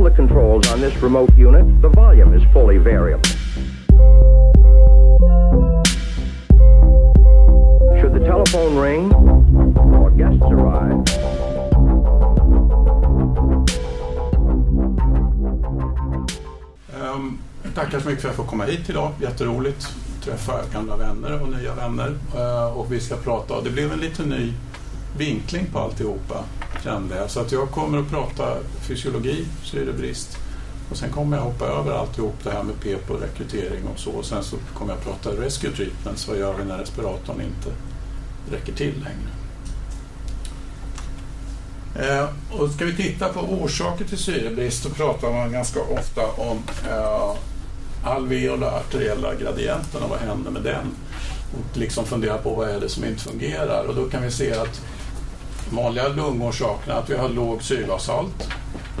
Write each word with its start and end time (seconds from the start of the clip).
all 0.00 0.04
the 0.04 0.16
controls 0.16 0.72
on 0.72 0.80
this 0.80 0.96
remote 1.02 1.30
unit, 1.36 1.82
the 1.82 1.88
volume 1.88 2.32
is 2.32 2.42
fully 2.54 2.78
variable. 2.78 3.22
Should 8.00 8.14
the 8.14 8.24
telephone 8.24 8.76
ring 8.78 9.12
or 10.00 10.10
guests 10.10 10.42
arrive, 10.42 11.04
Um, 17.02 17.38
tackar 17.74 18.00
så 18.00 18.08
mycket 18.08 18.22
för 18.22 18.28
att 18.28 18.36
jag 18.38 18.44
får 18.44 18.44
komma 18.44 18.64
hit 18.64 18.90
idag. 18.90 19.12
Jätteroligt 19.20 19.88
att 20.18 20.24
träffa 20.24 20.52
gamla 20.72 20.96
vänner 20.96 21.42
och 21.42 21.48
nya 21.48 21.74
vänner. 21.74 22.10
Uh, 22.34 22.78
och 22.78 22.92
vi 22.92 23.00
ska 23.00 23.16
prata, 23.16 23.60
det 23.60 23.70
blev 23.70 23.92
en 23.92 23.98
lite 23.98 24.22
ny 24.22 24.52
vinkling 25.16 25.66
på 25.72 25.78
alltihopa 25.78 26.44
kände 26.82 27.14
det. 27.14 27.28
Så 27.28 27.40
att 27.40 27.52
jag 27.52 27.70
kommer 27.70 27.98
att 27.98 28.10
prata 28.10 28.56
fysiologi, 28.80 29.44
syrebrist. 29.64 30.38
Och 30.90 30.96
sen 30.96 31.10
kommer 31.10 31.36
jag 31.36 31.44
hoppa 31.44 31.66
över 31.66 31.92
alltihop 31.92 32.34
det 32.42 32.50
här 32.50 32.62
med 32.62 32.80
PEP 32.80 33.10
och 33.10 33.20
rekrytering 33.20 33.84
och 33.94 33.98
så. 33.98 34.10
Och 34.10 34.24
sen 34.24 34.44
så 34.44 34.56
kommer 34.74 34.92
jag 34.92 35.02
prata 35.04 35.30
rescue 35.30 35.70
treatments. 35.70 36.28
Vad 36.28 36.38
gör 36.38 36.54
vi 36.58 36.64
när 36.64 36.78
respiratorn 36.78 37.40
inte 37.40 37.70
räcker 38.50 38.72
till 38.72 38.94
längre? 38.94 39.30
Eh, 41.94 42.28
och 42.50 42.70
ska 42.70 42.84
vi 42.84 42.96
titta 42.96 43.28
på 43.28 43.40
orsaker 43.40 44.04
till 44.04 44.18
syrebrist 44.18 44.82
så 44.82 44.90
pratar 44.90 45.32
man 45.32 45.52
ganska 45.52 45.80
ofta 45.80 46.26
om 46.26 46.62
eh, 46.88 47.36
alveola 48.04 48.70
arteriella 48.70 49.34
gradienten 49.34 50.02
och 50.02 50.10
vad 50.10 50.18
händer 50.18 50.50
med 50.50 50.62
den? 50.62 50.86
Och 51.52 51.76
liksom 51.76 52.04
fundera 52.04 52.38
på 52.38 52.54
vad 52.54 52.68
är 52.68 52.80
det 52.80 52.88
som 52.88 53.04
inte 53.04 53.22
fungerar? 53.22 53.84
Och 53.84 53.94
då 53.94 54.04
kan 54.04 54.22
vi 54.22 54.30
se 54.30 54.52
att 54.52 54.80
vanliga 55.70 56.08
lungorsakerna 56.08 56.94
att 56.94 57.10
vi 57.10 57.16
har 57.16 57.28
låg 57.28 57.62
syrgashalt 57.62 58.48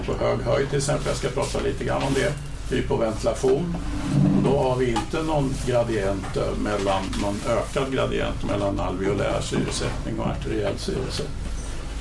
på 0.06 0.24
hög 0.24 0.40
höjd 0.40 0.68
till 0.68 0.78
exempel. 0.78 1.06
Jag 1.06 1.16
ska 1.16 1.28
prata 1.28 1.60
lite 1.60 1.84
grann 1.84 2.02
om 2.02 2.14
det. 2.14 2.32
Hypoventilation. 2.74 3.76
Då 4.44 4.58
har 4.58 4.76
vi 4.76 4.90
inte 4.90 5.22
någon 5.22 5.54
gradient 5.66 6.36
eh, 6.36 6.58
mellan, 6.62 7.02
någon 7.22 7.40
ökad 7.48 7.92
gradient 7.92 8.44
mellan 8.48 8.80
alveolär 8.80 9.40
syresättning 9.40 10.20
och 10.20 10.26
arteriell 10.26 10.78
syresättning. 10.78 11.36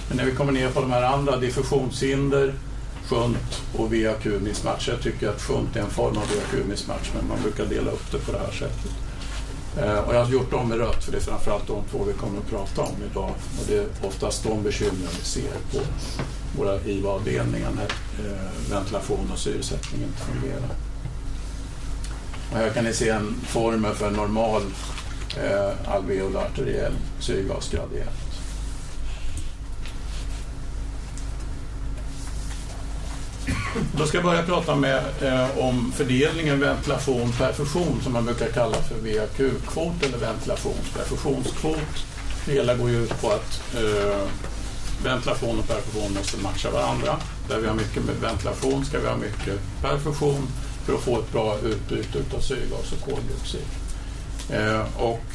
Men 0.08 0.18
när 0.18 0.26
vi 0.26 0.32
kommer 0.32 0.52
ner 0.52 0.70
på 0.70 0.82
de 0.82 0.92
här 0.92 1.04
andra, 1.04 1.38
diffusionshinder, 1.38 2.54
shunt 3.10 3.62
och 3.78 3.94
VAQ-missmatch. 3.94 4.90
Jag 4.90 5.02
tycker 5.02 5.30
att 5.30 5.42
shunt 5.42 5.76
är 5.76 5.82
en 5.82 5.90
form 5.90 6.18
av 6.18 6.24
VAQ-missmatch, 6.24 7.12
men 7.16 7.28
man 7.28 7.42
brukar 7.42 7.66
dela 7.66 7.92
upp 7.92 8.12
det 8.12 8.18
på 8.18 8.32
det 8.32 8.40
här 8.40 8.52
sättet. 8.52 8.92
Eh, 9.78 10.00
och 10.00 10.16
jag 10.16 10.24
har 10.24 10.32
gjort 10.32 10.52
dem 10.52 10.70
med 10.70 10.78
rött 10.78 11.04
för 11.04 11.12
det 11.12 11.18
är 11.18 11.22
framförallt 11.22 11.68
de 11.68 11.84
två 11.92 12.04
vi 12.04 12.14
kommer 12.14 12.40
att 12.40 12.50
prata 12.50 12.82
om 12.82 12.96
idag. 13.12 13.30
Och 13.60 13.66
det 13.68 13.78
är 13.78 13.86
oftast 14.04 14.44
de 14.44 14.64
bekymren 14.64 15.10
vi 15.20 15.26
ser 15.26 15.52
på 15.72 15.80
våra 16.58 16.82
IVA-avdelningar 16.82 17.72
när 17.72 17.84
eh, 18.26 18.72
ventilation 18.72 19.32
och 19.34 19.40
syresättning 19.40 20.02
inte 20.04 20.18
fungerar. 20.18 20.70
Och 22.52 22.58
här 22.58 22.70
kan 22.70 22.84
ni 22.84 22.94
se 22.94 23.10
en 23.10 23.36
formel 23.48 23.96
för 23.96 24.08
en 24.08 24.14
normal 24.14 24.62
eh, 25.38 25.94
alveolar 25.94 26.46
arteriell 26.46 26.94
syrgasgradient. 27.20 28.29
Då 33.98 34.06
ska 34.06 34.18
jag 34.18 34.26
börja 34.26 34.44
prata 34.44 34.76
med, 34.76 35.04
eh, 35.22 35.58
om 35.58 35.92
fördelningen 35.96 36.60
ventilation 36.60 37.32
perfusion 37.32 38.02
som 38.04 38.14
man 38.14 38.26
brukar 38.26 38.48
kalla 38.48 38.78
för 38.78 38.96
VAQ-kvot 38.96 40.04
eller 40.04 40.18
ventilationsperfusionskvot. 40.18 42.06
Det 42.46 42.52
hela 42.52 42.76
går 42.76 42.90
ju 42.90 43.04
ut 43.04 43.22
på 43.22 43.32
att 43.32 43.62
eh, 43.76 44.28
ventilation 45.04 45.60
och 45.60 45.68
perfusion 45.68 46.14
måste 46.14 46.38
matcha 46.38 46.72
varandra. 46.72 47.16
Där 47.48 47.60
vi 47.60 47.68
har 47.68 47.76
mycket 47.76 48.06
med 48.06 48.16
ventilation 48.16 48.86
ska 48.86 49.00
vi 49.00 49.08
ha 49.08 49.18
mycket 49.18 49.60
perfusion 49.82 50.48
för 50.86 50.94
att 50.94 51.02
få 51.02 51.20
ett 51.20 51.32
bra 51.32 51.58
utbyte 51.64 52.20
av 52.36 52.40
syrgas 52.40 52.92
och 52.92 53.12
koldioxid. 53.12 53.66
Eh, 54.50 55.02
och 55.02 55.26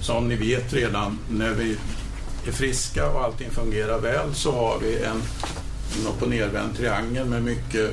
som 0.00 0.28
ni 0.28 0.36
vet 0.36 0.72
redan, 0.72 1.18
när 1.30 1.50
vi 1.50 1.76
är 2.46 2.52
friska 2.52 3.10
och 3.10 3.24
allting 3.24 3.50
fungerar 3.50 3.98
väl 3.98 4.34
så 4.34 4.52
har 4.52 4.78
vi 4.78 5.04
en 5.04 5.22
en 6.00 6.06
upp 6.06 6.22
och 6.22 6.28
nervänd 6.28 6.76
triangel 6.76 7.26
med 7.26 7.42
mycket 7.42 7.90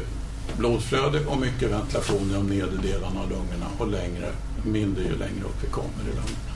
blodflöde 0.57 1.25
och 1.25 1.37
mycket 1.37 1.71
ventilation 1.71 2.31
i 2.31 2.33
de 2.33 2.47
nedre 2.47 2.77
delarna 2.81 3.21
av 3.21 3.29
lungorna 3.29 3.65
och 3.77 3.87
längre, 3.87 4.31
mindre 4.63 5.03
ju 5.03 5.17
längre 5.17 5.43
upp 5.45 5.63
vi 5.63 5.67
kommer 5.67 6.03
i 6.03 6.15
lungorna. 6.15 6.55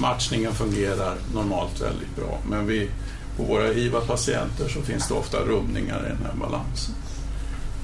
Matchningen 0.00 0.54
fungerar 0.54 1.16
normalt 1.34 1.80
väldigt 1.80 2.16
bra 2.16 2.38
men 2.48 2.66
vi, 2.66 2.90
på 3.36 3.42
våra 3.42 3.72
IVA-patienter 3.72 4.68
så 4.68 4.82
finns 4.82 5.08
det 5.08 5.14
ofta 5.14 5.38
rubbningar 5.38 6.06
i 6.06 6.08
den 6.08 6.26
här 6.26 6.34
balansen. 6.40 6.94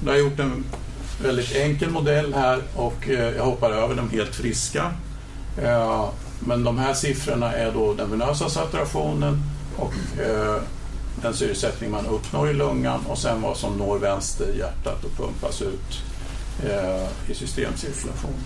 Jag 0.05 0.11
har 0.11 0.19
gjort 0.19 0.39
en 0.39 0.63
väldigt 1.23 1.55
enkel 1.55 1.89
modell 1.89 2.33
här 2.33 2.61
och 2.75 3.09
eh, 3.09 3.35
jag 3.35 3.43
hoppar 3.43 3.71
över 3.71 3.95
de 3.95 4.09
helt 4.09 4.35
friska. 4.35 4.91
Eh, 5.61 6.09
men 6.39 6.63
de 6.63 6.77
här 6.77 6.93
siffrorna 6.93 7.53
är 7.53 7.71
då 7.71 7.93
den 7.93 8.11
venösa 8.11 8.49
saturationen 8.49 9.43
och 9.77 9.93
eh, 10.19 10.61
den 11.21 11.33
syresättning 11.33 11.91
man 11.91 12.05
uppnår 12.05 12.49
i 12.49 12.53
lungan 12.53 13.05
och 13.05 13.17
sen 13.17 13.41
vad 13.41 13.57
som 13.57 13.77
når 13.77 13.99
vänster 13.99 14.53
hjärtat 14.57 15.03
och 15.03 15.17
pumpas 15.17 15.61
ut 15.61 16.01
eh, 16.63 17.31
i 17.31 17.33
systemcirkulationen. 17.33 18.43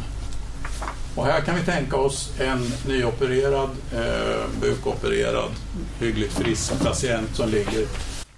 Och 1.16 1.26
här 1.26 1.42
kan 1.42 1.56
vi 1.56 1.62
tänka 1.62 1.98
oss 1.98 2.34
en 2.40 2.72
nyopererad, 2.88 3.70
eh, 3.94 4.62
bukopererad, 4.62 5.52
hyggligt 6.00 6.34
frisk 6.34 6.80
patient 6.84 7.36
som 7.36 7.50
ligger 7.50 7.88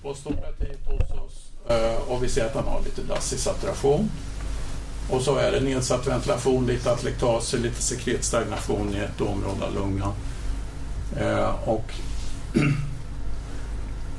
postoperativt 0.01 0.85
hos 0.85 1.01
oss 1.01 1.51
eh, 1.69 2.11
och 2.11 2.23
vi 2.23 2.29
ser 2.29 2.45
att 2.45 2.55
han 2.55 2.67
har 2.67 2.81
lite 2.81 3.01
dassig 3.01 3.39
saturation. 3.39 4.11
Och 5.09 5.21
så 5.21 5.35
är 5.35 5.51
det 5.51 5.59
nedsatt 5.59 6.07
ventilation, 6.07 6.67
lite 6.67 6.91
atlektaser, 6.91 7.57
lite 7.57 7.81
sekretstagnation 7.81 8.95
i 8.95 8.97
ett 8.97 9.21
område 9.21 9.65
av 9.65 9.73
lungan. 9.73 10.13
Eh, 11.19 11.69
och 11.69 11.93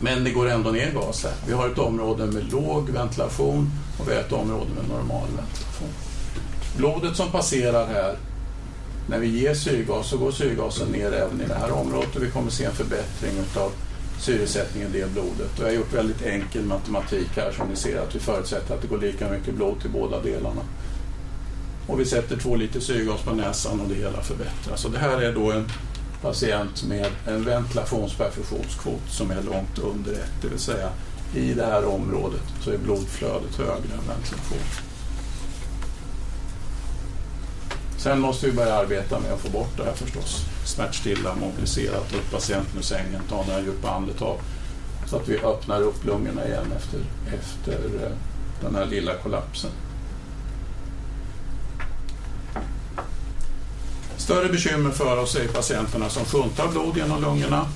Men 0.02 0.24
det 0.24 0.30
går 0.30 0.48
ändå 0.48 0.70
ner 0.70 0.92
gas 0.92 1.24
här. 1.24 1.34
Vi 1.46 1.52
har 1.52 1.68
ett 1.68 1.78
område 1.78 2.26
med 2.26 2.52
låg 2.52 2.90
ventilation 2.90 3.70
och 3.98 4.08
vi 4.08 4.14
har 4.14 4.20
ett 4.20 4.32
område 4.32 4.70
med 4.76 4.88
normal 4.88 5.28
ventilation. 5.36 5.88
Blodet 6.76 7.16
som 7.16 7.30
passerar 7.30 7.86
här, 7.86 8.16
när 9.08 9.18
vi 9.18 9.26
ger 9.26 9.54
syrgas 9.54 10.08
så 10.08 10.18
går 10.18 10.30
syrgasen 10.30 10.88
ner 10.88 11.12
även 11.12 11.40
i 11.40 11.46
det 11.48 11.54
här 11.54 11.72
området 11.72 12.16
och 12.16 12.22
vi 12.22 12.30
kommer 12.30 12.50
se 12.50 12.64
en 12.64 12.72
förbättring 12.72 13.32
av 13.56 13.72
syresättningen 14.20 14.94
i 14.94 15.00
det 15.00 15.12
blodet. 15.12 15.58
Och 15.58 15.60
jag 15.60 15.66
har 15.66 15.72
gjort 15.72 15.94
väldigt 15.94 16.22
enkel 16.22 16.64
matematik 16.64 17.28
här 17.36 17.52
som 17.52 17.68
ni 17.68 17.76
ser 17.76 17.98
att 17.98 18.14
vi 18.14 18.18
förutsätter 18.18 18.74
att 18.74 18.82
det 18.82 18.88
går 18.88 18.98
lika 18.98 19.30
mycket 19.30 19.54
blod 19.54 19.80
till 19.80 19.90
båda 19.90 20.20
delarna. 20.20 20.62
Och 21.86 22.00
vi 22.00 22.04
sätter 22.04 22.36
två 22.36 22.56
liter 22.56 22.80
syrgas 22.80 23.20
på 23.22 23.34
näsan 23.34 23.80
och 23.80 23.88
det 23.88 23.94
hela 23.94 24.22
förbättras. 24.22 24.80
Så 24.80 24.88
det 24.88 24.98
här 24.98 25.22
är 25.22 25.32
då 25.32 25.52
en 25.52 25.68
patient 26.22 26.84
med 26.84 27.06
en 27.26 27.44
ventilationsperfusionskvot 27.44 29.10
som 29.10 29.30
är 29.30 29.42
långt 29.42 29.78
under 29.78 30.12
1, 30.12 30.18
det 30.42 30.48
vill 30.48 30.58
säga 30.58 30.88
i 31.34 31.54
det 31.54 31.66
här 31.66 31.84
området 31.84 32.42
så 32.60 32.70
är 32.70 32.78
blodflödet 32.78 33.56
högre 33.56 33.72
än 33.72 34.08
ventilation. 34.08 34.66
Sen 37.96 38.20
måste 38.20 38.46
vi 38.46 38.52
börja 38.52 38.74
arbeta 38.74 39.20
med 39.20 39.32
att 39.32 39.40
få 39.40 39.48
bort 39.48 39.76
det 39.76 39.84
här 39.84 39.92
förstås. 39.92 40.44
Smärtstilla, 40.64 41.34
mobilisera, 41.34 41.96
ta 41.96 42.16
upp 42.16 42.30
patienten 42.30 42.78
ur 42.78 42.82
sängen, 42.82 43.22
ta 43.28 43.44
några 43.46 43.60
djupa 43.60 43.90
andetag 43.90 44.38
så 45.06 45.16
att 45.16 45.28
vi 45.28 45.38
öppnar 45.38 45.80
upp 45.80 46.04
lungorna 46.04 46.46
igen 46.46 46.72
efter, 46.76 47.00
efter 47.34 48.04
eh, 48.04 48.12
den 48.60 48.74
här 48.74 48.86
lilla 48.86 49.14
kollapsen. 49.14 49.70
Större 54.22 54.48
bekymmer 54.48 54.90
för 54.90 55.16
oss 55.16 55.34
är 55.34 55.48
patienterna 55.48 56.08
som 56.08 56.24
funtar 56.24 56.68
blod 56.68 56.96
genom 56.96 57.22
lungorna, 57.22 57.66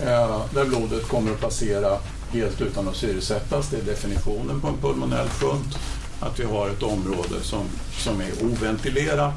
eh, 0.00 0.44
där 0.54 0.64
blodet 0.64 1.08
kommer 1.08 1.32
att 1.32 1.40
passera 1.40 1.98
helt 2.30 2.60
utan 2.60 2.88
att 2.88 2.96
syresättas. 2.96 3.68
Det 3.68 3.76
är 3.76 3.82
definitionen 3.82 4.60
på 4.60 4.68
en 4.68 4.76
pulmonell 4.76 5.28
shunt, 5.28 5.78
att 6.20 6.40
vi 6.40 6.44
har 6.44 6.68
ett 6.68 6.82
område 6.82 7.42
som, 7.42 7.64
som 7.98 8.20
är 8.20 8.44
oventilerat. 8.44 9.34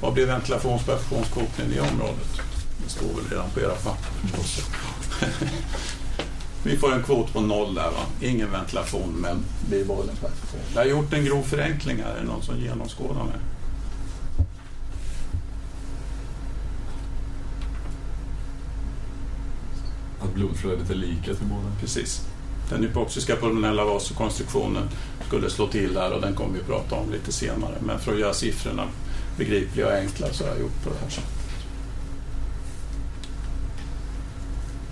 Vad 0.00 0.14
blir 0.14 0.26
ventilationsperfusionskvoten 0.26 1.70
i 1.70 1.74
det 1.74 1.80
området? 1.80 2.40
Det 2.84 2.90
står 2.90 3.06
väl 3.06 3.30
redan 3.30 3.50
på 3.50 3.60
era 3.60 3.74
papper. 3.74 4.10
Vi 6.62 6.76
får 6.76 6.92
en 6.92 7.02
kvot 7.02 7.32
på 7.32 7.40
noll 7.40 7.74
där, 7.74 7.90
va? 7.90 8.04
ingen 8.20 8.50
ventilation 8.50 9.16
men 9.20 9.44
bibehållen 9.70 10.16
perfusion. 10.16 10.60
Jag 10.74 10.80
har 10.80 10.86
gjort 10.86 11.12
en 11.12 11.24
grov 11.24 11.42
förenkling 11.42 12.02
här, 12.04 12.14
är 12.14 12.20
det 12.20 12.26
någon 12.26 12.42
som 12.42 12.60
genomskådar 12.60 13.24
mig? 13.24 13.36
Att 20.30 20.36
blodflödet 20.36 20.90
är 20.90 20.94
lika 20.94 21.34
till 21.34 21.46
båda? 21.46 21.76
Precis. 21.80 22.20
Den 22.70 22.82
hypoxiska 22.82 23.36
pulmonella 23.36 23.84
vasokonstruktionen 23.84 24.88
skulle 25.26 25.50
slå 25.50 25.66
till 25.66 25.96
här 25.96 26.12
och 26.12 26.20
den 26.20 26.34
kommer 26.34 26.54
vi 26.54 26.60
att 26.60 26.66
prata 26.66 26.94
om 26.94 27.12
lite 27.12 27.32
senare. 27.32 27.74
Men 27.80 27.98
för 27.98 28.12
att 28.12 28.20
göra 28.20 28.34
siffrorna 28.34 28.84
begripliga 29.38 29.86
och 29.86 29.92
enkla 29.92 30.26
så 30.32 30.44
har 30.44 30.50
jag 30.50 30.60
gjort 30.60 30.84
på 30.84 30.90
det 30.90 30.96
här 31.02 31.10
sättet. 31.10 31.30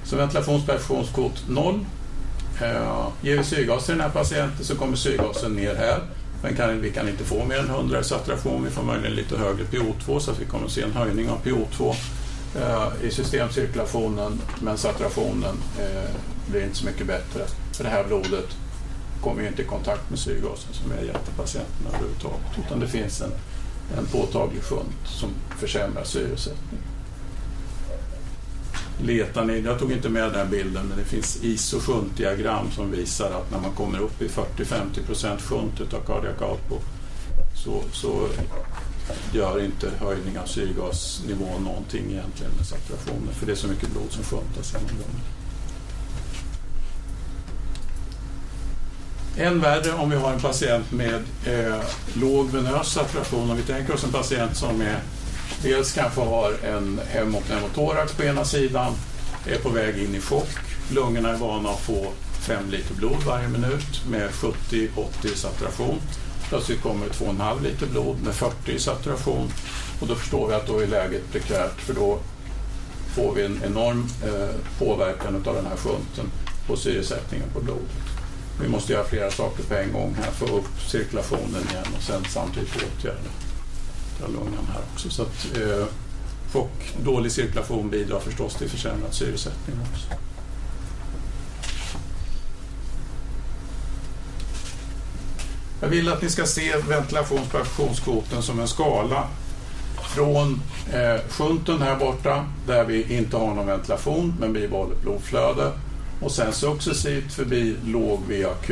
Så 0.04 0.16
ventilationsperfusionskvot 0.16 1.44
0. 1.48 1.84
Eh, 2.62 3.08
ger 3.22 3.36
vi 3.36 3.44
syrgas 3.44 3.86
till 3.86 3.94
den 3.94 4.00
här 4.00 4.10
patienten 4.10 4.64
så 4.64 4.76
kommer 4.76 4.96
syrgasen 4.96 5.52
ner 5.52 5.74
här. 5.74 6.02
Men 6.42 6.56
kan, 6.56 6.80
vi 6.80 6.90
kan 6.90 7.08
inte 7.08 7.24
få 7.24 7.44
mer 7.44 7.58
än 7.58 7.68
100 7.68 8.00
i 8.00 8.04
saturation. 8.04 8.64
Vi 8.64 8.70
får 8.70 8.82
möjligen 8.82 9.16
lite 9.16 9.38
högre 9.38 9.64
PO2 9.64 10.18
så 10.18 10.30
att 10.30 10.40
vi 10.40 10.44
kommer 10.44 10.66
att 10.66 10.72
se 10.72 10.82
en 10.82 10.92
höjning 10.92 11.30
av 11.30 11.44
PO2 11.44 11.94
Eh, 12.56 12.88
i 13.02 13.10
systemcirkulationen. 13.10 14.40
Men 14.60 14.78
saturationen 14.78 15.56
eh, 15.78 16.10
blir 16.50 16.64
inte 16.64 16.76
så 16.76 16.86
mycket 16.86 17.06
bättre. 17.06 17.44
För 17.72 17.84
det 17.84 17.90
här 17.90 18.04
blodet 18.04 18.56
kommer 19.22 19.42
ju 19.42 19.48
inte 19.48 19.62
i 19.62 19.64
kontakt 19.64 20.10
med 20.10 20.18
syrgasen 20.18 20.72
som 20.72 20.92
är 20.92 21.02
hjärtpatienten 21.02 21.86
överhuvudtaget. 21.88 22.58
Utan 22.66 22.80
det 22.80 22.88
finns 22.88 23.20
en, 23.20 23.32
en 23.98 24.06
påtaglig 24.06 24.62
shunt 24.62 25.06
som 25.06 25.30
försämrar 25.58 26.04
syresättningen 26.04 26.84
letar 29.02 29.44
ni, 29.44 29.60
jag 29.60 29.78
tog 29.78 29.92
inte 29.92 30.08
med 30.08 30.32
den 30.32 30.50
bilden, 30.50 30.86
men 30.86 30.98
det 30.98 31.04
finns 31.04 31.38
iso-shuntdiagram 31.42 32.70
som 32.70 32.90
visar 32.90 33.30
att 33.30 33.50
när 33.50 33.60
man 33.60 33.70
kommer 33.70 33.98
upp 33.98 34.22
i 34.22 34.28
40-50% 34.28 35.38
shunt 35.40 35.94
av 35.94 36.00
kardiak 36.06 36.42
output 36.42 36.82
så, 37.54 37.82
så 37.92 38.28
gör 39.32 39.64
inte 39.64 39.90
höjning 40.00 40.38
av 40.38 40.46
syrgasnivån 40.46 41.64
någonting 41.64 42.10
egentligen 42.10 42.52
med 42.56 42.66
saturationen, 42.66 43.34
för 43.34 43.46
det 43.46 43.52
är 43.52 43.56
så 43.56 43.68
mycket 43.68 43.90
blod 43.90 44.10
som 44.10 44.24
shuntas 44.24 44.72
genom 44.72 44.88
lungorna. 44.88 45.20
Än 49.38 49.60
värre 49.60 49.92
om 49.92 50.10
vi 50.10 50.16
har 50.16 50.32
en 50.32 50.40
patient 50.40 50.92
med 50.92 51.22
eh, 51.46 51.80
låg 52.14 52.50
venös 52.50 52.92
saturation. 52.92 53.50
Om 53.50 53.56
vi 53.56 53.62
tänker 53.62 53.94
oss 53.94 54.04
en 54.04 54.12
patient 54.12 54.56
som 54.56 54.80
är 54.80 55.00
dels 55.62 55.92
kanske 55.92 56.20
har 56.20 56.52
en 56.64 57.00
hemopneumotorax 57.08 58.12
på 58.12 58.22
ena 58.22 58.44
sidan, 58.44 58.92
är 59.46 59.58
på 59.58 59.68
väg 59.68 59.98
in 59.98 60.14
i 60.14 60.20
chock. 60.20 60.48
Lungorna 60.90 61.30
är 61.30 61.36
vana 61.36 61.70
att 61.70 61.80
få 61.80 62.12
5 62.40 62.70
liter 62.70 62.94
blod 62.94 63.22
varje 63.26 63.48
minut 63.48 64.02
med 64.10 64.30
70-80 64.30 65.34
saturation. 65.34 66.00
Plötsligt 66.48 66.82
kommer 66.82 67.06
det 67.06 67.12
2,5 67.12 67.62
liter 67.62 67.86
blod 67.86 68.16
med 68.24 68.34
40 68.34 68.72
i 68.72 68.78
saturation 68.78 69.52
och 70.00 70.06
då 70.06 70.14
förstår 70.14 70.48
vi 70.48 70.54
att 70.54 70.66
då 70.66 70.78
är 70.78 70.86
läget 70.86 71.32
prekärt 71.32 71.80
för 71.80 71.94
då 71.94 72.18
får 73.14 73.34
vi 73.34 73.44
en 73.44 73.60
enorm 73.64 74.06
eh, 74.24 74.54
påverkan 74.78 75.36
av 75.46 75.54
den 75.54 75.66
här 75.66 75.76
shunten 75.76 76.30
på 76.66 76.76
syresättningen 76.76 77.48
på 77.54 77.60
blodet. 77.60 77.90
Vi 78.62 78.68
måste 78.68 78.92
göra 78.92 79.04
flera 79.04 79.30
saker 79.30 79.62
på 79.62 79.74
en 79.74 79.92
gång 79.92 80.16
här, 80.22 80.30
få 80.30 80.44
upp 80.44 80.80
cirkulationen 80.88 81.68
igen 81.70 81.86
och 81.96 82.02
sen 82.02 82.24
samtidigt 82.28 82.76
åtgärda 82.76 83.18
lungan 84.26 84.68
här 84.72 84.82
också. 84.92 85.10
Så 85.10 85.22
att, 85.22 85.56
eh, 85.56 85.86
dålig 87.04 87.32
cirkulation 87.32 87.90
bidrar 87.90 88.20
förstås 88.20 88.54
till 88.54 88.70
försämrad 88.70 89.14
syresättning 89.14 89.76
också. 89.92 90.08
Jag 95.80 95.88
vill 95.88 96.08
att 96.08 96.22
ni 96.22 96.30
ska 96.30 96.46
se 96.46 96.76
ventilations 96.88 97.48
som 98.40 98.60
en 98.60 98.68
skala 98.68 99.28
från 100.14 100.62
eh, 100.92 101.20
sjunten 101.28 101.82
här 101.82 101.96
borta 101.96 102.44
där 102.66 102.84
vi 102.84 103.16
inte 103.16 103.36
har 103.36 103.54
någon 103.54 103.66
ventilation 103.66 104.34
men 104.40 104.52
bibehållet 104.52 105.02
blodflöde 105.02 105.72
och 106.20 106.32
sen 106.32 106.52
successivt 106.52 107.32
förbi 107.32 107.76
låg 107.84 108.20
VAQ 108.20 108.70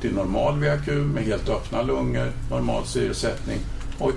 till 0.00 0.14
normal 0.14 0.64
VAQ 0.64 0.86
med 0.86 1.24
helt 1.24 1.48
öppna 1.48 1.82
lungor, 1.82 2.32
normal 2.50 2.86
syresättning 2.86 3.58
och 3.98 4.12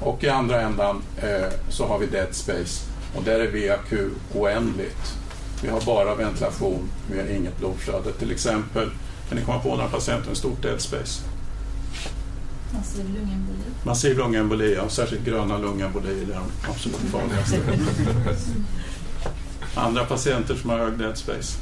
och 0.00 0.24
i 0.24 0.28
andra 0.28 0.60
ändan 0.60 1.02
eh, 1.22 1.48
så 1.68 1.86
har 1.86 1.98
vi 1.98 2.06
dead 2.06 2.34
space 2.34 2.84
och 3.16 3.22
där 3.22 3.40
är 3.40 3.68
VAQ 3.68 3.92
oändligt. 4.34 5.16
Vi 5.62 5.68
har 5.68 5.80
bara 5.80 6.14
ventilation, 6.14 6.90
vi 7.10 7.18
har 7.20 7.26
inget 7.26 7.58
blodflöde. 7.58 8.12
Till 8.12 8.30
exempel, 8.30 8.90
kan 9.28 9.38
ni 9.38 9.44
komma 9.44 9.58
på 9.58 9.76
några 9.76 9.88
patienter 9.88 10.28
med 10.28 10.36
stort 10.36 10.62
dead 10.62 10.80
space? 10.80 11.22
Massiv 12.74 13.04
lungemboli. 13.04 13.58
Massiv 13.84 14.18
lungemboli, 14.18 14.74
ja. 14.74 14.88
Särskilt 14.88 15.24
gröna 15.24 15.58
lungembolier 15.58 16.22
är 16.22 16.26
de 16.26 16.70
absolut 16.70 16.96
farligaste. 16.96 17.60
Andra 19.74 20.04
patienter 20.04 20.54
som 20.54 20.70
har 20.70 20.78
hög 20.78 20.98
dead 20.98 21.16
space? 21.16 21.58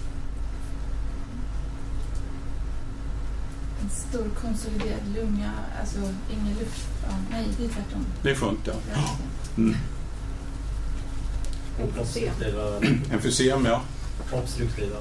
stor 4.15 4.31
konsoliderad 4.41 5.01
lunga, 5.15 5.53
alltså 5.81 5.99
ingen 6.33 6.59
luft. 6.59 6.87
Ja, 7.03 7.17
nej, 7.31 7.47
det 7.59 7.65
är 7.65 7.69
tvärtom. 7.69 8.07
Det 8.23 8.31
är 8.31 8.35
skönt, 8.35 8.59
ja. 8.65 8.73
Mm. 9.57 9.77
Emfysem, 13.13 13.65
ja. 13.65 13.83
Obstruktiva. 14.33 14.97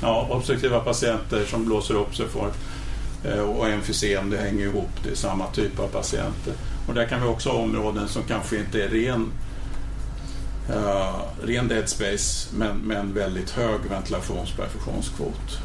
Ja, 0.00 0.28
obstruktiva 0.30 0.80
patienter 0.80 1.44
som 1.44 1.64
blåser 1.64 1.94
upp 1.94 2.16
sig 2.16 2.26
får 2.28 2.50
eh, 3.24 3.40
och 3.40 3.68
emfysem, 3.68 4.30
det 4.30 4.36
hänger 4.36 4.64
ihop, 4.64 4.90
det 5.04 5.10
är 5.10 5.14
samma 5.14 5.46
typ 5.46 5.78
av 5.78 5.88
patienter. 5.88 6.54
Och 6.88 6.94
där 6.94 7.06
kan 7.06 7.22
vi 7.22 7.28
också 7.28 7.50
ha 7.50 7.58
områden 7.58 8.08
som 8.08 8.22
kanske 8.22 8.56
inte 8.58 8.82
är 8.82 8.88
ren, 8.88 9.32
uh, 10.70 11.20
ren 11.42 11.68
dead 11.68 11.88
space 11.88 12.48
men, 12.56 12.76
men 12.76 13.14
väldigt 13.14 13.50
hög 13.50 13.80
ventilationsperfusionskvot. 13.90 15.58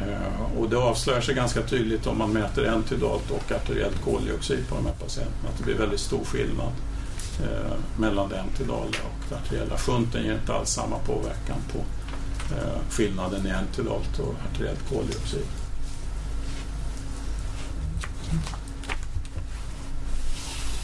Eh, 0.00 0.58
och 0.58 0.68
det 0.68 0.76
avslöjar 0.76 1.20
sig 1.20 1.34
ganska 1.34 1.62
tydligt 1.62 2.06
om 2.06 2.18
man 2.18 2.32
mäter 2.32 2.64
entidalt 2.64 3.30
och 3.30 3.52
arteriellt 3.52 4.04
koldioxid 4.04 4.68
på 4.68 4.74
de 4.74 4.86
här 4.86 4.94
patienterna. 4.94 5.48
Att 5.48 5.58
det 5.58 5.64
blir 5.64 5.74
väldigt 5.74 6.00
stor 6.00 6.24
skillnad 6.24 6.72
mellan 7.96 8.28
det 8.28 8.40
entidala 8.40 8.84
och 8.84 9.24
det 9.28 9.34
arteriella. 9.34 9.78
Shunten 9.78 10.24
ger 10.24 10.34
inte 10.34 10.52
alls 10.54 10.70
samma 10.70 10.98
påverkan 10.98 11.56
på 11.72 11.78
Eh, 12.52 12.90
skillnaden 12.90 13.46
i 13.46 13.50
entidalt 13.50 14.18
och 14.18 14.34
arteriellt 14.50 14.88
koldioxid. 14.88 15.46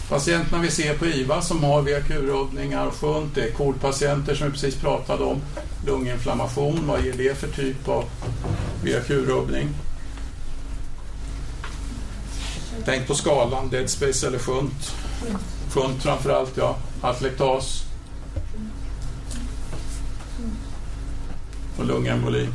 Patienterna 0.09 0.63
vi 0.63 0.71
ser 0.71 0.99
på 0.99 1.07
IVA 1.07 1.43
som 1.43 1.65
har 1.65 1.83
VAQ-rubbningar 1.83 2.87
och 2.87 2.95
shunt, 2.95 3.35
det 3.35 3.43
är 3.43 3.51
KOL-patienter 3.51 4.35
som 4.35 4.47
vi 4.47 4.53
precis 4.53 4.77
pratade 4.77 5.25
om. 5.25 5.41
Lunginflammation, 5.87 6.87
vad 6.87 7.05
ger 7.05 7.13
det 7.13 7.39
för 7.39 7.49
typ 7.49 7.89
av 7.89 8.05
VAQ-rubbning? 8.85 9.69
Tänk 12.85 13.07
på 13.07 13.15
skalan, 13.15 13.71
dead 13.71 13.91
space 13.91 14.27
eller 14.27 14.39
shunt. 14.39 14.95
Shunt 15.71 16.03
framförallt, 16.03 16.57
ja. 16.57 16.77
Atlektas. 17.01 17.86
Och 21.76 21.87
lungemboli. 21.87 22.49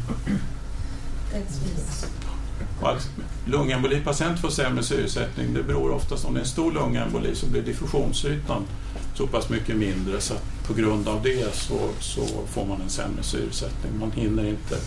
Lungembolipatient 3.46 4.40
får 4.40 4.50
sämre 4.50 4.84
syresättning. 4.84 5.54
Det 5.54 5.64
beror 5.64 5.92
oftast 5.92 6.26
om 6.26 6.34
det 6.34 6.40
är 6.40 6.42
en 6.42 6.48
stor 6.48 6.72
lungemboli 6.72 7.36
så 7.36 7.46
blir 7.46 7.62
diffusionsytan 7.62 8.66
så 9.14 9.28
pass 9.28 9.50
mycket 9.50 9.76
mindre 9.76 10.22
så 10.22 10.34
att 10.34 10.44
på 10.68 10.74
grund 10.74 11.08
av 11.08 11.24
det 11.24 11.56
så, 11.56 11.90
så 12.00 12.26
får 12.48 12.66
man 12.66 12.82
en 12.82 12.90
sämre 12.90 13.24
syresättning. 13.24 14.00
Man 14.00 14.12
hinner 14.12 14.46
inte, 14.46 14.78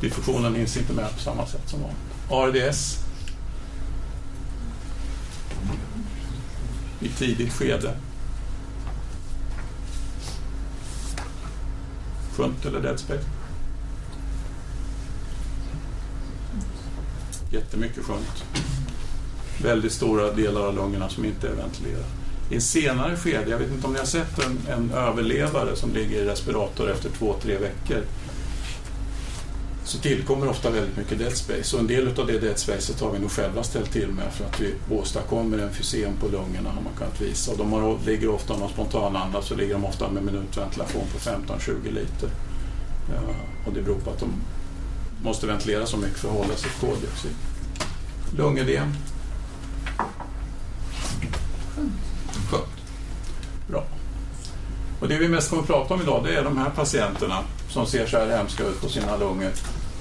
diffusionen 0.00 0.54
hinns 0.54 0.76
inte 0.76 0.92
med 0.92 1.14
på 1.14 1.20
samma 1.20 1.46
sätt 1.46 1.68
som 1.68 1.80
vanligt. 1.80 2.68
ARDS 2.68 2.98
i 7.00 7.08
tidigt 7.08 7.52
skede. 7.52 7.94
Shunt 12.36 12.66
eller 12.66 12.80
dead 12.80 13.00
space? 13.00 13.24
Jättemycket 17.54 18.04
skönt. 18.04 18.44
Väldigt 19.62 19.92
stora 19.92 20.32
delar 20.32 20.60
av 20.60 20.74
lungorna 20.74 21.08
som 21.08 21.24
inte 21.24 21.48
är 21.48 21.52
ventilerade. 21.52 22.04
I 22.50 22.54
en 22.54 22.60
senare 22.60 23.16
skede, 23.16 23.50
jag 23.50 23.58
vet 23.58 23.70
inte 23.70 23.86
om 23.86 23.92
ni 23.92 23.98
har 23.98 24.06
sett 24.06 24.46
en, 24.46 24.58
en 24.72 24.90
överlevare 24.90 25.76
som 25.76 25.92
ligger 25.92 26.22
i 26.22 26.24
respirator 26.24 26.90
efter 26.90 27.10
två, 27.10 27.34
tre 27.42 27.58
veckor 27.58 28.02
så 29.84 29.98
tillkommer 29.98 30.48
ofta 30.48 30.70
väldigt 30.70 30.96
mycket 30.96 31.18
dead 31.18 31.36
space 31.36 31.76
och 31.76 31.80
en 31.80 31.86
del 31.86 32.20
av 32.20 32.26
det 32.26 32.38
dead 32.38 32.58
spacet 32.58 33.00
har 33.00 33.10
vi 33.12 33.18
nog 33.18 33.30
själva 33.30 33.62
ställt 33.62 33.92
till 33.92 34.08
med 34.08 34.32
för 34.32 34.44
att 34.44 34.60
vi 34.60 34.74
åstadkommer 34.90 35.58
en 35.58 35.72
fysem 35.72 36.16
på 36.20 36.26
lungorna 36.26 36.70
har 36.70 36.82
man 36.82 36.92
kunnat 36.98 37.20
visa. 37.20 37.52
Och 37.52 37.58
de 37.58 37.72
har, 37.72 37.98
ligger 38.06 38.28
ofta, 38.28 38.54
om 38.54 38.60
de 38.60 38.68
spontanandas 38.68 39.46
så 39.46 39.54
ligger 39.54 39.74
de 39.74 39.84
ofta 39.84 40.10
med 40.10 40.22
minutventilation 40.22 41.02
på 41.12 41.18
15-20 41.18 41.84
liter. 41.84 42.30
Ja, 43.08 43.34
och 43.66 43.72
det 43.72 43.82
beror 43.82 43.98
på 43.98 44.10
att 44.10 44.20
de 44.20 44.32
måste 45.24 45.46
ventilera 45.46 45.86
så 45.86 45.96
mycket 45.96 46.18
för 46.18 46.28
att 46.28 46.34
hålla 46.34 46.56
sitt 46.56 46.80
koldioxid. 46.80 47.34
Lungödem. 48.36 48.94
Skönt. 52.50 52.66
Bra. 53.68 53.84
Och 55.00 55.08
det 55.08 55.18
vi 55.18 55.28
mest 55.28 55.50
kommer 55.50 55.62
att 55.62 55.68
prata 55.68 55.94
om 55.94 56.02
idag 56.02 56.24
det 56.24 56.36
är 56.36 56.44
de 56.44 56.58
här 56.58 56.70
patienterna 56.70 57.38
som 57.68 57.86
ser 57.86 58.06
så 58.06 58.18
här 58.18 58.36
hemska 58.36 58.64
ut 58.64 58.80
på 58.80 58.88
sina 58.88 59.16
lungor. 59.16 59.50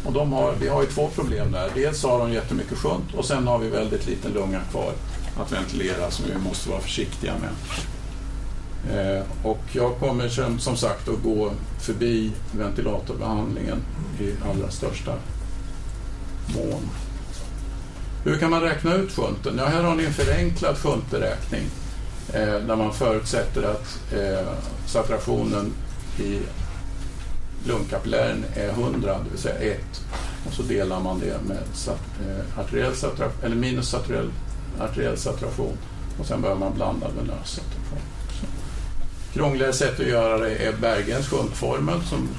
Och 0.05 0.13
de 0.13 0.33
har, 0.33 0.53
vi 0.59 0.67
har 0.67 0.81
ju 0.81 0.87
två 0.87 1.07
problem 1.07 1.51
där. 1.51 1.71
Dels 1.75 2.03
har 2.03 2.19
de 2.19 2.33
jättemycket 2.33 2.77
skönt 2.77 3.13
och 3.13 3.25
sen 3.25 3.47
har 3.47 3.59
vi 3.59 3.69
väldigt 3.69 4.07
liten 4.07 4.31
lunga 4.31 4.59
kvar 4.71 4.93
att 5.39 5.51
ventilera 5.51 6.11
som 6.11 6.25
vi 6.25 6.49
måste 6.49 6.69
vara 6.69 6.81
försiktiga 6.81 7.33
med. 7.33 7.49
Eh, 8.91 9.23
och 9.43 9.61
jag 9.71 9.97
kommer 9.99 10.29
som, 10.29 10.59
som 10.59 10.77
sagt 10.77 11.09
att 11.09 11.23
gå 11.23 11.51
förbi 11.79 12.31
ventilatorbehandlingen 12.51 13.77
i 14.19 14.33
allra 14.49 14.71
största 14.71 15.11
mån. 16.55 16.89
Hur 18.23 18.37
kan 18.37 18.49
man 18.49 18.61
räkna 18.61 18.93
ut 18.93 19.11
shunten? 19.11 19.57
Ja, 19.57 19.65
här 19.65 19.83
har 19.83 19.95
ni 19.95 20.03
en 20.03 20.13
förenklad 20.13 20.77
shunteräkning 20.77 21.63
eh, 22.33 22.59
där 22.67 22.75
man 22.75 22.93
förutsätter 22.93 23.63
att 23.63 24.13
eh, 24.13 24.47
saturationen 24.85 25.73
i 26.19 26.39
lungkapillären 27.67 28.45
är 28.55 28.69
100, 28.69 29.17
det 29.23 29.29
vill 29.29 29.39
säga 29.39 29.73
1. 29.73 29.79
Och 30.47 30.53
så 30.53 30.63
delar 30.63 30.99
man 30.99 31.19
det 31.19 31.41
med 31.47 31.63
sat, 31.73 31.99
eh, 32.27 32.59
arteriell 32.59 32.95
saturation, 32.95 33.43
eller 33.43 33.55
minus 33.55 33.93
arteriell 34.79 35.17
saturation 35.17 35.77
och 36.19 36.25
sen 36.25 36.41
börjar 36.41 36.55
man 36.55 36.73
blanda 36.73 37.07
med 37.15 37.27
lös 37.27 37.49
saturation. 37.49 37.82
Krångligare 39.33 39.73
sätt 39.73 39.99
att 39.99 40.07
göra 40.07 40.37
det 40.37 40.55
är 40.55 40.73
Bergens 40.73 41.27
shuntformel 41.27 42.01
som 42.01 42.29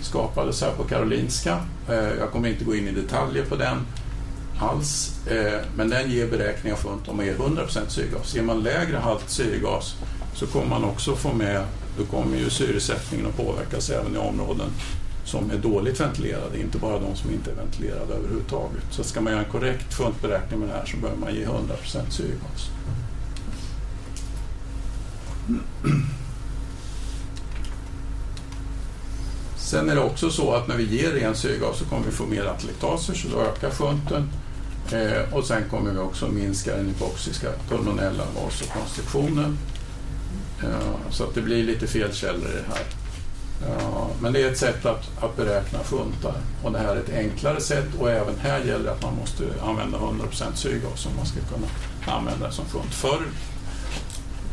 skapades 0.00 0.62
här 0.62 0.72
på 0.72 0.84
Karolinska. 0.84 1.58
Eh, 1.88 2.18
jag 2.18 2.30
kommer 2.30 2.48
inte 2.48 2.64
gå 2.64 2.74
in 2.74 2.88
i 2.88 2.92
detaljer 2.92 3.44
på 3.44 3.56
den 3.56 3.86
alls, 4.60 5.20
eh, 5.26 5.60
men 5.76 5.90
den 5.90 6.10
ger 6.10 6.26
beräkningar 6.26 6.76
för 6.76 6.88
om 7.06 7.16
man 7.16 7.26
ger 7.26 7.34
100% 7.34 7.88
syrgas. 7.88 8.34
Ger 8.34 8.42
man 8.42 8.62
lägre 8.62 8.96
halt 8.96 9.30
syrgas 9.30 9.96
så 10.34 10.46
kommer 10.46 10.66
man 10.66 10.84
också 10.84 11.16
få 11.16 11.32
med, 11.32 11.64
då 11.98 12.04
kommer 12.04 12.36
ju 12.36 12.50
syresättningen 12.50 13.26
att 13.26 13.36
påverkas 13.36 13.90
även 13.90 14.14
i 14.14 14.18
områden 14.18 14.70
som 15.24 15.50
är 15.50 15.56
dåligt 15.56 16.00
ventilerade, 16.00 16.60
inte 16.60 16.78
bara 16.78 16.98
de 16.98 17.16
som 17.16 17.30
inte 17.30 17.50
är 17.50 17.54
ventilerade 17.54 18.14
överhuvudtaget. 18.14 18.82
Så 18.90 19.04
ska 19.04 19.20
man 19.20 19.32
göra 19.32 19.44
en 19.44 19.50
korrekt 19.50 19.94
funtberäkning 19.94 20.60
med 20.60 20.68
det 20.68 20.74
här 20.74 20.86
så 20.86 20.96
behöver 20.96 21.20
man 21.20 21.34
ge 21.34 21.44
100% 21.44 22.10
syrgas. 22.10 22.70
Sen 29.56 29.90
är 29.90 29.94
det 29.94 30.00
också 30.00 30.30
så 30.30 30.54
att 30.54 30.68
när 30.68 30.76
vi 30.76 30.84
ger 30.84 31.12
ren 31.12 31.34
syrgas 31.34 31.78
så 31.78 31.84
kommer 31.84 32.06
vi 32.06 32.12
få 32.12 32.26
mer 32.26 32.44
atlektaser 32.44 33.14
så 33.14 33.28
då 33.28 33.40
ökar 33.40 33.70
shunten. 33.70 34.30
Eh, 34.92 35.34
och 35.34 35.44
sen 35.44 35.62
kommer 35.70 35.90
vi 35.90 35.98
också 35.98 36.28
minska 36.28 36.76
den 36.76 36.86
hypoxiska 36.86 37.48
pulmonella 37.68 38.24
vasokonstriktionen. 38.34 39.58
Eh, 40.62 41.10
så 41.10 41.24
att 41.24 41.34
det 41.34 41.42
blir 41.42 41.64
lite 41.64 41.86
felkällor 41.86 42.48
i 42.48 42.52
det 42.52 42.74
här. 42.74 42.84
Eh, 43.68 44.06
men 44.20 44.32
det 44.32 44.42
är 44.42 44.50
ett 44.50 44.58
sätt 44.58 44.86
att, 44.86 45.22
att 45.24 45.36
beräkna 45.36 45.78
shuntar 45.78 46.34
och 46.62 46.72
det 46.72 46.78
här 46.78 46.96
är 46.96 47.00
ett 47.00 47.14
enklare 47.14 47.60
sätt 47.60 47.88
och 47.98 48.10
även 48.10 48.38
här 48.38 48.58
gäller 48.58 48.84
det 48.84 48.92
att 48.92 49.02
man 49.02 49.16
måste 49.16 49.44
använda 49.62 49.98
100% 49.98 50.54
syrgas 50.54 51.06
om 51.06 51.16
man 51.16 51.26
ska 51.26 51.40
kunna 51.54 51.66
använda 52.16 52.46
det 52.46 52.52
som 52.52 52.64
shunt 52.64 52.94
Förr 52.94 53.26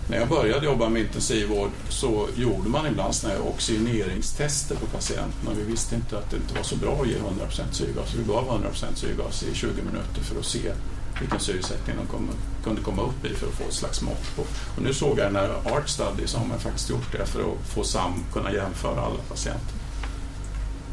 när 0.09 0.17
jag 0.17 0.29
började 0.29 0.65
jobba 0.65 0.89
med 0.89 1.01
intensivvård 1.01 1.69
så 1.89 2.27
gjorde 2.35 2.69
man 2.69 2.87
ibland 2.87 3.15
såna 3.15 3.33
här 3.33 3.47
oxygeneringstester 3.47 4.75
på 4.75 4.85
patienterna. 4.85 5.51
Vi 5.57 5.63
visste 5.63 5.95
inte 5.95 6.17
att 6.17 6.31
det 6.31 6.37
inte 6.37 6.55
var 6.55 6.63
så 6.63 6.75
bra 6.75 7.01
att 7.01 7.07
ge 7.07 7.15
100% 7.15 7.71
syrgas. 7.71 8.13
Vi 8.15 8.23
gav 8.23 8.61
100% 8.63 8.95
syrgas 8.95 9.43
i 9.43 9.55
20 9.55 9.67
minuter 9.67 10.21
för 10.21 10.39
att 10.39 10.45
se 10.45 10.71
vilken 11.19 11.39
syresättning 11.39 11.95
de 11.97 12.07
kom, 12.07 12.29
kunde 12.63 12.81
komma 12.81 13.01
upp 13.01 13.25
i 13.25 13.33
för 13.33 13.47
att 13.47 13.53
få 13.53 13.63
ett 13.63 13.73
slags 13.73 14.01
mått 14.01 14.35
på. 14.35 14.41
Och 14.75 14.81
nu 14.81 14.93
såg 14.93 15.19
jag 15.19 15.25
den 15.25 15.35
här 15.35 15.49
Art 15.49 15.89
Study 15.89 16.27
så 16.27 16.37
har 16.37 16.45
man 16.45 16.59
faktiskt 16.59 16.89
gjort 16.89 17.11
det 17.11 17.25
för 17.25 17.39
att 17.39 17.67
få 17.73 17.83
sam, 17.83 18.23
kunna 18.33 18.53
jämföra 18.53 19.01
alla 19.01 19.19
patienter. 19.29 19.75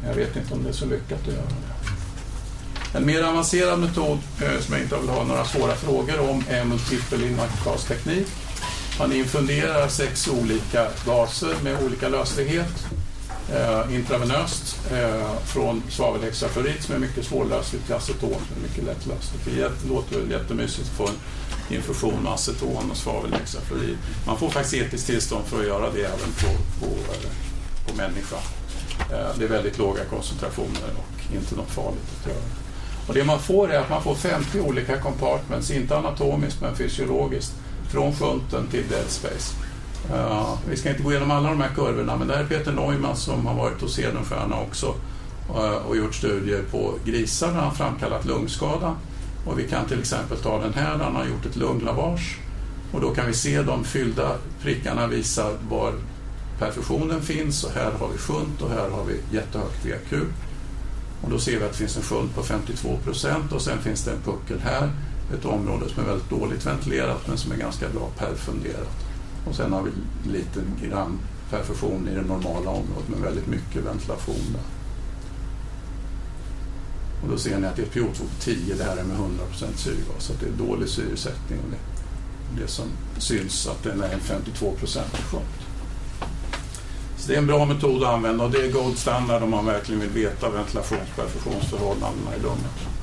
Jag 0.07 0.13
vet 0.15 0.35
inte 0.35 0.53
om 0.53 0.63
det 0.63 0.69
är 0.69 0.73
så 0.73 0.85
lyckat 0.85 1.21
att 1.21 1.33
göra 1.33 1.45
det. 1.45 2.97
En 2.97 3.05
mer 3.05 3.23
avancerad 3.23 3.79
metod 3.79 4.19
eh, 4.41 4.59
som 4.61 4.73
jag 4.73 4.83
inte 4.83 4.97
vill 4.97 5.09
ha 5.09 5.23
några 5.23 5.45
svåra 5.45 5.75
frågor 5.75 6.29
om 6.29 6.43
är 6.49 6.65
multipel 6.65 7.23
inakgasteknik. 7.23 8.27
Man 8.99 9.13
infunderar 9.13 9.87
sex 9.87 10.27
olika 10.27 10.87
gaser 11.05 11.55
med 11.63 11.83
olika 11.83 12.09
löslighet 12.09 12.87
eh, 13.53 13.95
intravenöst 13.95 14.79
eh, 14.91 15.39
från 15.45 15.83
svavelhexafluorid 15.89 16.83
som 16.83 16.95
är 16.95 16.99
mycket 16.99 17.25
svårlösligt 17.25 17.85
till 17.85 17.95
aceton 17.95 18.29
som 18.29 18.57
är 18.57 18.67
mycket 18.67 18.83
lättlösligt. 18.83 19.45
Det 19.45 19.89
låter 19.89 20.19
väl 20.19 20.31
jättemysigt 20.31 20.89
att 20.89 20.97
få 20.97 21.07
en 21.07 21.75
infusion 21.75 22.23
med 22.23 22.33
aceton 22.33 22.91
och 22.91 22.97
svavelhexafluorid. 22.97 23.97
Man 24.27 24.37
får 24.37 24.49
faktiskt 24.49 24.73
etiskt 24.73 25.07
tillstånd 25.07 25.45
för 25.45 25.59
att 25.59 25.67
göra 25.67 25.91
det 25.91 26.01
även 26.01 26.31
på, 26.41 26.85
på, 26.85 26.91
på 27.87 27.95
människa. 27.97 28.37
Eh, 29.11 29.37
det 29.37 29.45
är 29.45 29.49
väldigt 29.49 29.77
låga 29.77 30.05
koncentrationer 30.05 30.91
och 30.97 31.35
inte 31.35 31.55
något 31.55 31.71
farligt 31.71 32.09
att 32.19 32.27
göra. 32.27 32.43
Och 33.07 33.13
det 33.13 33.23
man 33.23 33.39
får 33.39 33.71
är 33.71 33.79
att 33.79 33.89
man 33.89 34.03
får 34.03 34.15
50 34.15 34.59
olika 34.59 34.97
compartments, 34.97 35.71
inte 35.71 35.97
anatomiskt 35.97 36.61
men 36.61 36.75
fysiologiskt, 36.75 37.53
från 37.89 38.15
shunten 38.15 38.67
till 38.67 38.83
dead 38.89 39.09
space. 39.09 39.55
Uh, 40.13 40.57
vi 40.69 40.77
ska 40.77 40.89
inte 40.89 41.03
gå 41.03 41.11
igenom 41.11 41.31
alla 41.31 41.49
de 41.49 41.61
här 41.61 41.71
kurvorna, 41.75 42.17
men 42.17 42.27
det 42.27 42.33
här 42.33 42.43
är 42.43 42.47
Peter 42.47 42.71
Neumann 42.71 43.15
som 43.15 43.45
har 43.45 43.55
varit 43.55 43.81
hos 43.81 43.99
Hedenstierna 43.99 44.61
också 44.61 44.95
uh, 45.49 45.87
och 45.87 45.97
gjort 45.97 46.15
studier 46.15 46.63
på 46.71 46.93
grisar 47.05 47.47
där 47.47 47.59
han 47.59 47.75
framkallat 47.75 48.25
lungskada. 48.25 48.95
Och 49.45 49.59
vi 49.59 49.67
kan 49.67 49.85
till 49.85 49.99
exempel 49.99 50.37
ta 50.37 50.61
den 50.61 50.73
här 50.73 50.97
där 50.97 51.03
han 51.03 51.15
har 51.15 51.25
gjort 51.25 51.45
ett 51.45 51.55
lunglavage. 51.55 52.39
Och 52.91 53.01
då 53.01 53.09
kan 53.15 53.27
vi 53.27 53.33
se 53.33 53.61
de 53.61 53.83
fyllda 53.83 54.35
prickarna 54.61 55.07
visar 55.07 55.53
var 55.69 55.93
perfusionen 56.59 57.21
finns 57.21 57.63
och 57.63 57.71
här 57.71 57.91
har 57.91 58.07
vi 58.07 58.17
shunt 58.17 58.61
och 58.61 58.69
här 58.69 58.89
har 58.89 59.03
vi 59.05 59.35
jättehögt 59.37 59.85
VQ. 59.85 60.13
Och 61.21 61.29
då 61.29 61.39
ser 61.39 61.59
vi 61.59 61.65
att 61.65 61.71
det 61.71 61.77
finns 61.77 61.97
en 61.97 62.03
shunt 62.03 62.35
på 62.35 62.43
52 62.43 62.97
procent 63.03 63.51
och 63.51 63.61
sen 63.61 63.77
finns 63.81 64.03
det 64.03 64.11
en 64.11 64.21
puckel 64.21 64.59
här, 64.59 64.89
ett 65.33 65.45
område 65.45 65.89
som 65.89 66.03
är 66.03 66.07
väldigt 66.07 66.29
dåligt 66.29 66.65
ventilerat 66.65 67.27
men 67.27 67.37
som 67.37 67.51
är 67.51 67.55
ganska 67.55 67.89
bra 67.89 68.09
perfunderat. 68.17 69.05
Och 69.47 69.55
sen 69.55 69.73
har 69.73 69.83
vi 69.83 69.91
lite 70.31 70.61
grann 70.89 71.19
perfusion 71.49 72.07
i 72.07 72.15
det 72.15 72.21
normala 72.21 72.69
området 72.69 73.07
med 73.07 73.19
väldigt 73.19 73.47
mycket 73.47 73.83
ventilation 73.83 74.53
där. 74.53 74.61
Och 77.23 77.31
då 77.31 77.37
ser 77.37 77.59
ni 77.59 77.67
att 77.67 77.75
det 77.75 77.81
är 77.81 78.01
PO2 78.01 78.07
på 78.07 78.25
10, 78.39 78.75
det 78.75 78.83
här 78.83 78.97
är 78.97 79.03
med 79.03 79.17
100% 79.17 79.75
syrgas, 79.75 80.23
så 80.23 80.33
det 80.39 80.45
är 80.45 80.67
dålig 80.67 80.89
syresättning. 80.89 81.59
Och 81.59 81.71
det, 81.71 82.61
det 82.61 82.67
som 82.67 82.85
syns 83.17 83.67
att 83.67 83.83
den 83.83 84.01
är 84.01 84.13
en 84.13 84.19
52% 84.19 84.99
sjunkit. 85.31 85.65
Så 87.17 87.27
det 87.27 87.33
är 87.33 87.37
en 87.37 87.47
bra 87.47 87.65
metod 87.65 88.03
att 88.03 88.13
använda 88.13 88.43
och 88.43 88.51
det 88.51 88.65
är 88.65 88.71
gold 88.71 88.97
standard 88.97 89.43
om 89.43 89.49
man 89.49 89.65
verkligen 89.65 90.01
vill 90.01 90.09
veta 90.09 90.49
ventilations-perfusionsförhållandena 90.49 92.35
i 92.35 92.41
lungan. 92.41 92.94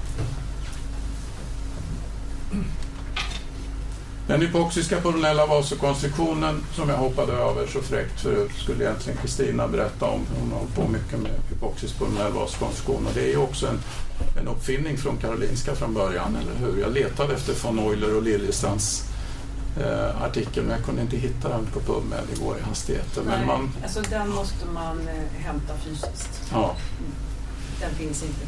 Den 4.33 4.41
hypoxiska 4.41 5.01
pulmonella 5.01 5.47
vasokonstriktionen 5.47 6.65
som 6.75 6.89
jag 6.89 6.97
hoppade 6.97 7.33
över 7.33 7.67
så 7.67 7.83
fräckt 7.83 8.21
förut 8.21 8.51
skulle 8.63 8.85
egentligen 8.85 9.19
Kristina 9.19 9.69
berätta 9.69 10.07
om. 10.07 10.21
Hon 10.41 10.53
har 10.53 10.59
hållit 10.59 10.75
på 10.75 10.89
mycket 10.89 11.19
med 11.19 11.33
hypoxisk 11.51 11.99
pulmonell 11.99 12.33
vasokonstriktion 12.33 13.07
och 13.07 13.13
det 13.15 13.21
är 13.21 13.29
ju 13.29 13.37
också 13.37 13.67
en, 13.67 13.81
en 14.41 14.49
uppfinning 14.49 14.99
från 14.99 15.17
Karolinska 15.17 15.75
från 15.75 15.95
början, 15.95 16.37
eller 16.37 16.67
hur? 16.67 16.81
Jag 16.81 16.93
letade 16.93 17.35
efter 17.35 17.55
von 17.65 17.79
Euler 17.79 18.17
och 18.17 18.23
Liljestrands 18.23 19.05
eh, 19.81 20.23
artikel 20.23 20.63
men 20.63 20.77
jag 20.77 20.85
kunde 20.85 21.03
inte 21.03 21.17
hitta 21.17 21.49
den 21.49 21.67
på 21.67 21.81
PubMed 21.81 22.25
igår 22.37 22.57
i 22.59 22.63
hastigheten. 22.63 23.25
Nej, 23.27 23.39
men 23.39 23.47
man, 23.47 23.73
alltså 23.83 24.01
den 24.11 24.29
måste 24.29 24.67
man 24.75 25.09
eh, 25.09 25.45
hämta 25.45 25.75
fysiskt. 25.85 26.43
ja, 26.53 26.77
Den 27.81 27.91
finns 27.91 28.23
inte 28.23 28.47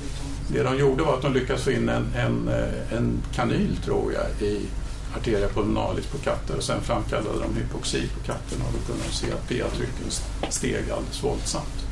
det 0.49 0.63
de 0.63 0.79
gjorde 0.79 1.03
var 1.03 1.15
att 1.15 1.23
de 1.23 1.33
lyckades 1.33 1.63
få 1.63 1.71
in 1.71 1.89
en, 1.89 2.07
en, 2.17 2.49
eh, 2.49 2.97
en 2.99 3.23
kanyl, 3.35 3.77
tror 3.85 4.13
jag, 4.13 4.49
i 4.49 4.67
arteria 5.17 5.49
pulmonalis 5.49 6.07
på 6.07 6.19
katter 6.19 6.57
och 6.57 6.63
sen 6.63 6.81
framkallade 6.81 7.39
de 7.39 7.61
hypoxi 7.61 8.09
på 8.09 8.21
katterna 8.27 8.65
och 8.65 8.73
då 8.73 8.87
kunde 8.87 9.03
de 9.09 9.15
se 9.15 9.27
att 9.33 9.49
PA-trycken 9.49 10.11
steg 10.51 10.91
alldeles 10.91 11.25
våldsamt. 11.25 11.87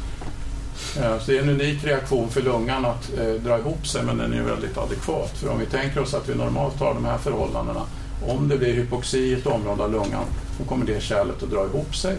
Eh, 0.96 1.18
så 1.18 1.30
det 1.30 1.38
är 1.38 1.42
en 1.42 1.48
unik 1.48 1.84
reaktion 1.84 2.28
för 2.30 2.42
lungan 2.42 2.84
att 2.84 3.18
eh, 3.18 3.32
dra 3.32 3.58
ihop 3.58 3.86
sig 3.86 4.02
men 4.02 4.18
den 4.18 4.32
är 4.32 4.42
väldigt 4.42 4.78
adekvat. 4.78 5.38
För 5.38 5.48
om 5.48 5.58
vi 5.58 5.66
tänker 5.66 6.00
oss 6.00 6.14
att 6.14 6.28
vi 6.28 6.34
normalt 6.34 6.80
har 6.80 6.94
de 6.94 7.04
här 7.04 7.18
förhållandena, 7.18 7.82
om 8.26 8.48
det 8.48 8.58
blir 8.58 8.74
hypoxi 8.74 9.18
i 9.18 9.32
ett 9.32 9.46
område 9.46 9.82
av 9.82 9.92
lungan, 9.92 10.24
då 10.58 10.64
kommer 10.64 10.86
det 10.86 11.02
kärlet 11.02 11.42
att 11.42 11.50
dra 11.50 11.64
ihop 11.64 11.96
sig 11.96 12.16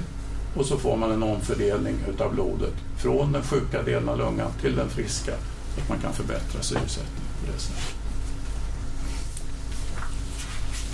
och 0.55 0.65
så 0.65 0.77
får 0.77 0.97
man 0.97 1.11
en 1.11 1.23
omfördelning 1.23 1.95
utav 2.09 2.33
blodet 2.33 2.73
från 2.97 3.31
den 3.31 3.43
sjuka 3.43 3.81
delen 3.81 4.09
av 4.09 4.17
lungan 4.17 4.51
till 4.61 4.75
den 4.75 4.89
friska 4.89 5.31
så 5.75 5.81
att 5.81 5.89
man 5.89 5.99
kan 5.99 6.13
förbättra 6.13 6.61
syresättningen 6.61 7.31
på 7.39 7.51
det 7.53 7.59
sättet. 7.59 7.92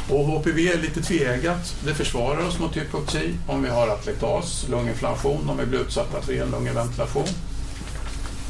Och 0.09 0.25
HPV 0.25 0.71
är 0.71 0.77
lite 0.77 1.01
tveeggat. 1.01 1.75
Det 1.85 1.93
försvarar 1.93 2.47
oss 2.47 2.59
mot 2.59 2.77
hypoxi 2.77 3.33
om 3.47 3.63
vi 3.63 3.69
har 3.69 3.87
atlektas, 3.87 4.65
lunginflammation, 4.69 5.49
om 5.49 5.57
vi 5.57 5.65
blir 5.65 5.79
utsatta 5.79 6.21
för 6.21 6.33
enlungeventilation. 6.33 7.23
lungventilation. 7.23 7.49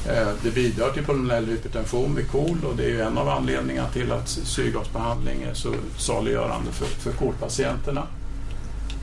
Eh, 0.08 0.28
det 0.44 0.52
bidrar 0.52 0.90
till 0.90 1.06
pulmonell 1.06 1.46
hypertension 1.46 2.16
vid 2.16 2.32
KOL 2.32 2.66
och 2.66 2.76
det 2.76 2.92
är 2.92 3.04
en 3.04 3.18
av 3.18 3.30
anledningarna 3.30 3.90
till 3.90 4.12
att 4.12 4.30
syrgasbehandling 4.30 5.44
är 5.44 5.54
så 5.54 5.74
saliggörande 5.98 6.72
för, 6.72 6.86
för 6.86 7.12
KOL-patienterna. 7.12 8.08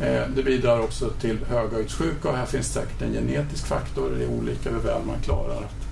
Eh, 0.01 0.23
det 0.37 0.43
bidrar 0.43 0.81
också 0.81 1.11
till 1.11 1.39
höghöjdssjuka 1.49 2.29
och 2.29 2.37
här 2.37 2.47
finns 2.47 2.73
säkert 2.73 3.03
en 3.03 3.13
genetisk 3.13 3.67
faktor. 3.67 4.11
Det 4.19 4.25
är 4.25 4.29
olika 4.29 4.71
hur 4.71 4.79
väl 4.79 5.03
man 5.07 5.23
klarar 5.23 5.57
att 5.57 5.86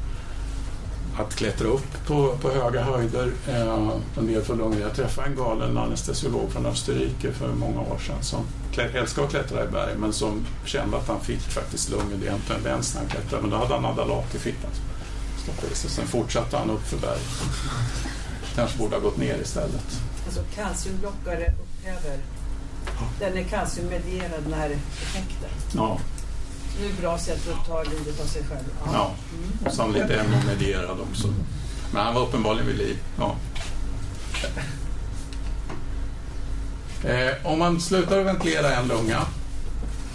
att 1.18 1.34
klättra 1.34 1.68
upp 1.68 2.06
på, 2.06 2.36
på 2.40 2.50
höga 2.50 2.82
höjder. 2.82 3.32
Eh, 3.48 3.90
en 4.18 4.26
del 4.26 4.42
för. 4.42 4.80
Jag 4.80 4.94
träffade 4.96 5.28
en 5.28 5.36
galen 5.36 5.78
anestesiolog 5.78 6.52
från 6.52 6.66
Österrike 6.66 7.32
för 7.32 7.48
många 7.48 7.80
år 7.80 7.98
sedan 8.06 8.22
som 8.22 8.44
älskade 8.94 9.26
att 9.26 9.30
klättra 9.30 9.64
i 9.64 9.68
berg 9.68 9.94
men 9.98 10.12
som 10.12 10.46
kände 10.64 10.96
att 10.96 11.08
han 11.08 11.20
fick 11.20 11.40
faktiskt 11.40 11.90
lungödem-tendens 11.90 12.94
när 12.94 13.00
han 13.00 13.10
klättrade. 13.10 13.42
Men 13.42 13.50
då 13.50 13.56
hade 13.56 13.74
han 13.74 13.84
adalat 13.84 14.34
i 14.34 14.38
fittan. 14.38 14.70
Sig. 15.74 15.90
Sen 15.90 16.06
fortsatte 16.06 16.56
han 16.56 16.70
upp 16.70 16.82
för 16.82 16.96
berg. 16.96 17.20
Kanske 18.54 18.78
borde 18.78 18.96
ha 18.96 19.02
gått 19.02 19.16
ner 19.16 19.38
istället. 19.42 20.00
Alltså 20.26 20.40
kalciumblockare 20.54 21.54
upphäver. 21.62 22.18
Den 23.20 23.36
är 23.36 23.44
kalciummedierad 23.44 24.42
den 24.44 24.52
här 24.52 24.70
effekten. 24.70 25.50
Ja, 25.74 25.98
Så 26.20 26.23
det 26.78 26.86
är 26.86 26.90
ett 26.90 27.00
bra 27.00 27.18
sätt 27.18 27.40
att 27.52 27.66
ta 27.66 27.82
livet 27.82 28.20
av 28.20 28.24
sig 28.24 28.42
själv. 28.48 28.64
ja. 28.92 29.14
Mm. 29.32 29.66
och 29.66 29.72
sannolikt 29.72 30.08
MO-medierad 30.08 31.00
också. 31.10 31.34
Men 31.92 32.04
han 32.04 32.14
var 32.14 32.22
uppenbarligen 32.22 32.66
vid 32.66 32.76
liv. 32.76 32.98
Ja. 33.18 33.36
Eh, 37.04 37.46
om 37.46 37.58
man 37.58 37.80
slutar 37.80 38.20
att 38.20 38.26
ventilera 38.26 38.76
en 38.76 38.88
lunga 38.88 39.22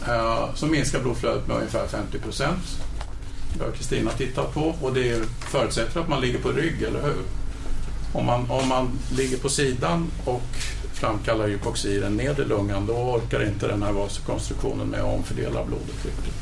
eh, 0.07 0.55
så 0.55 0.65
minskar 0.65 0.99
blodflödet 0.99 1.47
med 1.47 1.57
ungefär 1.57 1.87
50 1.87 2.19
procent. 2.19 2.63
Det 3.57 3.63
har 3.63 3.71
Kristina 3.71 4.11
tittat 4.11 4.53
på 4.53 4.75
och 4.81 4.93
det 4.93 5.23
förutsätter 5.39 5.99
att 5.99 6.09
man 6.09 6.21
ligger 6.21 6.39
på 6.39 6.49
rygg, 6.49 6.81
eller 6.81 7.01
hur? 7.01 7.23
Om 8.13 8.25
man, 8.25 8.51
om 8.51 8.67
man 8.67 8.99
ligger 9.11 9.37
på 9.37 9.49
sidan 9.49 10.11
och 10.25 10.41
framkallar 10.99 11.47
hypoxi 11.47 11.89
i 11.89 11.99
den 11.99 12.17
nedre 12.17 12.45
lungan 12.45 12.85
då 12.85 12.93
orkar 12.93 13.47
inte 13.47 13.67
den 13.67 13.83
här 13.83 13.91
vasokonstruktionen 13.91 14.87
med 14.87 14.99
att 14.99 15.15
omfördela 15.17 15.65
blodet 15.65 16.05
riktigt. 16.05 16.33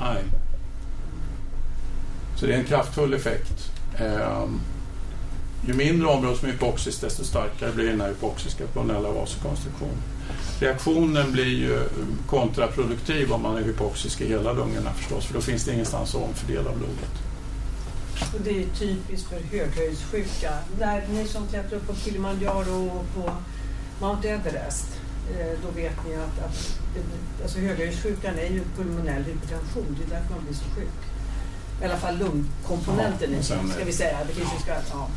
Nej. 0.00 0.24
Så 2.36 2.46
det 2.46 2.54
är 2.54 2.58
en 2.58 2.64
kraftfull 2.64 3.14
effekt. 3.14 3.72
Ehm, 3.96 4.60
ju 5.66 5.74
mindre 5.74 6.08
område 6.08 6.36
som 6.36 6.48
är 6.48 6.52
hypoxiskt 6.52 7.00
desto 7.00 7.24
starkare 7.24 7.72
blir 7.72 7.86
den 7.86 8.00
här 8.00 8.08
hypoxiska 8.08 8.64
pulmonella 8.74 9.10
vasokonstruktionen. 9.10 10.02
Reaktionen 10.60 11.32
blir 11.32 11.58
ju 11.58 11.78
kontraproduktiv 12.26 13.32
om 13.32 13.42
man 13.42 13.56
är 13.56 13.62
hypoxisk 13.62 14.20
i 14.20 14.28
hela 14.28 14.52
lungorna 14.52 14.92
förstås 14.92 15.26
för 15.26 15.34
då 15.34 15.40
finns 15.40 15.64
det 15.64 15.72
ingenstans 15.72 16.14
att 16.14 16.22
omfördela 16.22 16.70
blodet. 16.72 17.29
Och 18.34 18.40
det 18.44 18.62
är 18.62 18.66
typiskt 18.66 19.28
för 19.28 19.40
höghöjdssjuka. 19.40 20.52
När 20.78 21.06
ni 21.08 21.26
som 21.26 21.46
klättrar 21.46 21.78
upp 21.78 21.86
på 21.86 21.94
Kilimanjaro 21.94 22.86
och 22.86 23.14
på 23.14 23.32
Mount 24.00 24.28
Everest, 24.28 24.86
eh, 25.30 25.58
då 25.62 25.70
vet 25.70 26.06
ni 26.08 26.14
att, 26.14 26.44
att 26.44 26.76
alltså 27.42 27.58
höghöjdssjukan 27.58 28.38
är 28.38 28.50
ju 28.50 28.62
pulmonell 28.76 29.22
hypertension. 29.24 29.96
Det 29.98 30.14
är 30.14 30.20
därför 30.20 30.34
man 30.34 30.44
blir 30.44 30.54
så 30.54 30.64
sjuk. 30.64 31.00
I 31.82 31.84
alla 31.84 31.96
fall 31.96 32.18
lungkomponenten 32.18 33.34
i 33.34 33.42
ska 33.42 33.84
vi 33.86 33.92
säga. 33.92 34.18
Det 34.26 34.34
finns 34.34 34.54
ju 34.54 34.58
ska, 34.58 34.72
ja. 34.72 35.08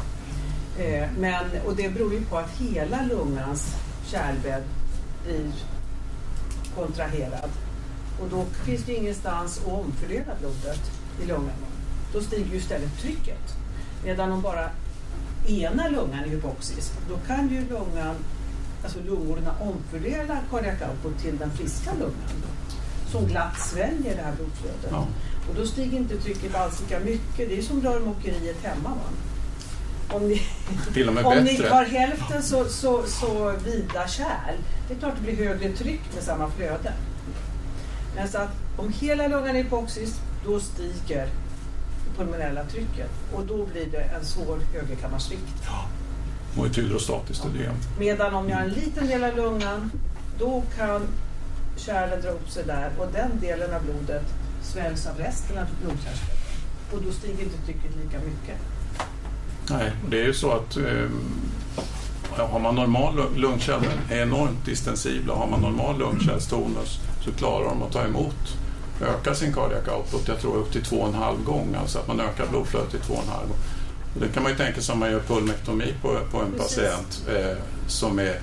Eh, 0.84 1.10
Men, 1.20 1.46
och 1.66 1.76
det 1.76 1.90
beror 1.90 2.14
ju 2.14 2.26
på 2.26 2.38
att 2.38 2.50
hela 2.50 3.02
lungans 3.02 3.76
kärlbädd 4.06 4.64
blir 5.26 5.52
kontraherad. 6.76 7.50
Och 8.22 8.30
då 8.30 8.46
finns 8.66 8.84
det 8.84 8.94
ingenstans 8.94 9.60
att 9.60 9.74
omfördela 9.74 10.34
blodet 10.40 10.92
i 11.24 11.26
lungan. 11.26 11.73
Då 12.14 12.22
stiger 12.22 12.52
ju 12.52 12.58
istället 12.58 13.02
trycket. 13.02 13.56
Medan 14.04 14.32
om 14.32 14.42
bara 14.42 14.70
ena 15.48 15.88
lungan 15.88 16.24
är 16.24 16.28
hypoxisk, 16.28 16.92
då 17.10 17.18
kan 17.28 17.50
ju 17.50 17.60
lungan, 17.60 18.16
alltså 18.84 19.00
lungorna 19.00 19.56
omfördela 19.60 20.38
cardiac 20.52 20.82
output 20.82 21.22
till 21.22 21.38
den 21.38 21.52
friska 21.52 21.92
lungan. 21.94 22.44
Som 23.12 23.28
glatt 23.28 23.60
sväljer 23.60 24.16
det 24.16 24.22
här 24.22 24.34
blodflödet. 24.36 24.92
Ja. 24.92 25.08
Och 25.50 25.56
då 25.56 25.66
stiger 25.66 25.98
inte 25.98 26.18
trycket 26.18 26.56
alls 26.56 26.82
lika 26.82 27.00
mycket. 27.00 27.50
Det 27.50 27.58
är 27.58 27.62
som 27.62 27.82
rörmokeriet 27.82 28.64
hemma. 28.64 28.90
Va? 28.90 29.10
Om 30.16 30.28
ni, 30.28 30.42
om 31.24 31.44
ni 31.44 31.64
har 31.64 31.86
hälften 31.86 32.44
så, 32.44 32.66
så, 32.66 33.04
så 33.08 33.54
vida 33.66 34.08
kärl, 34.08 34.56
det 34.88 34.94
är 34.94 35.00
klart 35.00 35.14
det 35.16 35.22
blir 35.22 35.48
högre 35.48 35.72
tryck 35.72 36.02
med 36.16 36.24
samma 36.24 36.50
flöde. 36.50 36.94
Men 38.16 38.28
så 38.28 38.38
att 38.38 38.52
om 38.78 38.94
hela 39.00 39.28
lungan 39.28 39.56
är 39.56 39.64
hypoxisk, 39.64 40.14
då 40.46 40.60
stiger 40.60 41.28
pulmonella 42.18 42.64
trycket 42.64 43.10
och 43.34 43.46
då 43.46 43.66
blir 43.66 43.86
det 43.92 44.02
en 44.02 44.26
svår 44.26 44.60
högerkammarsvikt. 44.74 45.64
Och 46.58 46.66
ett 46.66 46.78
hydrostatiskt 46.78 47.46
ödem. 47.46 47.76
Medan 48.00 48.34
om 48.34 48.50
jag 48.50 48.58
har 48.58 48.64
en 48.64 48.70
liten 48.70 49.08
del 49.08 49.24
av 49.24 49.36
lungan, 49.36 49.92
då 50.40 50.64
kan 50.78 51.02
kärlen 51.78 52.22
dra 52.22 52.30
upp 52.30 52.50
sig 52.50 52.64
där 52.66 52.90
och 53.00 53.08
den 53.14 53.40
delen 53.42 53.74
av 53.74 53.84
blodet 53.84 54.26
sväljs 54.64 55.08
av 55.08 55.18
resten 55.18 55.58
av 55.58 55.66
blodkärlsbädden. 55.82 56.38
Och 56.94 57.02
då 57.02 57.12
stiger 57.12 57.44
inte 57.44 57.58
trycket 57.66 57.92
lika 58.04 58.18
mycket. 58.26 58.58
Nej, 59.70 59.92
det 60.10 60.22
är 60.22 60.26
ju 60.26 60.34
så 60.34 60.52
att 60.52 60.78
eh, 60.78 61.10
har 62.38 62.60
man 62.60 62.76
normal 62.76 63.16
lung- 63.16 63.36
lungkärl 63.38 63.82
är 64.12 64.22
enormt 64.22 64.66
distensibla. 64.66 65.34
Har 65.36 65.48
man 65.48 65.62
normal 65.62 66.00
lungkärlstonus 66.00 67.00
så 67.22 67.32
klarar 67.32 67.66
de 67.66 67.84
att 67.84 67.92
ta 67.92 68.04
emot 68.06 68.58
öka 69.02 69.36
sin 69.36 69.54
cardiac 69.54 69.88
output, 69.88 70.28
jag 70.28 70.40
tror 70.40 70.56
upp 70.56 70.72
till 70.72 70.84
två 70.84 70.96
och 70.96 71.08
en 71.08 71.14
halv 71.14 71.44
gång. 71.44 71.76
Alltså 71.80 72.00
att 72.00 72.08
man 72.08 72.20
ökar 72.20 72.48
blodflödet 72.48 72.92
till 72.92 73.00
två 73.00 73.14
och 73.14 73.24
en 73.24 73.30
halv 73.30 73.48
gång. 73.48 73.58
Och 74.16 74.22
det 74.22 74.28
kan 74.28 74.44
man 74.44 74.52
ju 74.52 74.58
tänka 74.58 74.82
sig 74.82 74.94
om 74.94 75.00
man 75.00 75.12
gör 75.12 75.20
pulmektomi 75.20 75.94
på, 76.02 76.20
på 76.32 76.38
en 76.42 76.52
Precis. 76.52 76.78
patient 76.78 77.24
eh, 77.30 77.58
som 77.88 78.20
är, 78.20 78.40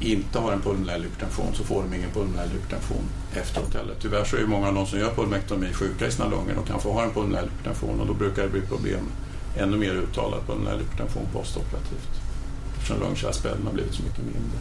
inte 0.00 0.38
har 0.38 0.52
en 0.52 0.60
pulmonell 0.60 1.02
hypertension 1.02 1.54
så 1.54 1.64
får 1.64 1.82
de 1.82 1.94
ingen 1.94 2.10
pulmonell 2.10 2.48
hypertension 2.48 3.04
efteråt 3.34 3.74
heller. 3.74 3.94
Tyvärr 4.00 4.24
så 4.24 4.36
är 4.36 4.40
ju 4.40 4.46
många 4.46 4.68
av 4.68 4.74
de 4.74 4.86
som 4.86 4.98
gör 4.98 5.14
pulmektomi 5.14 5.72
sjuka 5.72 6.06
i 6.06 6.10
sina 6.10 6.28
lungor 6.28 6.58
och 6.58 6.66
kan 6.66 6.80
få 6.80 6.92
ha 6.92 7.02
en 7.02 7.10
pulmonell 7.10 7.44
hypertension 7.44 8.00
och 8.00 8.06
då 8.06 8.14
brukar 8.14 8.42
det 8.42 8.48
bli 8.48 8.60
problem 8.60 9.04
ännu 9.56 9.76
mer 9.76 9.94
uttalad 9.94 10.46
pulmonell 10.46 10.78
hypertension 10.78 11.26
postoperativt 11.32 12.22
eftersom 12.82 13.00
lungkärlsbädden 13.00 13.66
har 13.66 13.72
blivit 13.72 13.94
så 13.94 14.02
mycket 14.02 14.24
mindre. 14.24 14.58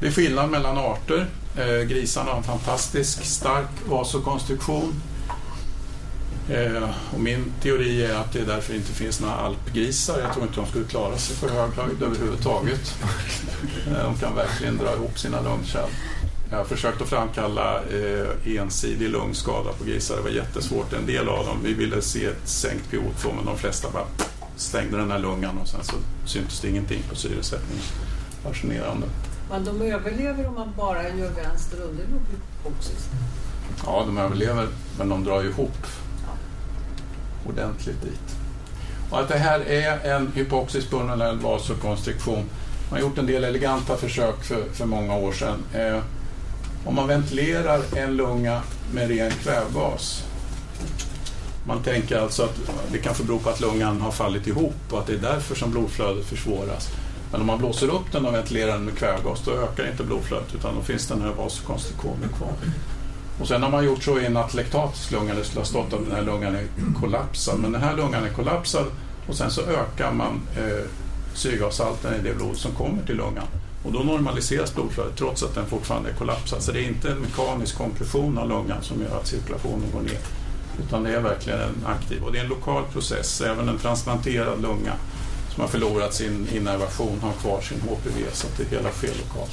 Det 0.00 0.06
är 0.06 0.10
skillnad 0.10 0.50
mellan 0.50 0.78
arter. 0.78 1.26
Eh, 1.58 1.82
grisarna 1.82 2.30
har 2.30 2.36
en 2.36 2.42
fantastisk 2.42 3.24
stark 3.24 3.68
vasokonstruktion. 3.88 4.94
Eh, 6.50 6.90
och 7.14 7.20
min 7.20 7.52
teori 7.62 8.04
är 8.04 8.14
att 8.14 8.32
det 8.32 8.40
är 8.40 8.46
därför 8.46 8.72
det 8.72 8.78
inte 8.78 8.92
finns 8.92 9.20
några 9.20 9.34
alpgrisar. 9.34 10.20
Jag 10.20 10.32
tror 10.32 10.46
inte 10.46 10.60
de 10.60 10.66
skulle 10.66 10.84
klara 10.84 11.18
sig 11.18 11.36
på 11.36 11.54
hög 11.54 11.70
höjd 11.70 12.02
överhuvudtaget. 12.02 12.94
Eh, 13.86 14.04
de 14.04 14.18
kan 14.18 14.34
verkligen 14.34 14.76
dra 14.76 14.94
ihop 14.94 15.18
sina 15.18 15.40
lungkärl. 15.40 15.88
Jag 16.50 16.56
har 16.56 16.64
försökt 16.64 17.02
att 17.02 17.08
framkalla 17.08 17.80
eh, 17.82 18.56
ensidig 18.56 19.08
lungskada 19.08 19.72
på 19.72 19.84
grisar. 19.84 20.16
Det 20.16 20.22
var 20.22 20.30
jättesvårt. 20.30 20.92
En 20.92 21.06
del 21.06 21.28
av 21.28 21.46
dem, 21.46 21.56
vi 21.64 21.72
ville 21.74 22.02
se 22.02 22.24
ett 22.24 22.48
sänkt 22.48 22.92
PO2 22.92 23.34
men 23.36 23.44
de 23.44 23.58
flesta 23.58 23.90
bara 23.90 24.04
stängde 24.56 24.96
den 24.96 25.10
här 25.10 25.18
lungan 25.18 25.58
och 25.58 25.68
sen 25.68 25.84
så 25.84 25.94
syntes 26.26 26.60
det 26.60 26.68
ingenting 26.68 27.02
på 27.10 27.16
syresättningen. 27.16 27.84
Fascinerande. 28.42 29.06
Men 29.50 29.64
de 29.64 29.82
överlever 29.82 30.48
om 30.48 30.54
man 30.54 30.72
bara 30.76 31.02
gör 31.02 31.30
vänster 31.30 31.80
underlopp 31.80 32.22
hypoxiskt. 32.30 33.10
Ja, 33.86 34.02
de 34.06 34.18
överlever, 34.18 34.68
men 34.98 35.08
de 35.08 35.24
drar 35.24 35.44
ihop 35.44 35.86
ordentligt 37.48 38.02
dit. 38.02 38.36
Och 39.10 39.20
att 39.20 39.28
det 39.28 39.38
här 39.38 39.60
är 39.60 40.16
en 40.16 40.32
hypoxisk 40.34 40.90
pulmonell 40.90 41.38
vasokonstriktion. 41.38 42.44
Man 42.90 43.00
har 43.00 43.08
gjort 43.08 43.18
en 43.18 43.26
del 43.26 43.44
eleganta 43.44 43.96
försök 43.96 44.44
för, 44.44 44.64
för 44.72 44.86
många 44.86 45.16
år 45.16 45.32
sedan. 45.32 45.64
Eh, 45.74 46.02
om 46.84 46.94
man 46.94 47.08
ventilerar 47.08 47.80
en 47.96 48.16
lunga 48.16 48.62
med 48.92 49.08
ren 49.08 49.30
kvävgas 49.30 50.24
man 51.68 51.82
tänker 51.82 52.18
alltså 52.18 52.42
att 52.42 52.60
det 52.92 52.98
kan 52.98 53.14
bero 53.26 53.38
på 53.38 53.50
att 53.50 53.60
lungan 53.60 54.00
har 54.00 54.10
fallit 54.10 54.46
ihop 54.46 54.74
och 54.90 54.98
att 54.98 55.06
det 55.06 55.12
är 55.12 55.18
därför 55.18 55.54
som 55.54 55.70
blodflödet 55.70 56.26
försvåras. 56.26 56.88
Men 57.32 57.40
om 57.40 57.46
man 57.46 57.58
blåser 57.58 57.88
upp 57.88 58.12
den 58.12 58.26
och 58.26 58.34
ventilerar 58.34 58.72
den 58.72 58.84
med 58.84 58.98
kvävgas 58.98 59.42
då 59.44 59.50
ökar 59.50 59.90
inte 59.90 60.04
blodflödet 60.04 60.54
utan 60.54 60.74
då 60.74 60.82
finns 60.82 61.06
den 61.06 61.22
här 61.22 61.32
vasokonstriktionen 61.32 62.28
kvar. 62.38 62.52
Och 63.40 63.48
sen 63.48 63.62
har 63.62 63.70
man 63.70 63.84
gjort 63.84 64.02
så 64.02 64.18
i 64.20 64.26
en 64.26 64.36
atlektatisk 64.36 65.10
lunga, 65.10 65.34
det 65.34 65.44
skulle 65.44 65.60
ha 65.60 65.66
stått 65.66 65.92
att 65.92 66.04
den 66.04 66.14
här 66.14 66.22
lungan 66.22 66.56
är 66.56 66.66
kollapsad. 67.00 67.58
Men 67.58 67.72
den 67.72 67.82
här 67.82 67.96
lungan 67.96 68.24
är 68.24 68.30
kollapsad 68.30 68.86
och 69.28 69.34
sen 69.34 69.50
så 69.50 69.60
ökar 69.60 70.12
man 70.12 70.40
eh, 70.56 70.84
syrgashalten 71.34 72.14
i 72.14 72.22
det 72.22 72.34
blod 72.34 72.56
som 72.56 72.72
kommer 72.72 73.02
till 73.02 73.16
lungan. 73.16 73.46
Och 73.84 73.92
då 73.92 73.98
normaliseras 73.98 74.74
blodflödet 74.74 75.16
trots 75.16 75.42
att 75.42 75.54
den 75.54 75.66
fortfarande 75.66 76.10
är 76.10 76.14
kollapsad. 76.14 76.62
Så 76.62 76.72
det 76.72 76.84
är 76.84 76.88
inte 76.88 77.10
en 77.10 77.18
mekanisk 77.18 77.78
kompression 77.78 78.38
av 78.38 78.48
lungan 78.48 78.82
som 78.82 79.02
gör 79.02 79.16
att 79.20 79.26
cirkulationen 79.26 79.90
går 79.92 80.00
ner. 80.00 80.18
Utan 80.86 81.02
det 81.02 81.10
är 81.10 81.20
verkligen 81.20 81.60
en 81.60 81.86
aktiv, 81.86 82.22
och 82.22 82.32
det 82.32 82.38
är 82.38 82.42
en 82.42 82.48
lokal 82.48 82.84
process. 82.92 83.40
Även 83.40 83.68
en 83.68 83.78
transplanterad 83.78 84.62
lunga 84.62 84.92
som 85.58 85.62
har 85.62 85.68
förlorat 85.68 86.14
sin 86.14 86.48
innervation 86.54 87.20
har 87.22 87.32
kvar 87.32 87.60
sin 87.60 87.80
HPV 87.80 88.24
så 88.32 88.46
att 88.46 88.56
det 88.56 88.76
hela 88.76 88.90
sker 88.90 89.08
lokalt. 89.08 89.50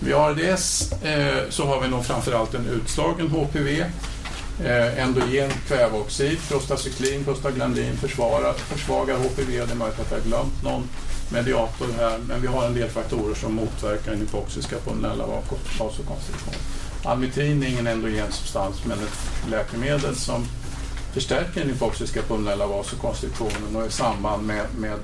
Vid 0.00 0.14
ARDS 0.14 0.92
eh, 0.92 1.50
så 1.50 1.66
har 1.66 1.80
vi 1.80 1.88
nog 1.88 2.04
framförallt 2.04 2.54
en 2.54 2.66
utslagen 2.66 3.28
HPV, 3.28 3.80
eh, 4.64 5.02
endogen 5.02 5.50
kväveoxid, 5.68 6.38
prostacyklin, 6.48 7.24
prostaglandin 7.24 7.96
försvarar, 7.96 8.52
försvagar 8.52 9.16
HPV. 9.16 9.66
Det 9.66 9.72
är 9.72 9.76
möjligt 9.76 10.00
att 10.00 10.10
jag 10.10 10.18
har 10.18 10.24
glömt 10.24 10.62
någon 10.62 10.88
mediator 11.32 11.88
här, 11.98 12.18
men 12.28 12.40
vi 12.40 12.46
har 12.46 12.66
en 12.66 12.74
del 12.74 12.88
faktorer 12.88 13.34
som 13.34 13.54
motverkar 13.54 14.10
den 14.10 14.20
hypoxiska 14.20 14.76
pulmonella 14.84 15.26
vasokonstriktion. 15.78 16.54
Almitrin 17.04 17.62
är 17.62 17.66
ingen 17.66 17.86
endogen 17.86 18.32
substans, 18.32 18.76
men 18.84 18.98
ett 18.98 19.50
läkemedel 19.50 20.16
som 20.16 20.46
förstärker 21.16 21.60
den 21.60 21.68
hypoxiska 21.68 22.22
pulmonella 22.22 22.66
vasokonstriktionen 22.66 23.76
och 23.76 23.86
i 23.86 23.90
samband 23.90 24.46
med, 24.46 24.66
med 24.78 24.98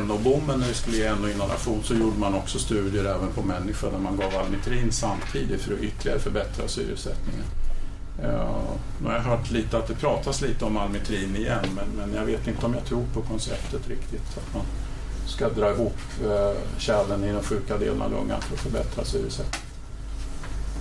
NO-bommen 0.00 0.60
när 0.60 0.68
vi 0.68 0.74
skulle 0.74 0.96
ge 0.96 1.14
NO-inhalation 1.14 1.82
så 1.82 1.94
gjorde 1.94 2.18
man 2.18 2.34
också 2.34 2.58
studier 2.58 3.04
även 3.04 3.28
på 3.34 3.42
människor 3.42 3.90
där 3.90 3.98
man 3.98 4.16
gav 4.16 4.36
Almitrin 4.36 4.92
samtidigt 4.92 5.60
för 5.60 5.74
att 5.74 5.80
ytterligare 5.80 6.18
förbättra 6.18 6.68
syresättningen. 6.68 7.44
Ja, 8.22 8.62
nu 9.02 9.06
har 9.06 9.14
jag 9.14 9.22
hört 9.22 9.50
lite 9.50 9.78
att 9.78 9.86
det 9.86 9.94
pratas 9.94 10.40
lite 10.40 10.64
om 10.64 10.76
Almitrin 10.76 11.36
igen 11.36 11.66
men, 11.76 11.88
men 11.96 12.14
jag 12.14 12.24
vet 12.24 12.48
inte 12.48 12.66
om 12.66 12.74
jag 12.74 12.84
tror 12.84 13.04
på 13.14 13.22
konceptet 13.22 13.88
riktigt. 13.88 14.36
Att 14.36 14.54
man 14.54 14.64
ska 15.26 15.48
dra 15.48 15.70
ihop 15.70 15.98
eh, 16.24 16.78
kärlen 16.78 17.24
i 17.24 17.32
den 17.32 17.42
sjuka 17.42 17.78
delen 17.78 18.02
av 18.02 18.10
lungan 18.10 18.40
för 18.40 18.54
att 18.54 18.60
förbättra 18.60 19.04
syresättningen. 19.04 19.66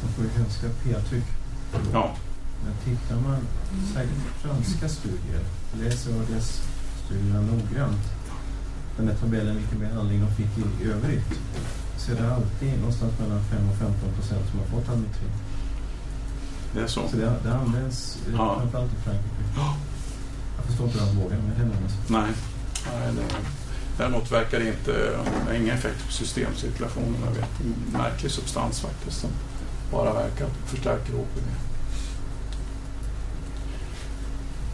Man 0.03 0.13
får 0.13 0.23
ju 0.23 0.43
ganska 0.43 0.67
p-tryck. 0.83 1.25
Ja. 1.93 2.15
Men 2.63 2.74
tittar 2.86 3.15
man 3.15 3.38
särskilt 3.93 4.26
på 4.26 4.48
franska 4.48 4.89
studier, 4.89 5.41
läser 5.82 6.12
ADS-studierna 6.22 7.41
noggrant, 7.41 8.04
den 8.98 9.08
här 9.08 9.15
tabellen 9.15 9.56
vilken 9.58 9.80
behandling 9.80 10.19
de 10.22 10.32
fick 10.36 10.82
i 10.82 10.86
övrigt, 10.91 11.39
så 11.98 12.12
är 12.12 12.15
det 12.15 12.34
alltid 12.34 12.80
någonstans 12.80 13.13
mellan 13.19 13.43
5 13.43 13.69
och 13.69 13.76
15 13.78 14.13
procent 14.13 14.41
som 14.50 14.60
har 14.60 14.65
fått 14.67 14.89
Almitrin. 14.89 15.32
Det 16.74 16.80
är 16.80 16.88
så. 16.88 17.08
Så 17.10 17.15
det, 17.17 17.34
det 17.43 17.54
används 17.54 18.17
eh, 18.28 18.34
Ja. 18.38 18.60
framförallt 18.60 18.93
i 18.93 18.95
Frankrike. 19.04 19.43
Ja. 19.56 19.76
Jag 20.58 20.65
förstår 20.65 20.88
inte 20.88 21.00
hur 21.00 21.06
de 21.08 21.17
vågar, 21.17 21.38
men 21.38 21.50
det 21.58 21.62
används. 21.76 21.93
Nej. 22.08 22.32
Nej 22.93 23.13
det, 23.15 23.36
däremot 23.98 24.32
verkar 24.32 24.60
det 24.60 24.67
inte, 24.67 25.17
har 25.48 25.54
ingen 25.54 25.76
effekt 25.76 26.06
på 26.06 26.12
systemcirkulationen. 26.12 27.15
Jag 27.26 27.32
vet. 27.32 27.50
En 27.62 27.76
märklig 27.93 28.32
substans 28.32 28.80
faktiskt 28.80 29.19
som 29.22 29.30
bara 29.91 30.13
verkar 30.13 30.48
förstärka 30.65 31.12
HPV. 31.12 31.39
Eh, 31.41 31.56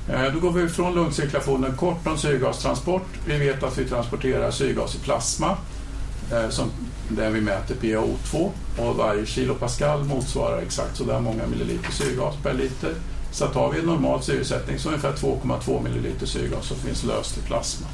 Eh, 0.10 0.34
då 0.34 0.40
går 0.40 0.52
vi 0.52 0.64
ifrån 0.64 0.96
lungcirkulationen 0.96 1.76
kort 1.76 2.08
om 2.08 2.18
syrgastransport. 2.18 3.08
Vi 3.26 3.38
vet 3.38 3.64
att 3.64 3.78
vi 3.78 3.86
transporterar 3.86 4.52
syrgas 4.52 4.96
i 4.96 5.00
plasma, 5.00 5.58
eh, 6.32 6.50
som, 6.50 6.72
där 7.10 7.30
vi 7.30 7.42
mäter 7.42 7.76
PaO2 7.76 8.50
och 8.78 8.96
varje 8.96 9.26
kilopascal 9.26 10.04
motsvarar 10.04 10.62
exakt 10.62 10.98
sådär 10.98 11.20
många 11.20 11.48
milliliter 11.48 11.92
syrgas 11.92 12.36
per 12.44 12.54
liter. 12.54 12.94
Så 13.32 13.48
tar 13.48 13.72
vi 13.72 13.80
en 13.80 13.86
normal 13.86 14.24
syresättning 14.24 14.80
så 14.80 14.90
ungefär 14.90 15.14
2,2 15.14 15.84
milliliter 15.84 16.26
syrgas 16.26 16.68
som 16.68 16.78
finns 16.78 17.04
löst 17.04 17.38
i 17.38 17.42
plasma. 17.42 17.88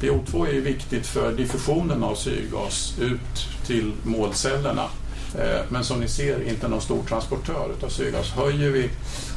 PO2 0.00 0.48
är 0.48 0.52
ju 0.52 0.60
viktigt 0.60 1.06
för 1.06 1.32
diffusionen 1.32 2.02
av 2.02 2.14
syrgas 2.14 2.94
ut 3.00 3.66
till 3.66 3.92
målcellerna. 4.04 4.88
Eh, 5.38 5.60
men 5.68 5.84
som 5.84 6.00
ni 6.00 6.08
ser 6.08 6.48
inte 6.48 6.68
någon 6.68 6.80
stor 6.80 7.02
transportör 7.02 7.70
utav 7.78 7.88
syrgas. 7.88 8.30
Höjer 8.30 8.70
vi 8.70 8.90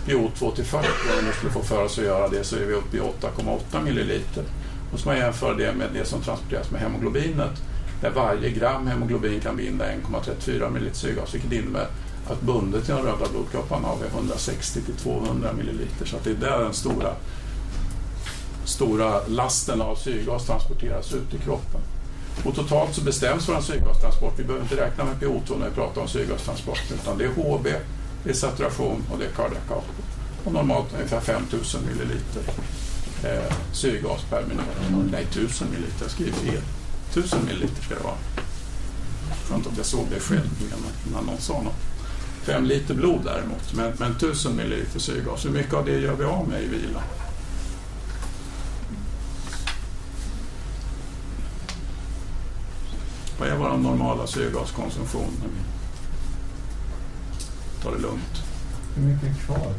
PO2 0.08 0.56
till 0.56 0.66
40, 0.66 0.88
om 1.20 1.26
vi 1.26 1.34
skulle 1.34 1.52
få 1.52 1.62
för 1.62 1.84
oss 1.84 1.98
att 1.98 2.06
göra 2.06 2.28
det, 2.28 2.44
så 2.44 2.56
är 2.56 2.66
vi 2.66 2.74
uppe 2.74 2.98
i 2.98 3.00
8,8 3.00 3.84
milliliter. 3.84 4.44
Då 4.92 4.98
ska 4.98 5.10
man 5.10 5.18
jämföra 5.18 5.54
det 5.54 5.74
med 5.74 5.88
det 5.94 6.06
som 6.06 6.22
transporteras 6.22 6.72
med 6.72 6.82
hemoglobinet 6.82 7.62
där 8.02 8.10
varje 8.10 8.50
gram 8.50 8.88
hemoglobin 8.88 9.40
kan 9.40 9.58
binda 9.58 9.86
1,34 9.86 10.70
milliliter 10.70 10.98
syrgas 10.98 11.34
vilket 11.34 11.52
innebär 11.52 11.88
att 12.28 12.42
bundet 12.42 12.86
till 12.86 12.94
de 12.94 13.04
röda 13.04 13.30
blodkropparna 13.32 13.88
har 13.88 13.98
vi 13.98 14.08
160 14.08 14.82
till 14.82 14.94
200 14.94 15.54
milliliter. 15.54 16.06
Så 16.06 16.18
att 16.18 16.24
det 16.24 16.30
är 16.30 16.36
där 16.36 16.60
den 16.60 16.74
stora, 16.74 17.14
stora 18.66 19.28
lasten 19.28 19.82
av 19.82 19.96
syrgas 19.96 20.46
transporteras 20.46 21.14
ut 21.14 21.34
i 21.34 21.38
kroppen. 21.38 21.82
Och 22.44 22.56
totalt 22.56 22.96
så 22.96 23.02
bestäms 23.02 23.50
vår 23.50 23.62
syrgastransport. 23.62 24.34
Vi 24.38 24.44
behöver 24.44 24.64
inte 24.64 24.86
räkna 24.86 25.04
med 25.04 25.16
PO2 25.16 25.60
när 25.60 25.70
vi 25.70 25.76
pratar 25.76 26.02
om 26.02 26.08
syrgastransport 26.08 26.92
utan 26.94 27.18
det 27.18 27.24
är 27.24 27.30
HB, 27.30 27.68
det 28.24 28.30
är 28.30 28.34
saturation 28.34 29.04
och 29.12 29.20
det 29.20 29.26
är 29.26 29.30
cardiac 29.30 29.64
output. 29.70 30.06
Och 30.44 30.54
normalt 30.54 30.94
ungefär 30.94 31.20
5000 31.20 31.82
milliliter 31.86 32.44
eh, 33.24 33.54
syrgas 33.72 34.22
per 34.30 34.42
minut. 34.42 35.12
Nej, 35.12 35.24
1000 35.24 35.68
milliliter, 35.72 36.02
jag 36.02 36.12
skriver 36.12 36.32
fel. 36.32 36.62
1000 37.12 37.46
milliliter 37.46 37.84
ska 37.84 37.96
det 37.96 38.04
vara. 38.04 38.18
Skönt 39.50 39.68
att 39.68 39.78
jag 39.78 39.86
såg 39.86 40.06
det 40.14 40.20
själv 40.20 40.50
innan 41.08 41.26
någon 41.26 41.38
sa 41.38 41.62
något. 41.62 41.74
5 42.44 42.66
liter 42.66 42.94
blod 42.94 43.22
däremot, 43.24 43.74
men, 43.74 43.94
men 43.98 44.12
1000 44.12 44.56
milliliter 44.56 45.00
syrgas. 45.00 45.46
Hur 45.46 45.50
mycket 45.50 45.74
av 45.74 45.86
det 45.86 46.00
gör 46.00 46.16
vi 46.16 46.24
av 46.24 46.48
med 46.48 46.64
i 46.64 46.68
vila? 46.68 47.04
Vad 53.40 53.50
är 53.50 53.56
vår 53.56 53.78
normala 53.78 54.28
syrgaskonsumtion 54.28 55.32
när 55.42 55.48
vi 55.48 55.62
tar 57.84 57.92
det 57.92 58.02
lugnt? 58.02 58.42
Hur 58.96 59.04
mycket 59.04 59.30
är 59.30 59.46
kvar? 59.46 59.74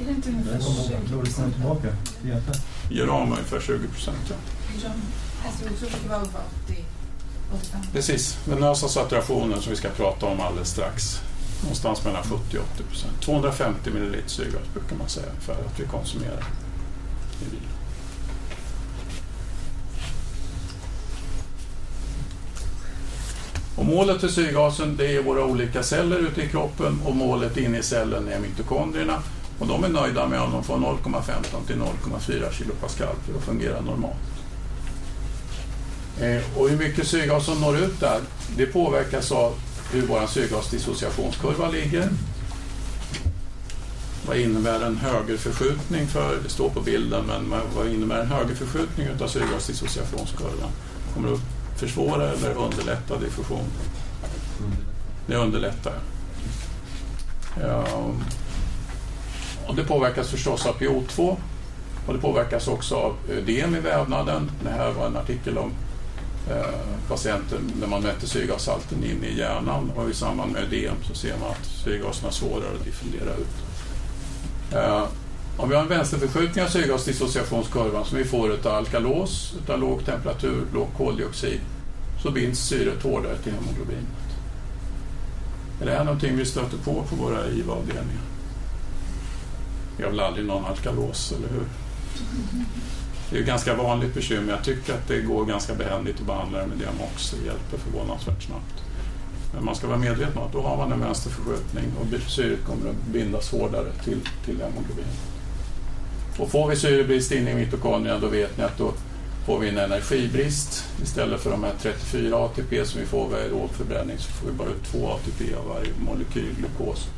Är 0.00 0.04
det 0.04 0.10
inte 0.10 0.28
ungefär 0.28 0.58
kommer 0.58 0.82
20 0.82 1.08
blodet 1.08 1.36
komma 1.36 1.50
tillbaka 1.50 1.88
till 2.20 2.30
hjärtat? 2.30 2.56
Gör 2.90 3.06
av 3.06 3.28
med 3.28 3.38
ungefär 3.38 3.60
20 3.60 3.88
procent. 3.88 4.16
Ja. 4.28 4.34
Alltså, 5.46 5.64
jag 5.64 5.78
tror 5.78 5.90
det 6.02 6.08
var 6.08 6.16
över 6.16 6.28
80, 6.64 6.84
85. 7.54 7.80
Precis, 7.92 8.38
venösa 8.44 8.88
saturationen 8.88 9.62
som 9.62 9.70
vi 9.70 9.76
ska 9.76 9.88
prata 9.88 10.26
om 10.26 10.40
alldeles 10.40 10.70
strax. 10.70 11.20
Någonstans 11.62 12.04
mellan 12.04 12.22
70 12.22 12.58
och 12.58 12.64
80 12.74 12.82
procent. 12.82 13.20
250 13.20 13.90
milliliter 13.90 14.28
syrgas 14.28 14.62
brukar 14.74 14.96
man 14.96 15.08
säga 15.08 15.32
för 15.40 15.52
att 15.52 15.80
vi 15.80 15.84
konsumerar 15.84 16.44
i 17.40 17.44
vila. 17.50 17.71
Och 23.82 23.88
målet 23.88 24.20
för 24.20 24.28
syrgasen 24.28 24.96
det 24.96 25.16
är 25.16 25.22
våra 25.22 25.44
olika 25.44 25.82
celler 25.82 26.18
ute 26.18 26.42
i 26.42 26.48
kroppen 26.48 26.98
och 27.04 27.16
målet 27.16 27.56
inne 27.56 27.78
i 27.78 27.82
cellen 27.82 28.28
är 28.28 28.38
mitokondrierna. 28.38 29.22
Och 29.58 29.66
de 29.66 29.84
är 29.84 29.88
nöjda 29.88 30.28
med 30.28 30.40
om 30.40 30.52
de 30.52 30.64
får 30.64 30.76
0,15 30.76 31.66
till 31.66 31.76
0,4 31.76 32.52
kilopascal 32.52 33.16
för 33.26 33.38
att 33.38 33.44
fungera 33.44 33.80
normalt. 33.80 34.16
Eh, 36.20 36.58
och 36.58 36.68
hur 36.68 36.76
mycket 36.76 37.06
syrgas 37.06 37.44
som 37.44 37.60
når 37.60 37.78
ut 37.78 38.00
där, 38.00 38.20
det 38.56 38.66
påverkas 38.66 39.32
av 39.32 39.54
hur 39.92 40.02
vår 40.02 40.26
syrgasdissociationskurva 40.26 41.68
ligger. 41.68 42.08
Vad 44.26 44.36
innebär 44.36 44.80
en 44.80 44.96
högerförskjutning 44.96 46.06
för, 46.06 46.38
det 46.42 46.48
står 46.48 46.68
på 46.68 46.80
bilden, 46.80 47.24
men 47.26 47.60
vad 47.76 47.88
innebär 47.88 48.20
en 48.20 48.30
högerförskjutning 48.32 49.08
av 49.22 49.26
syrgasdissociationskurvan? 49.26 50.70
Kommer 51.14 51.28
upp 51.28 51.51
försvåra 51.82 52.28
eller 52.28 52.54
underlätta 52.54 53.18
diffusion? 53.18 53.64
Det 55.26 55.36
underlättar. 55.36 55.92
Ja, 57.60 57.84
och 59.66 59.74
det 59.74 59.84
påverkas 59.84 60.30
förstås 60.30 60.66
av 60.66 60.74
PO2 60.78 61.36
och 62.06 62.14
det 62.14 62.20
påverkas 62.20 62.68
också 62.68 62.94
av 62.94 63.16
eh, 63.30 63.36
ödem 63.36 63.74
i 63.74 63.80
vävnaden. 63.80 64.50
Det 64.64 64.70
här 64.70 64.90
var 64.90 65.06
en 65.06 65.16
artikel 65.16 65.58
om 65.58 65.70
eh, 66.50 67.08
patienter 67.08 67.58
när 67.80 67.86
man 67.86 68.02
mätte 68.02 68.26
syrgashalten 68.26 69.04
in 69.04 69.24
i 69.24 69.38
hjärnan 69.38 69.90
och 69.96 70.10
i 70.10 70.14
samband 70.14 70.52
med 70.52 70.62
ödem 70.62 70.96
så 71.02 71.14
ser 71.14 71.38
man 71.38 71.50
att 71.50 71.66
syrgaserna 71.84 72.28
är 72.28 72.32
svårare 72.32 72.74
att 72.78 72.84
diffundera 72.84 73.34
ut. 73.34 73.56
Eh, 74.72 75.04
om 75.56 75.68
vi 75.68 75.74
har 75.74 75.82
en 75.82 75.88
vänsterförskjutning 75.88 76.64
av 76.64 76.68
syrgasdissociationskurvan 76.68 78.04
som 78.04 78.18
vi 78.18 78.24
får 78.24 78.50
av 78.50 78.74
alkalos, 78.74 79.54
av 79.68 79.80
låg 79.80 80.04
temperatur, 80.04 80.64
låg 80.74 80.88
koldioxid, 80.96 81.60
så 82.22 82.30
binds 82.30 82.60
syret 82.60 83.02
hårdare 83.02 83.36
till 83.36 83.52
hemoglobinet. 83.52 84.06
Är 85.80 85.86
det 85.86 85.92
här 85.92 86.04
någonting 86.04 86.36
vi 86.36 86.44
stöter 86.44 86.76
på 86.78 87.02
på 87.02 87.16
våra 87.16 87.46
IVA-avdelningar? 87.46 88.22
Vi 89.96 90.04
har 90.04 90.10
väl 90.10 90.20
aldrig 90.20 90.46
någon 90.46 90.64
alkalos, 90.64 91.32
eller 91.32 91.48
hur? 91.48 91.66
Det 93.30 93.36
är 93.36 93.40
ju 93.40 93.46
ganska 93.46 93.74
vanligt 93.74 94.14
bekymmer. 94.14 94.52
Jag 94.52 94.64
tycker 94.64 94.94
att 94.94 95.08
det 95.08 95.20
går 95.20 95.44
ganska 95.44 95.74
behändigt 95.74 96.20
att 96.20 96.26
behandla 96.26 96.58
det 96.58 96.66
med 96.66 96.78
Diamox. 96.78 97.30
Det 97.30 97.46
hjälper 97.46 97.78
förvånansvärt 97.78 98.42
snabbt. 98.42 98.84
Men 99.54 99.64
man 99.64 99.74
ska 99.74 99.86
vara 99.86 99.98
medveten 99.98 100.38
om 100.38 100.46
att 100.46 100.52
då 100.52 100.62
har 100.62 100.76
man 100.76 100.92
en 100.92 101.00
vänsterförskjutning 101.00 101.84
och 102.00 102.30
syret 102.30 102.64
kommer 102.64 102.90
att 102.90 103.06
bindas 103.12 103.50
hårdare 103.50 103.92
till, 104.04 104.20
till 104.44 104.60
hemoglobin. 104.60 105.04
Och 106.38 106.50
får 106.50 106.68
vi 106.68 106.76
syrebrist 106.76 107.32
inne 107.32 107.50
i 107.50 107.54
mitokondrierna 107.54 108.20
då 108.20 108.28
vet 108.28 108.58
ni 108.58 108.64
att 108.64 108.78
då 108.78 108.92
får 109.46 109.58
vi 109.58 109.68
en 109.68 109.78
energibrist. 109.78 110.84
Istället 111.02 111.40
för 111.40 111.50
de 111.50 111.64
här 111.64 111.72
34 111.80 112.36
ATP 112.36 112.84
som 112.84 113.00
vi 113.00 113.06
får 113.06 113.28
vid 113.28 113.52
återförbränning 113.52 114.18
så 114.18 114.32
får 114.32 114.46
vi 114.46 114.52
bara 114.52 114.68
ut 114.68 114.84
2 114.84 115.08
ATP 115.08 115.54
av 115.54 115.68
varje 115.68 115.90
molekyl 116.06 116.54
glukos. 116.58 117.08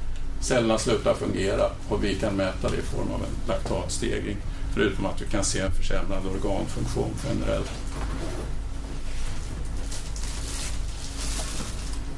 Cellerna 0.40 0.78
slutar 0.78 1.14
fungera 1.14 1.70
och 1.88 2.04
vi 2.04 2.14
kan 2.14 2.36
mäta 2.36 2.68
det 2.68 2.76
i 2.76 2.82
form 2.82 3.12
av 3.12 3.20
en 3.20 3.48
laktatstegring. 3.48 4.36
Förutom 4.74 5.06
att 5.06 5.22
vi 5.22 5.26
kan 5.26 5.44
se 5.44 5.60
en 5.60 5.72
försämrad 5.72 6.26
organfunktion 6.26 7.10
generellt. 7.28 7.70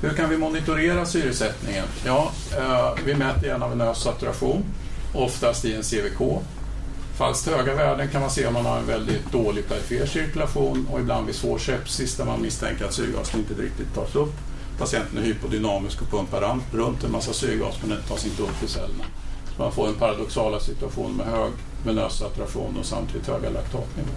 Hur 0.01 0.11
kan 0.11 0.31
vi 0.31 0.39
monitorera 0.39 1.07
syresättningen? 1.07 1.85
Ja, 2.05 2.33
eh, 2.59 3.05
vi 3.05 3.15
mäter 3.15 3.47
gärna 3.47 3.69
venös 3.69 4.03
saturation, 4.03 4.65
oftast 5.15 5.65
i 5.65 5.75
en 5.75 5.83
CVK. 5.83 6.43
Falskt 7.17 7.47
höga 7.47 7.75
värden 7.75 8.09
kan 8.09 8.21
man 8.21 8.31
se 8.31 8.47
om 8.47 8.55
man 8.55 8.67
har 8.67 8.79
en 8.79 8.87
väldigt 8.87 9.33
dålig 9.33 9.69
perifer 9.69 10.07
cirkulation 10.07 10.89
och 10.93 11.01
ibland 11.01 11.27
vid 11.27 11.35
svår 11.35 11.59
sepsis 11.59 12.17
där 12.17 12.25
man 12.25 12.43
misstänker 12.43 12.85
att 12.85 12.93
syrgasen 12.93 13.41
inte 13.41 13.63
riktigt 13.63 13.95
tas 13.95 14.15
upp. 14.15 14.33
Patienten 14.79 15.19
är 15.19 15.23
hypodynamisk 15.23 16.03
och 16.03 16.11
pumpar 16.11 16.61
runt 16.73 17.05
en 17.05 17.13
massa 17.13 17.33
syrgas 17.33 17.75
men 17.81 17.91
den 17.91 18.03
tas 18.09 18.27
inte 18.27 18.43
upp 18.43 18.63
i 18.65 18.69
cellerna. 18.69 19.05
Så 19.57 19.63
man 19.63 19.73
får 19.73 19.89
en 19.89 19.95
paradoxala 19.95 20.61
situation 20.61 21.17
med 21.17 21.27
hög 21.27 21.53
venös 21.85 22.19
saturation 22.19 22.77
och 22.81 22.87
samtidigt 22.87 23.27
höga 23.27 23.51
laktatnivåer. 23.51 24.17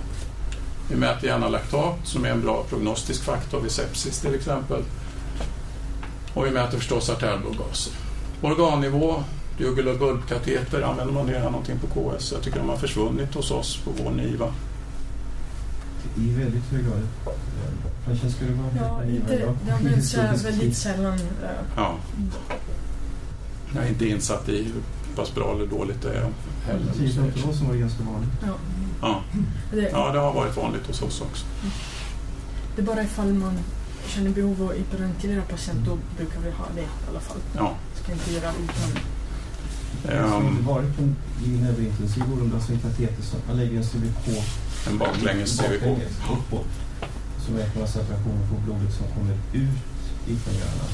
Vi 0.90 0.96
mäter 0.96 1.28
gärna 1.28 1.50
laktat 1.50 1.96
som 2.04 2.26
är 2.26 2.30
en 2.30 2.42
bra 2.42 2.64
prognostisk 2.70 3.24
faktor 3.24 3.60
vid 3.60 3.72
sepsis 3.72 4.20
till 4.20 4.36
exempel. 4.36 4.84
Och 6.34 6.46
vi 6.46 6.52
mäter 6.52 6.78
förstås 6.78 7.10
artärblodgaser. 7.10 7.94
Organnivå, 8.42 9.24
jugul 9.60 9.88
och 9.88 10.00
bulbkateter, 10.00 10.82
använder 10.82 11.14
man 11.14 11.28
det 11.28 11.40
här 11.40 11.50
någonting 11.50 11.80
på 11.80 11.88
KS? 12.18 12.32
Jag 12.32 12.42
tycker 12.42 12.60
de 12.60 12.70
har 12.70 12.78
försvunnit 12.78 13.34
hos 13.36 13.52
oss 13.52 13.78
på 13.86 13.92
vår 14.04 14.12
NIVA. 14.12 14.54
I 16.18 16.30
väldigt 16.34 16.64
hög 16.72 16.84
grad. 16.86 17.08
Francesca, 18.06 18.46
du 18.46 18.54
var 18.54 18.88
Ja, 18.88 19.04
inte, 19.04 19.34
ja. 19.40 19.54
det 19.66 19.72
används 19.74 20.16
väldigt 20.46 20.78
sällan. 20.78 21.14
äh, 21.14 21.50
Ja. 21.76 21.96
Jag 23.76 23.84
är 23.86 23.90
inte 23.90 24.06
insatt 24.10 24.50
i 24.50 24.64
hur 24.64 24.82
pass 25.16 25.36
bra 25.36 25.56
eller 25.56 25.66
dåligt 25.66 26.02
det 26.02 26.10
är 26.10 26.28
heller. 26.66 26.92
10-15 26.94 27.50
år 27.50 27.54
som 27.54 27.68
var 27.68 27.74
det 27.74 27.80
ganska 27.80 28.04
vanligt. 28.04 28.30
Ja. 28.46 28.54
Ja. 29.02 29.22
Det, 29.72 29.90
ja, 29.92 30.12
det 30.12 30.20
har 30.20 30.34
varit 30.34 30.58
vanligt 30.58 30.88
hos 30.88 31.02
oss 31.02 31.22
också. 31.22 31.46
det 32.76 32.82
är 32.82 32.86
bara 32.86 33.04
ifall 33.04 33.34
man 33.34 33.54
känner 34.08 34.30
behov 34.30 34.62
av 34.64 34.70
att 34.70 34.76
hyperventilera 34.76 35.42
patient, 35.42 35.86
då 35.86 35.98
brukar 36.18 36.40
vi 36.40 36.52
ha 36.52 36.66
det 36.76 36.82
i 36.82 36.86
alla 37.10 37.20
fall. 37.20 37.38
Ja. 37.58 37.74
Ska 38.04 38.12
inte 38.12 38.32
göra 38.34 38.52
utan. 38.64 39.02
Jag 40.08 40.28
har 40.28 40.42
inte 40.42 40.64
varit 40.64 40.98
på 40.98 41.02
en, 41.04 41.16
överintensiv 41.70 42.24
alltså 42.54 42.72
en 42.74 42.80
kateter 42.80 43.24
som 43.24 43.40
man 43.48 43.58
lägger 43.58 43.78
en 43.78 43.84
CVK 43.84 44.28
en 44.88 44.98
baklänges 44.98 45.60
CVK. 45.60 45.84
uppåt. 46.32 46.72
Så 47.46 47.52
mäter 47.52 47.80
man 47.80 47.88
separationen 47.88 48.44
på 48.50 48.56
blodet 48.66 48.94
som 48.94 49.08
kommer 49.16 49.38
ut 49.54 49.86
ifrån 50.28 50.54
hjärnan. 50.54 50.92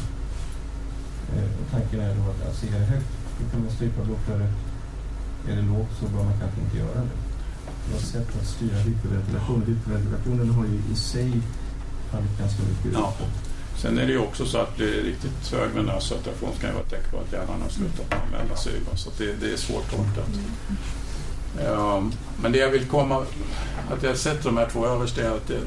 Eh, 1.34 1.50
och 1.60 1.72
tanken 1.72 2.00
är 2.00 2.16
då 2.16 2.32
att 2.32 2.48
alltså, 2.48 2.66
är 2.66 2.80
det 2.80 2.86
högt, 2.86 3.12
då 3.40 3.50
kan 3.52 3.62
man 3.64 3.72
strypa 3.72 4.04
blodflödet. 4.04 4.52
Är 5.50 5.56
det 5.56 5.62
lågt 5.62 5.92
så 6.00 6.06
bör 6.06 6.24
man 6.24 6.40
kanske 6.40 6.62
inte 6.62 6.78
göra 6.78 7.02
det. 7.10 7.18
Det 7.86 7.94
var 7.94 8.00
sätt 8.00 8.30
att 8.42 8.48
styra 8.48 8.78
hyperventilationen. 8.78 9.66
Hyperventilationen 9.68 10.50
har 10.50 10.66
ju 10.66 10.80
i 10.94 10.96
sig 10.96 11.42
fallit 12.12 12.40
ganska 12.40 12.62
mycket 12.64 13.00
uppåt. 13.00 13.45
Sen 13.78 13.98
är 13.98 14.06
det 14.06 14.12
ju 14.12 14.20
också 14.20 14.46
så 14.46 14.58
att 14.58 14.76
blir 14.78 14.92
det 14.92 15.02
riktigt 15.02 15.52
hög 15.52 15.72
venös 15.72 16.04
saturation 16.04 16.50
så 16.54 16.62
kan 16.62 16.70
det 16.70 16.76
vara 16.76 16.84
ett 16.84 16.90
tecken 16.90 17.12
på 17.12 17.18
att 17.18 17.34
hjärnan 17.34 17.62
har 17.62 17.70
slutat 17.70 18.14
använda 18.26 18.56
syrgas. 18.56 19.04
Så 19.04 19.10
att 19.10 19.18
det, 19.18 19.34
det 19.34 19.54
är 19.54 19.58
svårtolkat. 19.58 20.30
Um, 21.60 21.66
ehm, 21.66 22.12
men 22.42 22.52
det 22.52 22.58
jag 22.58 22.70
vill 22.70 22.86
komma... 22.86 23.26
Att 23.92 24.04
jag 24.04 24.18
sätter 24.18 24.44
de 24.44 24.58
här 24.58 24.70
två 24.70 24.86
överst 24.86 25.18
är 25.18 25.30
att 25.30 25.48
det, 25.48 25.60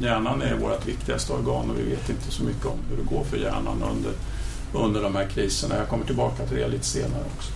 hjärnan 0.00 0.42
är 0.42 0.56
vårt 0.56 0.86
viktigaste 0.86 1.32
organ 1.32 1.70
och 1.70 1.78
vi 1.78 1.82
vet 1.82 2.10
inte 2.10 2.30
så 2.30 2.44
mycket 2.44 2.66
om 2.66 2.78
hur 2.90 2.96
det 2.96 3.14
går 3.14 3.24
för 3.24 3.36
hjärnan 3.36 3.82
under, 3.90 4.12
under 4.72 5.02
de 5.02 5.16
här 5.16 5.26
kriserna. 5.26 5.76
Jag 5.76 5.88
kommer 5.88 6.04
tillbaka 6.04 6.46
till 6.46 6.56
det 6.56 6.68
lite 6.68 6.84
senare 6.84 7.24
också. 7.36 7.52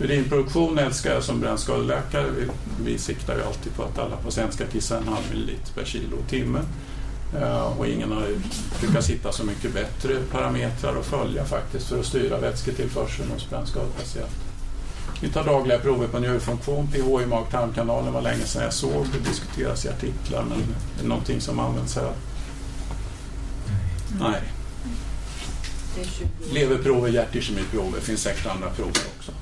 Urinproduktion 0.00 0.78
älskar 0.78 1.14
jag 1.14 1.22
som 1.22 1.40
brännskadeläkare. 1.40 2.30
Vi, 2.30 2.46
vi 2.84 2.98
siktar 2.98 3.36
ju 3.36 3.42
alltid 3.42 3.74
på 3.74 3.82
att 3.82 3.98
alla 3.98 4.16
patienter 4.16 4.54
ska 4.54 4.66
kissa 4.66 4.98
en 4.98 5.08
halv 5.08 5.24
milliliter 5.30 5.72
per 5.74 5.84
kilo 5.84 6.16
och 6.16 6.28
timme. 6.30 6.58
Eh, 7.34 7.78
och 7.78 7.86
ingen 7.86 8.12
har 8.12 8.20
ju 8.20 8.40
lyckats 8.82 9.10
hitta 9.10 9.32
så 9.32 9.44
mycket 9.44 9.74
bättre 9.74 10.20
parametrar 10.32 10.96
att 10.96 11.06
följa 11.06 11.44
faktiskt 11.44 11.88
för 11.88 12.00
att 12.00 12.06
styra 12.06 12.38
vätsketillförseln 12.38 13.30
hos 13.30 13.50
brännskadepatienter. 13.50 14.46
Vi 15.20 15.28
tar 15.28 15.44
dagliga 15.44 15.78
prover 15.78 16.08
på 16.08 16.18
njurfunktion, 16.18 16.86
pH 16.86 17.22
i 17.22 17.26
mag-tarmkanalen 17.26 18.12
var 18.12 18.22
länge 18.22 18.44
sedan 18.44 18.62
jag 18.62 18.72
såg, 18.72 19.06
det 19.12 19.28
diskuteras 19.30 19.84
i 19.84 19.88
artiklar 19.88 20.42
men 20.42 20.58
är 20.58 21.02
det 21.02 21.08
någonting 21.08 21.40
som 21.40 21.58
används 21.58 21.96
här? 21.96 22.12
Nej. 24.20 24.40
Det 25.94 26.00
är 26.00 26.04
20 26.04 26.24
år. 26.24 26.54
Leverprover, 26.54 27.08
hjärtkemiprover, 27.08 28.00
finns 28.00 28.20
säkert 28.20 28.46
andra 28.46 28.70
prover 28.70 29.00
också. 29.18 29.32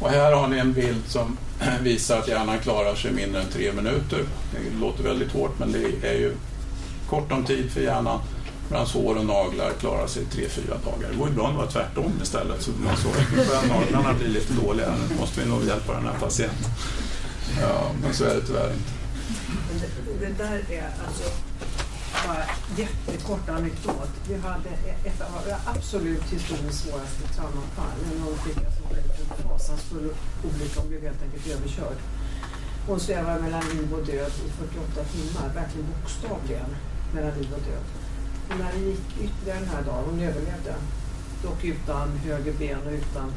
Och 0.00 0.10
här 0.10 0.32
har 0.32 0.48
ni 0.48 0.58
en 0.58 0.72
bild 0.72 1.02
som 1.06 1.38
visar 1.82 2.18
att 2.18 2.28
hjärnan 2.28 2.58
klarar 2.58 2.94
sig 2.94 3.12
mindre 3.12 3.42
än 3.42 3.48
tre 3.48 3.72
minuter. 3.72 4.24
Det 4.52 4.80
låter 4.80 5.02
väldigt 5.02 5.32
hårt 5.32 5.58
men 5.58 5.72
det 5.72 6.08
är 6.08 6.14
ju 6.14 6.34
kort 7.08 7.32
om 7.32 7.44
tid 7.44 7.70
för 7.70 7.80
hjärnan 7.80 8.20
medan 8.68 8.86
hår 8.86 9.16
och 9.18 9.26
naglar 9.26 9.72
klarar 9.80 10.06
sig 10.06 10.24
tre, 10.24 10.48
fyra 10.48 10.74
dagar. 10.84 11.08
Det 11.10 11.16
vore 11.16 11.30
bra 11.30 11.44
om 11.44 11.52
det 11.52 11.58
var 11.58 11.66
tvärtom 11.66 12.12
istället 12.22 12.62
så 12.62 12.70
man 12.70 12.96
såg 12.96 13.12
att 13.12 13.68
naglarna 13.68 14.14
blir 14.14 14.28
lite 14.28 14.52
dåliga. 14.52 14.94
Nu 15.10 15.16
måste 15.20 15.40
vi 15.40 15.48
nog 15.50 15.64
hjälpa 15.64 15.92
den 15.92 16.06
här 16.06 16.18
patienten. 16.20 16.70
Ja, 17.60 17.90
men 18.02 18.14
så 18.14 18.24
är 18.24 18.34
det 18.34 18.46
tyvärr 18.46 18.72
inte. 18.72 18.92
Det, 19.80 20.26
det 20.26 20.32
där 20.44 20.62
är 20.70 20.90
alltså 21.06 21.30
bara 22.26 22.44
jättekort 22.76 23.48
anekdot. 23.48 24.12
Vi 24.28 24.34
hade 24.36 24.70
ett 25.04 25.20
av 25.20 25.30
våra 25.32 25.56
absolut 25.76 26.24
historiskt 26.32 26.84
svåraste 26.84 27.22
traumafall. 27.36 27.98
En 28.12 28.28
ung 28.28 28.38
flicka 28.38 28.70
som 28.76 28.84
blev 28.92 29.04
en 29.04 29.48
fasansfull 29.48 30.10
olycka 30.46 30.80
och 30.80 30.86
blev 30.86 31.02
helt 31.02 31.22
enkelt 31.22 31.46
överkörd. 31.46 31.98
Hon 32.86 33.00
svävade 33.00 33.42
mellan 33.42 33.62
liv 33.68 33.94
och 33.94 34.06
död 34.06 34.32
i 34.46 34.50
48 34.50 35.04
timmar, 35.12 35.54
verkligen 35.54 35.86
bokstavligen 35.92 36.70
mellan 37.14 37.32
liv 37.38 37.48
och 37.52 37.62
död. 37.70 37.84
Och 38.48 38.58
när 38.58 38.72
det 38.72 38.78
gick 38.90 39.06
ytterligare 39.20 39.60
den 39.60 39.68
här 39.68 39.82
dagen, 39.82 40.04
hon 40.10 40.20
överlevde, 40.20 40.74
dock 41.42 41.64
utan 41.64 42.08
höger 42.16 42.52
ben 42.52 42.78
och 42.86 42.92
utan 42.92 43.32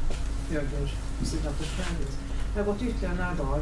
höger 0.50 0.94
sida 1.22 1.50
på 1.58 1.64
pelvis. 1.76 2.14
Det 2.54 2.60
har 2.60 2.66
gått 2.66 2.82
ytterligare 2.82 3.14
några 3.14 3.34
dagar 3.34 3.60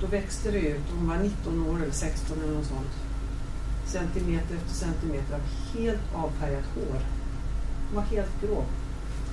då 0.00 0.06
växte 0.06 0.50
det 0.50 0.58
ut, 0.60 0.80
hon 0.98 1.08
var 1.08 1.16
19 1.16 1.66
år 1.68 1.76
eller 1.82 1.92
16 1.92 2.36
eller 2.44 2.54
något 2.54 2.66
sånt, 2.66 2.92
centimeter 3.86 4.54
efter 4.56 4.74
centimeter 4.74 5.34
av 5.34 5.40
helt 5.78 6.14
avfärgat 6.14 6.64
hår. 6.74 7.00
Hon 7.86 7.96
var 7.96 8.02
helt 8.02 8.40
grå. 8.42 8.64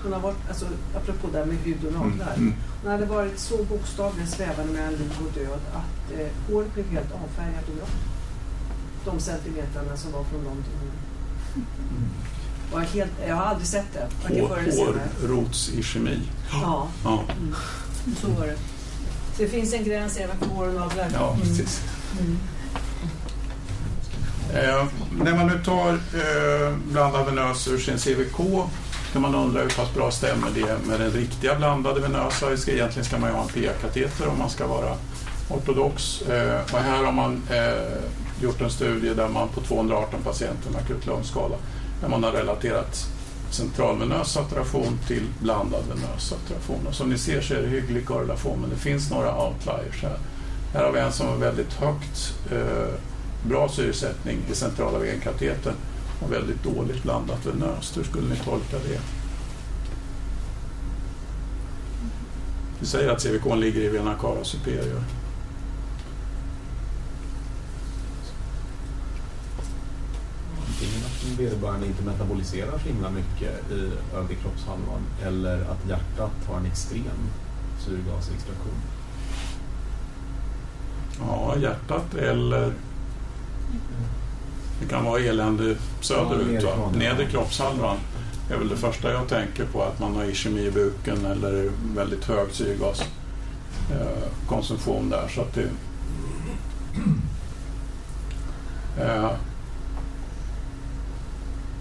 Hon 0.04 0.14
har 0.14 0.20
varit, 0.20 0.50
alltså, 0.50 0.66
apropå 0.96 1.28
det 1.32 1.38
här 1.38 1.46
med 1.46 1.58
hud 1.58 1.86
och 1.86 1.94
naglar, 1.94 2.34
Mm. 2.38 2.54
hon 2.84 2.92
hade 2.92 3.06
varit 3.06 3.40
så 3.40 3.64
bokstavligen 3.64 4.28
svävande 4.28 4.74
mellan 4.74 4.92
liv 4.94 5.12
och 5.28 5.34
död 5.34 5.60
att 5.74 6.20
eh, 6.20 6.28
håret 6.54 6.74
blev 6.74 6.88
helt 6.90 7.12
avfärgat 7.12 7.70
och 7.70 7.76
grått. 7.76 7.98
De 9.12 9.20
centimetrarna 9.20 9.98
som 9.98 10.12
var 10.12 10.24
från 10.24 10.44
dem 10.44 10.64
till 10.64 10.74
hon. 10.80 10.92
Var 12.74 12.82
helt, 12.82 13.12
jag 13.28 13.36
har 13.36 13.44
aldrig 13.44 13.68
sett 13.68 13.94
det, 13.94 14.08
eller 14.28 14.72
senare. 14.72 15.02
Hårrotsischemi. 15.22 16.20
Ja, 16.52 16.88
Ja, 17.04 17.24
mm. 17.40 17.56
så 18.22 18.28
var 18.28 18.48
det. 18.48 18.58
Så 19.36 19.42
det 19.42 19.48
finns 19.48 19.74
en 19.74 19.84
gräns 19.84 20.18
även 20.18 20.38
för 20.38 20.46
hår 20.46 20.68
och 20.68 20.74
naglar. 20.74 21.10
ja 21.14 21.38
precis. 21.42 21.82
Mm. 22.20 22.38
Eh, 24.54 24.86
när 25.24 25.36
man 25.36 25.48
nu 25.48 25.64
tar 25.64 25.90
eh, 25.94 26.78
blandad 26.92 27.26
venös 27.26 27.68
ur 27.68 27.78
sin 27.78 27.98
CVK 27.98 28.68
kan 29.14 29.22
man 29.22 29.36
undra 29.36 29.62
hur 29.62 29.70
pass 29.70 29.94
bra 29.94 30.12
stämmer 30.12 30.48
det 30.56 30.88
med 30.88 31.00
den 31.00 31.12
riktiga 31.12 31.56
blandade 31.56 32.00
venösa. 32.00 32.52
Egentligen 32.52 33.06
ska 33.06 33.18
man 33.18 33.30
ju 33.30 33.36
ha 33.36 33.44
en 33.44 33.50
PA-kateter 33.50 34.28
om 34.28 34.40
man 34.40 34.50
ska 34.50 34.68
vara 34.68 34.96
ortodox. 35.50 36.22
Eh, 36.22 36.62
och 36.74 36.80
här 36.80 37.04
har 37.04 37.12
man 37.12 37.42
eh, 37.52 37.98
gjort 38.42 38.62
en 38.62 38.70
studie 38.70 39.14
där 39.14 39.28
man 39.28 39.48
på 39.48 39.62
218 39.62 40.24
patienter 40.24 40.72
med 40.72 40.82
akut 40.82 41.06
lungskada 41.06 41.56
där 42.02 42.08
man 42.08 42.24
har 42.24 42.32
relaterat 42.32 43.08
centralvenös 43.50 44.32
saturation 44.32 45.00
till 45.08 45.24
blandad 45.40 45.84
venös 45.90 46.28
saturation. 46.28 46.88
Och 46.88 46.96
som 46.96 47.10
ni 47.10 47.18
ser 47.18 47.42
så 47.42 47.54
är 47.54 47.62
det 47.62 47.68
hygglig 47.68 48.06
korrelation 48.06 48.62
men 48.62 48.70
det 48.70 48.76
finns 48.76 49.12
några 49.12 49.46
outliers 49.46 50.04
här. 50.04 50.18
Här 50.74 50.84
har 50.84 50.92
vi 50.92 51.00
en 51.00 51.12
som 51.12 51.28
har 51.28 51.36
väldigt 51.36 51.74
högt 51.74 52.34
eh, 52.52 52.94
bra 53.44 53.70
syresättning 53.70 54.38
i 54.52 54.56
centrala 54.56 55.00
venkatetern 55.00 55.74
och 56.20 56.32
väldigt 56.32 56.64
dåligt 56.64 57.04
blandat 57.04 57.46
venöst. 57.46 57.98
Hur 57.98 58.04
skulle 58.04 58.30
ni 58.30 58.36
tolka 58.36 58.78
det? 58.78 59.00
Vi 62.80 62.86
säger 62.86 63.10
att 63.10 63.24
CVK 63.24 63.56
ligger 63.56 63.82
i 63.82 63.90
vena 63.90 64.16
cava 64.16 64.44
superior. 64.44 65.04
Antingen 70.68 71.06
att 71.06 71.24
vederbörande 71.40 71.88
inte 71.88 72.04
metaboliserar 72.04 72.80
så 72.84 72.88
himla 72.88 73.10
mycket 73.10 73.72
i 73.72 73.92
övre 74.16 74.36
kroppshalvan 74.36 75.02
eller 75.26 75.62
att 75.62 75.90
hjärtat 75.90 76.32
har 76.48 76.58
en 76.58 76.66
extrem 76.66 77.30
syrgasextraktion. 77.80 78.82
Ja, 81.20 81.56
hjärtat 81.58 82.14
eller 82.14 82.74
det 84.82 84.88
kan 84.90 85.06
vara 85.06 85.20
elände 85.20 85.76
söderut. 86.02 86.64
Ja. 86.64 86.92
Nedre 86.96 87.26
kroppshalvan 87.26 87.98
är 88.52 88.58
väl 88.58 88.70
det 88.70 88.78
första 88.78 89.12
jag 89.12 89.28
tänker 89.28 89.66
på 89.66 89.84
att 89.84 90.00
man 90.00 90.16
har 90.16 90.24
ischemi 90.24 90.66
i 90.66 90.72
buken 90.72 91.26
eller 91.26 91.72
väldigt 91.96 92.26
hög 92.26 92.52
syrgaskonsumtion 92.52 95.10
där. 95.10 95.28
Så 95.28 95.42
att 95.42 95.54
det, 95.54 95.70
Eh, 99.00 99.32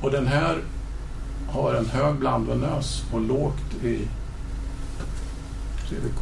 och 0.01 0.11
den 0.11 0.27
här 0.27 0.63
har 1.49 1.75
en 1.75 1.87
hög 1.87 2.15
blandvenös 2.15 3.05
och 3.13 3.21
lågt 3.21 3.75
i 3.85 4.09
CVK. 5.89 6.21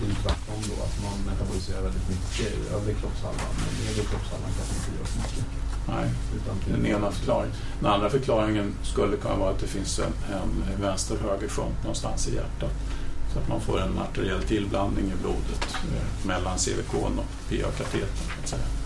Det 0.00 0.04
är 0.04 0.08
ju 0.08 0.14
tvärtom 0.14 0.62
då, 0.68 0.82
att 0.84 1.02
man 1.02 1.34
metaboliserar 1.34 1.82
väldigt 1.82 2.08
mycket 2.08 2.40
i 2.40 2.74
övre 2.74 2.94
kroppshalvan 2.94 3.52
men 3.58 3.86
nedre 3.86 4.04
kroppshalvan 4.04 4.50
kanske 4.56 4.74
inte 4.74 4.98
gör 4.98 5.06
så 5.06 5.18
mycket. 5.18 5.44
Nej. 5.88 6.10
Utan 6.36 6.56
Den 6.72 6.86
ena 6.86 7.10
förklaringen. 7.10 7.56
Den 7.80 7.90
andra 7.90 8.10
förklaringen 8.10 8.74
skulle 8.82 9.16
kunna 9.16 9.36
vara 9.36 9.50
att 9.50 9.60
det 9.60 9.66
finns 9.66 9.98
en, 9.98 10.12
en 10.32 10.80
vänster-höger 10.82 11.48
front 11.48 11.82
någonstans 11.82 12.28
i 12.28 12.34
hjärtat. 12.34 12.72
Så 13.32 13.38
att 13.38 13.48
man 13.48 13.60
får 13.60 13.80
en 13.80 13.98
arteriell 13.98 14.42
tillblandning 14.42 15.04
i 15.04 15.22
blodet 15.22 15.74
eh, 15.74 16.26
mellan 16.26 16.58
CVK 16.58 16.94
och 16.94 17.10
PA-katetern. 17.48 18.77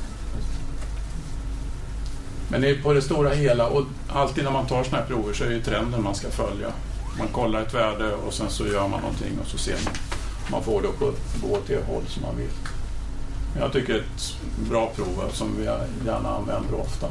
Men 2.52 2.60
det 2.60 2.70
är 2.70 2.82
på 2.82 2.92
det 2.92 3.02
stora 3.02 3.30
hela, 3.30 3.66
och 3.66 3.84
alltid 4.08 4.44
när 4.44 4.50
man 4.50 4.66
tar 4.66 4.84
sådana 4.84 5.02
här 5.02 5.08
prover 5.08 5.32
så 5.34 5.44
är 5.44 5.50
det 5.50 5.60
trenden 5.60 6.02
man 6.02 6.14
ska 6.14 6.30
följa. 6.30 6.68
Man 7.18 7.28
kollar 7.28 7.62
ett 7.62 7.74
värde 7.74 8.14
och 8.14 8.32
sen 8.34 8.50
så 8.50 8.66
gör 8.66 8.88
man 8.88 9.00
någonting 9.00 9.38
och 9.42 9.46
så 9.46 9.58
ser 9.58 9.72
man 9.84 9.92
om 10.46 10.50
man 10.50 10.62
får 10.62 10.82
det 10.82 10.88
att 10.88 10.98
gå- 10.98 11.12
gå 11.48 11.54
åt 11.54 11.66
det 11.66 11.86
håll 11.86 12.02
som 12.08 12.22
man 12.22 12.36
vill. 12.36 12.48
Jag 13.60 13.72
tycker 13.72 13.92
det 13.92 13.98
är 13.98 14.02
ett 14.02 14.36
bra 14.70 14.92
prov 14.96 15.30
som 15.32 15.56
vi 15.58 15.64
gärna 16.06 16.28
använder 16.28 16.80
ofta. 16.80 17.06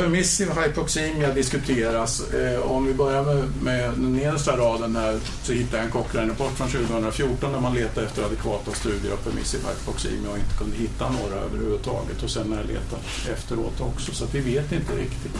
Permissive 0.00 0.52
hypoxemia 0.62 1.34
diskuteras. 1.34 2.32
Eh, 2.32 2.60
om 2.60 2.86
vi 2.86 2.94
börjar 2.94 3.24
med, 3.24 3.44
med 3.62 3.90
den 3.90 4.12
nedersta 4.12 4.56
raden 4.56 4.96
här 4.96 5.20
så 5.42 5.52
hittar 5.52 5.78
jag 5.78 5.84
en 5.84 5.92
Cochrane-rapport 5.92 6.52
från 6.52 6.68
2014 6.68 7.52
där 7.52 7.60
man 7.60 7.74
letade 7.74 8.06
efter 8.06 8.22
adekvata 8.22 8.70
studier 8.70 9.12
av 9.12 9.16
permissive 9.16 9.62
hypoxemia 9.68 10.30
och 10.30 10.38
inte 10.38 10.56
kunde 10.58 10.76
hitta 10.76 11.10
några 11.10 11.34
överhuvudtaget. 11.34 12.22
Och 12.22 12.30
sen 12.30 12.46
när 12.46 12.56
jag 12.56 12.66
letat 12.66 13.00
efteråt 13.32 13.80
också, 13.80 14.12
så 14.12 14.24
att 14.24 14.34
vi 14.34 14.40
vet 14.40 14.72
inte 14.72 14.92
riktigt. 14.92 15.32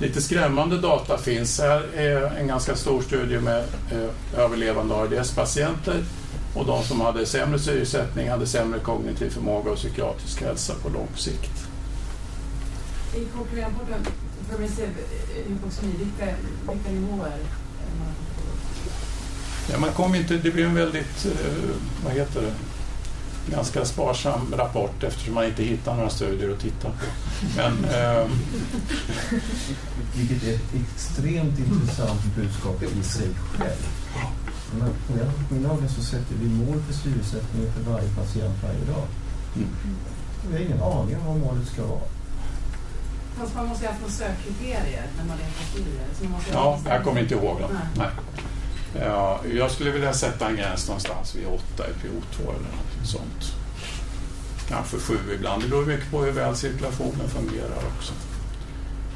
Lite 0.00 0.22
skrämmande 0.22 0.80
data 0.80 1.18
finns. 1.18 1.60
Här 1.60 1.82
är 1.94 2.36
en 2.38 2.46
ganska 2.46 2.76
stor 2.76 3.02
studie 3.02 3.38
med 3.38 3.64
eh, 3.92 4.40
överlevande 4.40 4.94
ARDS-patienter 4.94 6.04
och 6.54 6.66
de 6.66 6.82
som 6.82 7.00
hade 7.00 7.26
sämre 7.26 7.58
syresättning 7.58 8.30
hade 8.30 8.46
sämre 8.46 8.80
kognitiv 8.80 9.30
förmåga 9.30 9.70
och 9.70 9.76
psykiatrisk 9.76 10.42
hälsa 10.42 10.74
på 10.82 10.88
lång 10.88 11.08
sikt. 11.16 11.65
I 13.14 13.24
KPM-rapporten 13.24 14.06
permissiv 14.50 14.88
hypoxemi, 15.48 15.92
vilka, 15.98 16.34
vilka 16.72 16.90
nivåer? 16.90 17.38
Ja, 19.70 19.78
man 19.78 19.92
kom 19.92 20.14
inte, 20.14 20.36
det 20.36 20.50
blev 20.50 20.66
en 20.66 20.74
väldigt, 20.74 21.26
eh, 21.26 21.70
vad 22.04 22.12
heter 22.12 22.42
det, 22.42 22.52
ganska 23.50 23.84
sparsam 23.84 24.54
rapport 24.56 25.02
eftersom 25.02 25.34
man 25.34 25.44
inte 25.44 25.62
hittar 25.62 25.96
några 25.96 26.10
studier 26.10 26.50
att 26.50 26.60
titta 26.60 26.88
på. 26.88 27.06
Men 27.56 27.84
eh, 27.84 28.26
Vilket 30.16 30.42
är 30.48 30.54
ett 30.54 30.74
extremt 30.74 31.58
intressant 31.58 32.20
budskap 32.36 32.82
i 32.82 33.02
sig 33.02 33.28
själv. 33.52 33.86
Men 34.78 34.88
på 34.88 35.24
eftermiddagen 35.24 35.88
så 35.88 36.02
sätter 36.02 36.34
vi 36.40 36.48
mål 36.48 36.82
för 36.82 36.94
syresättningen 36.94 37.72
för 37.72 37.90
varje 37.90 38.08
patient 38.08 38.62
varje 38.62 38.84
dag. 38.84 39.06
Mm. 39.56 39.68
Vi 40.48 40.56
har 40.56 40.64
ingen 40.64 40.82
aning 40.82 41.16
om 41.16 41.26
vad 41.26 41.36
målet 41.36 41.68
ska 41.68 41.86
vara. 41.86 42.15
Fast 43.38 43.54
man 43.54 43.66
måste 43.66 43.84
ju 43.84 43.90
ha 43.90 43.98
haft 43.98 44.16
sökkriterier 44.16 45.06
när 45.16 45.24
man 45.24 45.36
letar 45.36 45.78
ju 45.78 46.52
ja, 46.52 46.78
jag 46.84 47.04
kommer 47.04 47.20
inte 47.20 47.34
ihåg 47.34 47.60
dem. 47.60 47.70
Nej. 47.72 48.08
Nej. 48.94 49.06
Ja, 49.06 49.40
jag 49.54 49.70
skulle 49.70 49.90
vilja 49.90 50.12
sätta 50.12 50.48
en 50.48 50.56
gräns 50.56 50.88
någonstans 50.88 51.34
vid 51.34 51.46
8 51.46 51.84
i 51.88 51.90
PO2 51.90 52.40
eller 52.40 52.52
något 52.52 53.08
sånt. 53.08 53.52
Kanske 54.68 54.96
7 54.96 55.18
ibland. 55.34 55.62
Det 55.62 55.68
beror 55.68 55.86
mycket 55.86 56.10
på 56.10 56.24
hur 56.24 56.32
väl 56.32 56.56
cirkulationen 56.56 57.28
fungerar 57.28 57.82
också. 57.96 58.12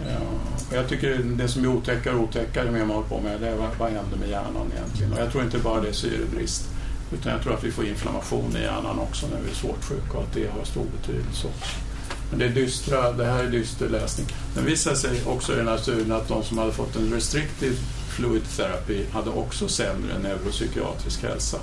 Ja, 0.06 0.76
jag 0.76 0.88
tycker 0.88 1.18
det 1.18 1.48
som 1.48 1.64
är 1.64 1.68
otäckare 1.68 2.14
och 2.14 2.22
otäckare 2.22 2.70
med 2.70 2.86
man 2.86 2.96
håller 2.96 3.08
på 3.08 3.20
med 3.20 3.40
det 3.40 3.48
är 3.48 3.56
vad, 3.56 3.68
vad 3.78 3.92
händer 3.92 4.16
med 4.16 4.28
hjärnan 4.28 4.72
egentligen. 4.76 5.12
Och 5.12 5.18
jag 5.18 5.32
tror 5.32 5.44
inte 5.44 5.58
bara 5.58 5.80
det 5.80 5.88
är 5.88 5.92
syrebrist 5.92 6.68
utan 7.12 7.32
jag 7.32 7.42
tror 7.42 7.54
att 7.54 7.64
vi 7.64 7.72
får 7.72 7.86
inflammation 7.86 8.56
i 8.56 8.62
hjärnan 8.62 8.98
också 8.98 9.26
när 9.26 9.40
vi 9.40 9.50
är 9.50 9.54
svårt 9.54 9.84
sjuka 9.84 10.18
och 10.18 10.22
att 10.22 10.34
det 10.34 10.50
har 10.58 10.64
stor 10.64 10.86
betydelse 11.00 11.46
också. 11.46 11.89
Men 12.30 12.38
det, 12.38 12.44
är 12.44 12.48
dystra, 12.48 13.12
det 13.12 13.24
här 13.24 13.44
är 13.44 13.50
dyster 13.50 13.88
läsning. 13.88 14.26
Den 14.54 14.64
visade 14.64 14.96
sig 14.96 15.22
också 15.26 15.52
i 15.52 15.56
den 15.56 15.68
här 15.68 15.76
studien 15.76 16.12
att 16.12 16.28
de 16.28 16.44
som 16.44 16.58
hade 16.58 16.72
fått 16.72 16.96
en 16.96 17.12
restrictive 17.12 17.76
fluid 18.08 18.42
therapy 18.56 19.04
hade 19.12 19.30
också 19.30 19.68
sämre 19.68 20.18
neuropsykiatrisk 20.22 21.22
hälsa 21.22 21.58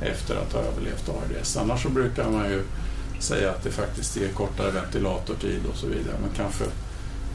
efter 0.00 0.36
att 0.36 0.52
ha 0.52 0.60
överlevt 0.60 1.08
ARDS. 1.08 1.56
Annars 1.56 1.82
så 1.82 1.88
brukar 1.88 2.30
man 2.30 2.50
ju 2.50 2.62
säga 3.18 3.50
att 3.50 3.64
det 3.64 3.70
faktiskt 3.70 4.16
ger 4.16 4.28
kortare 4.28 4.70
ventilatortid 4.70 5.60
och 5.70 5.76
så 5.76 5.86
vidare. 5.86 6.16
Men 6.20 6.30
kanske 6.36 6.64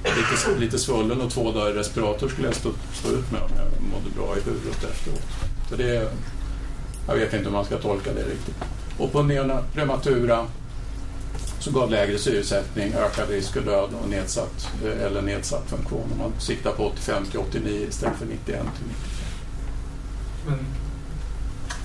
lite, 0.03 0.59
lite 0.59 0.79
svullen 0.79 1.21
och 1.21 1.31
två 1.31 1.51
dagar 1.51 1.69
i 1.69 1.73
respirator 1.73 2.29
skulle 2.29 2.47
jag 2.47 2.55
stå, 2.55 2.71
stå 2.93 3.09
ut 3.09 3.31
med 3.31 3.41
om 3.41 3.49
jag 3.55 3.83
mådde 3.91 4.15
bra 4.15 4.37
i 4.37 4.41
huvudet 4.41 4.83
efteråt. 4.83 5.23
Så 5.69 5.75
det 5.75 6.11
jag 7.07 7.15
vet 7.15 7.33
inte 7.33 7.45
hur 7.45 7.51
man 7.51 7.65
ska 7.65 7.77
tolka 7.77 8.13
det 8.13 8.23
riktigt. 8.23 8.55
Och 8.97 9.11
på 9.11 9.23
neona 9.23 9.63
så 11.67 11.79
gav 11.79 11.91
lägre 11.91 12.17
syresättning 12.19 12.93
ökad 12.93 13.29
risk 13.29 13.53
för 13.53 13.61
död 13.61 13.89
och 14.03 14.09
nedsatt, 14.09 14.67
eh, 14.85 15.05
eller 15.05 15.21
nedsatt 15.21 15.69
funktion. 15.69 16.13
Man 16.19 16.31
siktar 16.39 16.71
på 16.71 16.85
85 16.87 17.25
till 17.25 17.39
89 17.39 17.85
istället 17.89 18.17
för 18.17 18.25
91 18.25 18.45
till 18.45 18.85
95. 18.87 19.15
Men 20.47 20.59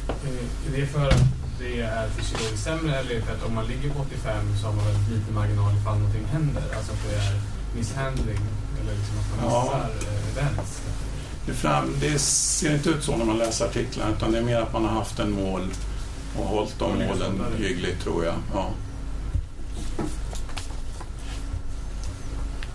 eh, 0.08 0.74
är 0.74 0.80
det 0.80 0.86
för 0.86 1.08
att 1.08 1.22
det 1.58 1.80
är 1.80 2.08
fysiologiskt 2.08 2.64
sämre 2.64 2.96
eller 2.96 3.20
för 3.20 3.32
att 3.34 3.44
om 3.46 3.54
man 3.54 3.66
ligger 3.66 3.90
på 3.90 4.00
85 4.00 4.44
så 4.60 4.66
har 4.66 4.74
man 4.74 4.84
väldigt 4.84 5.08
liten 5.18 5.34
marginal 5.34 5.72
ifall 5.80 5.98
någonting 5.98 6.24
händer? 6.32 6.62
Alltså 6.76 6.92
att 6.92 7.02
det 7.10 7.16
är 7.16 7.40
misshandling 7.76 8.40
eller 8.80 8.92
liksom 8.98 9.16
att 9.18 9.42
man 9.42 9.52
Ja. 9.52 9.62
missar 9.64 10.12
eh, 10.12 10.28
events? 10.44 10.82
Det, 11.46 11.52
fram, 11.54 11.94
det 12.00 12.18
ser 12.18 12.74
inte 12.74 12.88
ut 12.90 13.04
så 13.04 13.16
när 13.16 13.24
man 13.24 13.38
läser 13.38 13.64
artiklarna 13.66 14.12
utan 14.16 14.32
det 14.32 14.38
är 14.38 14.42
mer 14.42 14.56
att 14.60 14.72
man 14.72 14.84
har 14.84 14.92
haft 14.92 15.18
en 15.18 15.30
mål 15.30 15.68
och 16.38 16.44
hållit 16.44 16.78
de 16.78 16.90
målen 16.92 17.44
hyggligt 17.58 18.02
tror 18.02 18.24
jag. 18.24 18.34
Ja. 18.54 18.70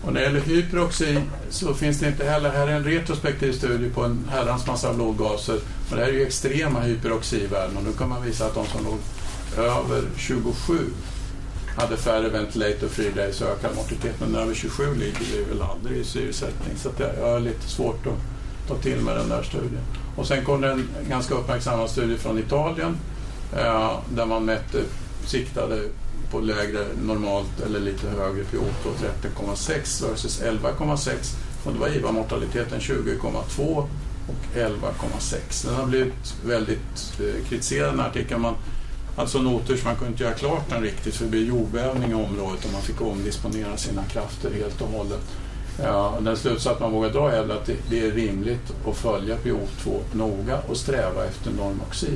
Och 0.08 0.14
när 0.14 0.20
det 0.20 0.26
gäller 0.26 0.40
hyperoxi 0.40 1.20
så 1.50 1.74
finns 1.74 2.00
det 2.00 2.08
inte 2.08 2.26
heller, 2.26 2.50
här 2.50 2.68
är 2.68 2.72
en 2.72 2.84
retrospektiv 2.84 3.54
studie 3.54 3.90
på 3.90 4.04
en 4.04 4.28
herrans 4.32 4.68
massa 4.68 4.94
blodgaser. 4.94 5.60
Men 5.90 6.00
det 6.00 6.06
här 6.06 6.12
är 6.12 6.16
ju 6.16 6.26
extrema 6.26 6.80
hyperoxivärden 6.80 7.78
och 7.78 7.84
nu 7.84 7.94
kan 7.98 8.10
man 8.10 8.24
visa 8.24 8.46
att 8.46 8.54
de 8.56 8.66
som 8.68 8.84
låg 8.84 8.98
över 9.58 10.04
27 10.18 10.78
hade 11.78 11.98
färre 11.98 12.30
ventilator 12.30 12.88
free 12.88 13.12
days 13.12 13.42
och 13.42 13.48
ökad 13.48 13.76
mortitet. 13.76 14.16
Men 14.20 14.36
över 14.36 14.54
27 14.54 14.96
ligger 14.96 15.26
vi 15.34 15.44
väl 15.44 15.62
aldrig 15.62 15.98
i 15.98 16.04
syresättning. 16.04 16.78
Så 16.78 16.90
att 16.90 17.00
jag 17.00 17.10
jag 17.22 17.32
har 17.32 17.40
lite 17.40 17.68
svårt 17.68 18.08
att 18.08 18.68
ta 18.68 18.76
till 18.76 19.02
med 19.02 19.16
den 19.18 19.30
där 19.30 19.44
studien. 19.44 19.84
Och 20.16 20.28
sen 20.28 20.46
kom 20.46 20.62
det 20.62 20.72
en 20.72 20.90
ganska 21.10 21.36
uppmärksammad 21.36 21.90
studie 21.90 22.18
från 22.18 22.40
Italien 22.40 22.98
eh, 23.58 23.92
där 24.10 24.26
man 24.26 24.46
mätte, 24.46 24.84
siktade 25.26 25.82
på 26.32 26.40
lägre 26.40 26.86
normalt 27.02 27.62
eller 27.66 27.80
lite 27.80 28.08
högre 28.08 28.44
Kyoto 28.52 28.90
13,6 29.24 30.10
versus 30.10 30.42
11,6 30.42 31.36
och 31.64 31.74
då 31.74 31.80
var 31.80 31.88
IVA-mortaliteten 31.88 32.80
20,2 32.80 33.88
och 34.28 34.56
11,6. 34.56 35.66
Den 35.66 35.76
har 35.76 35.86
blivit 35.86 36.36
väldigt 36.46 37.20
eh, 37.20 37.48
kritiserad 37.50 37.92
den 37.92 38.00
här 38.00 38.08
artikeln. 38.08 38.42
Man, 38.42 38.56
alltså 39.16 39.42
noter 39.42 39.76
så 39.76 39.86
man 39.86 39.96
kunde 39.96 40.12
inte 40.12 40.24
göra 40.24 40.34
klart 40.34 40.70
den 40.70 40.82
riktigt 40.82 41.16
för 41.16 41.24
det 41.24 41.32
blev 41.32 41.44
jordbävning 41.44 42.12
i 42.12 42.14
området 42.14 42.66
och 42.66 42.72
man 42.74 42.82
fick 42.82 43.02
omdisponera 43.02 43.78
sina 43.78 44.04
krafter 44.04 44.52
helt 44.52 44.82
och 44.82 44.88
hållet. 44.88 45.22
Ja, 45.84 46.18
den 46.22 46.38
slutsats 46.38 46.80
man 46.80 46.92
vågar 46.92 47.10
dra 47.10 47.32
är 47.32 47.42
väl 47.42 47.52
att 47.52 47.66
det, 47.66 47.76
det 47.90 48.08
är 48.08 48.12
rimligt 48.12 48.74
att 48.88 48.98
följa 48.98 49.38
PO2 49.38 50.00
noga 50.14 50.60
och 50.68 50.78
sträva 50.78 51.26
efter 51.26 51.52
normoxi 51.52 52.12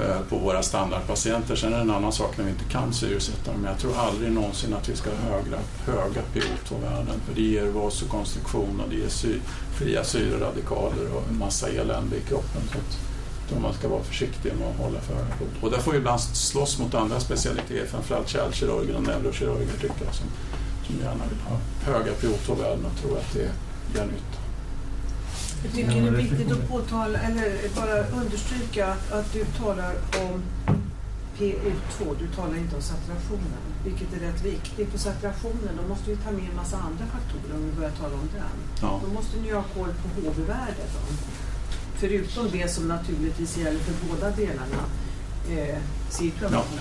Eh, 0.00 0.20
på 0.28 0.38
våra 0.38 0.62
standardpatienter. 0.62 1.56
Sen 1.56 1.72
är 1.72 1.76
det 1.76 1.82
en 1.82 1.90
annan 1.90 2.12
sak 2.12 2.36
när 2.36 2.44
vi 2.44 2.50
inte 2.50 2.64
kan 2.64 2.92
syresätta 2.92 3.52
dem. 3.52 3.60
Men 3.60 3.70
jag 3.70 3.80
tror 3.80 3.96
aldrig 3.96 4.32
någonsin 4.32 4.74
att 4.74 4.88
vi 4.88 4.96
ska 4.96 5.10
ha 5.10 5.16
höga, 5.16 5.58
höga 5.84 6.20
PO2-värden. 6.34 7.20
För 7.26 7.34
det 7.34 7.42
ger 7.42 7.66
vasokonstruktion 7.66 8.80
och 8.80 8.90
det 8.90 8.96
ger 8.96 9.08
sy, 9.08 9.38
fria 9.74 10.04
syreradikaler 10.04 11.14
och 11.14 11.28
en 11.30 11.38
massa 11.38 11.68
elände 11.68 12.16
i 12.16 12.20
kroppen. 12.20 12.62
Så 12.72 12.78
att, 12.78 12.98
jag 13.40 13.48
tror 13.48 13.60
man 13.60 13.74
ska 13.74 13.88
vara 13.88 14.02
försiktig 14.02 14.52
med 14.58 14.68
att 14.68 14.76
hålla 14.76 15.00
för 15.00 15.14
höga 15.14 15.34
blod. 15.38 15.50
Och 15.60 15.70
där 15.70 15.78
får 15.78 15.92
vi 15.92 15.98
ibland 15.98 16.20
slåss 16.20 16.78
mot 16.78 16.94
andra 16.94 17.20
specialiteter, 17.20 17.86
framförallt 17.86 18.28
kärlkirurger 18.28 18.96
och 18.96 19.02
neurokirurger 19.02 19.72
tycker 19.80 20.04
jag, 20.04 20.14
som, 20.14 20.26
som 20.86 20.96
gärna 20.96 21.24
vill 21.30 21.40
ha 21.40 21.58
höga 21.92 22.12
PO2-värden 22.12 22.84
och 22.84 23.00
tror 23.02 23.18
att 23.18 23.32
det 23.32 23.50
gör 23.98 24.06
nytta. 24.06 24.45
Jag 25.66 25.74
tycker 25.74 26.02
det 26.02 26.08
är 26.08 26.12
viktigt 26.12 26.52
att 26.52 26.68
påtala, 26.68 27.18
eller 27.18 27.74
bara 27.76 28.20
understryka 28.22 28.86
att, 28.88 29.32
du 29.32 29.44
talar 29.44 29.94
om 30.24 30.42
PO2, 31.38 32.16
du 32.18 32.26
talar 32.36 32.56
inte 32.56 32.76
om 32.76 32.82
saturationen, 32.82 33.62
vilket 33.84 34.14
är 34.16 34.20
rätt 34.26 34.44
viktigt. 34.44 34.92
På 34.92 34.98
saturationen, 34.98 35.78
då 35.82 35.88
måste 35.88 36.10
vi 36.10 36.16
ta 36.16 36.30
med 36.30 36.48
en 36.50 36.56
massa 36.56 36.76
andra 36.76 37.04
faktorer 37.06 37.54
om 37.56 37.64
vi 37.64 37.72
börjar 37.72 37.90
tala 37.90 38.14
om 38.14 38.28
den. 38.34 38.56
Ja. 38.80 39.00
Då 39.04 39.14
måste 39.14 39.40
ni 39.40 39.50
ha 39.50 39.62
koll 39.62 39.88
på 40.02 40.20
HB-värdet. 40.20 40.90
då. 40.94 41.16
Förutom 41.98 42.50
det 42.52 42.68
som 42.70 42.88
naturligtvis 42.88 43.58
gäller 43.58 43.80
för 43.80 43.94
båda 44.08 44.30
delarna, 44.30 44.82
eh, 45.50 45.78
cirkulation. 46.10 46.80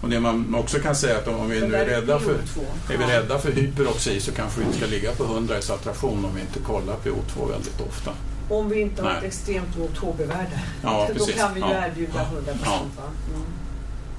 Och 0.00 0.08
det 0.08 0.20
man 0.20 0.54
också 0.54 0.78
kan 0.78 0.94
säga 0.96 1.18
att 1.18 1.28
om 1.28 1.48
vi 1.50 1.60
nu 1.60 1.74
är 1.76 1.86
är 1.86 2.00
rädda 2.00 2.18
för, 2.18 2.32
PO2. 2.34 2.60
är 2.92 2.98
vi 2.98 3.04
Ja. 3.04 3.10
rädda 3.20 3.38
för 3.38 3.52
hyperoxi 3.52 4.20
så 4.20 4.32
kanske 4.32 4.60
vi 4.60 4.66
inte 4.66 4.78
ska 4.78 4.86
ligga 4.86 5.12
på 5.12 5.24
100 5.24 5.58
i 5.58 5.62
saturation 5.62 6.24
om 6.24 6.34
vi 6.34 6.40
inte 6.40 6.58
kollar 6.58 6.94
PO2 7.04 7.50
väldigt 7.50 7.80
ofta. 7.88 8.10
Om 8.48 8.68
vi 8.68 8.80
inte 8.80 9.02
har 9.02 9.10
ett 9.10 9.22
extremt 9.24 9.76
lågt 9.78 9.98
HB-värde. 9.98 10.60
Ja, 10.82 11.06
då 11.08 11.14
precis. 11.14 11.34
kan 11.36 11.54
vi 11.54 11.60
ju 11.60 11.66
Ja. 11.66 11.86
erbjuda 11.86 12.22
100 12.24 12.52
procent. 12.52 12.92
va? 12.96 13.02
Mm. 13.34 13.42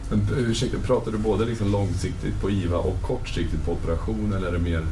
Men, 0.09 0.37
eh, 0.37 0.49
ursäkta, 0.51 0.77
pratar 0.85 1.11
du 1.11 1.17
både 1.17 1.45
liksom 1.45 1.71
långsiktigt 1.71 2.41
på 2.41 2.49
IVA 2.51 2.77
och 2.77 3.01
kortsiktigt 3.01 3.65
på 3.65 3.71
operation 3.71 4.33
eller 4.37 4.47
är 4.47 4.51
det 4.51 4.59
mer 4.59 4.85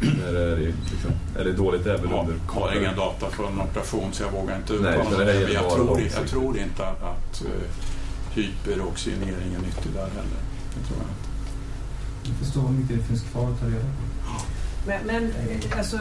När 0.00 0.32
det 0.32 0.40
är, 0.52 0.56
liksom, 0.56 1.10
är 1.38 1.44
det 1.44 1.52
dåligt 1.52 1.86
även 1.86 2.10
Jag 2.10 2.20
under 2.20 2.34
har 2.48 2.72
ingen 2.78 2.96
data 2.96 3.30
från 3.30 3.52
en 3.52 3.60
operation 3.60 4.08
så 4.12 4.22
jag 4.22 4.30
vågar 4.30 4.56
inte 4.56 4.72
Nej, 4.72 4.98
uttala 5.00 5.24
mig. 5.24 5.40
jag, 5.42 5.50
jag 5.52 6.28
tror 6.28 6.58
inte 6.58 6.86
att, 6.86 7.02
att 7.02 7.42
hyperoxygenering 8.34 9.54
är 9.54 9.58
nyttig 9.58 9.92
där 9.94 10.08
heller. 10.18 10.40
Det 10.74 10.86
tror 10.86 10.98
jag 10.98 11.08
inte. 11.08 11.28
Jag 12.28 12.36
förstår 12.36 12.62
hur 12.62 12.74
mycket 12.78 12.96
det 12.96 13.04
finns 13.04 13.22
kvar 13.22 13.50
att 13.50 13.60
ta 13.60 13.66
reda 13.66 13.80
på. 13.80 14.12
Men, 14.86 15.06
men 15.06 15.24
eh, 15.24 15.78
alltså, 15.78 15.98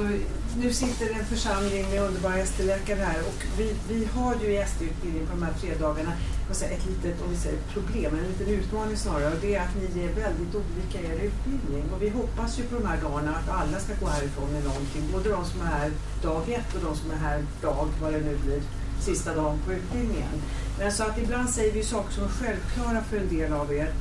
nu 0.57 0.73
sitter 0.73 1.19
en 1.19 1.25
församling 1.25 1.89
med 1.89 2.01
underbara 2.01 2.37
ST-läkare 2.37 2.99
här 2.99 3.19
och 3.19 3.45
vi, 3.57 3.75
vi 3.89 4.05
har 4.05 4.35
ju 4.43 4.47
i 4.53 4.57
ST-utbildning 4.57 5.25
på 5.25 5.33
de 5.35 5.43
här 5.43 5.53
tre 5.53 5.69
dagarna 5.79 6.13
ett 6.51 6.85
litet 6.85 7.21
om 7.21 7.29
vi 7.29 7.37
säger, 7.37 7.59
problem, 7.73 8.15
en 8.15 8.27
liten 8.31 8.47
utmaning 8.47 8.97
snarare 8.97 9.33
och 9.33 9.41
det 9.41 9.55
är 9.55 9.61
att 9.61 9.75
ni 9.75 10.03
är 10.03 10.13
väldigt 10.13 10.55
olika 10.55 10.97
i 11.01 11.05
er 11.05 11.19
utbildning 11.29 11.83
och 11.93 12.01
vi 12.01 12.09
hoppas 12.09 12.59
ju 12.59 12.63
på 12.63 12.75
de 12.75 12.85
här 12.85 13.01
dagarna 13.01 13.35
att 13.35 13.49
alla 13.49 13.79
ska 13.79 13.93
gå 14.01 14.07
härifrån 14.07 14.51
med 14.51 14.63
någonting, 14.63 15.03
både 15.13 15.29
de 15.29 15.45
som 15.45 15.61
är 15.61 15.65
här 15.65 15.91
dag 16.23 16.49
ett 16.49 16.75
och 16.75 16.81
de 16.83 16.95
som 16.95 17.11
är 17.11 17.15
här 17.15 17.45
dag, 17.61 17.87
vad 18.01 18.13
det 18.13 18.19
nu 18.19 18.37
blir, 18.45 18.61
sista 18.99 19.35
dagen 19.35 19.59
på 19.65 19.73
utbildningen. 19.73 20.41
Men 20.81 20.91
så 20.91 21.03
att 21.03 21.17
ibland 21.17 21.49
säger 21.49 21.73
vi 21.73 21.83
saker 21.83 22.13
som 22.13 22.23
är 22.23 22.27
självklara 22.27 23.03
för 23.03 23.17
en 23.17 23.29
del 23.29 23.53
av 23.53 23.73
er 23.73 23.91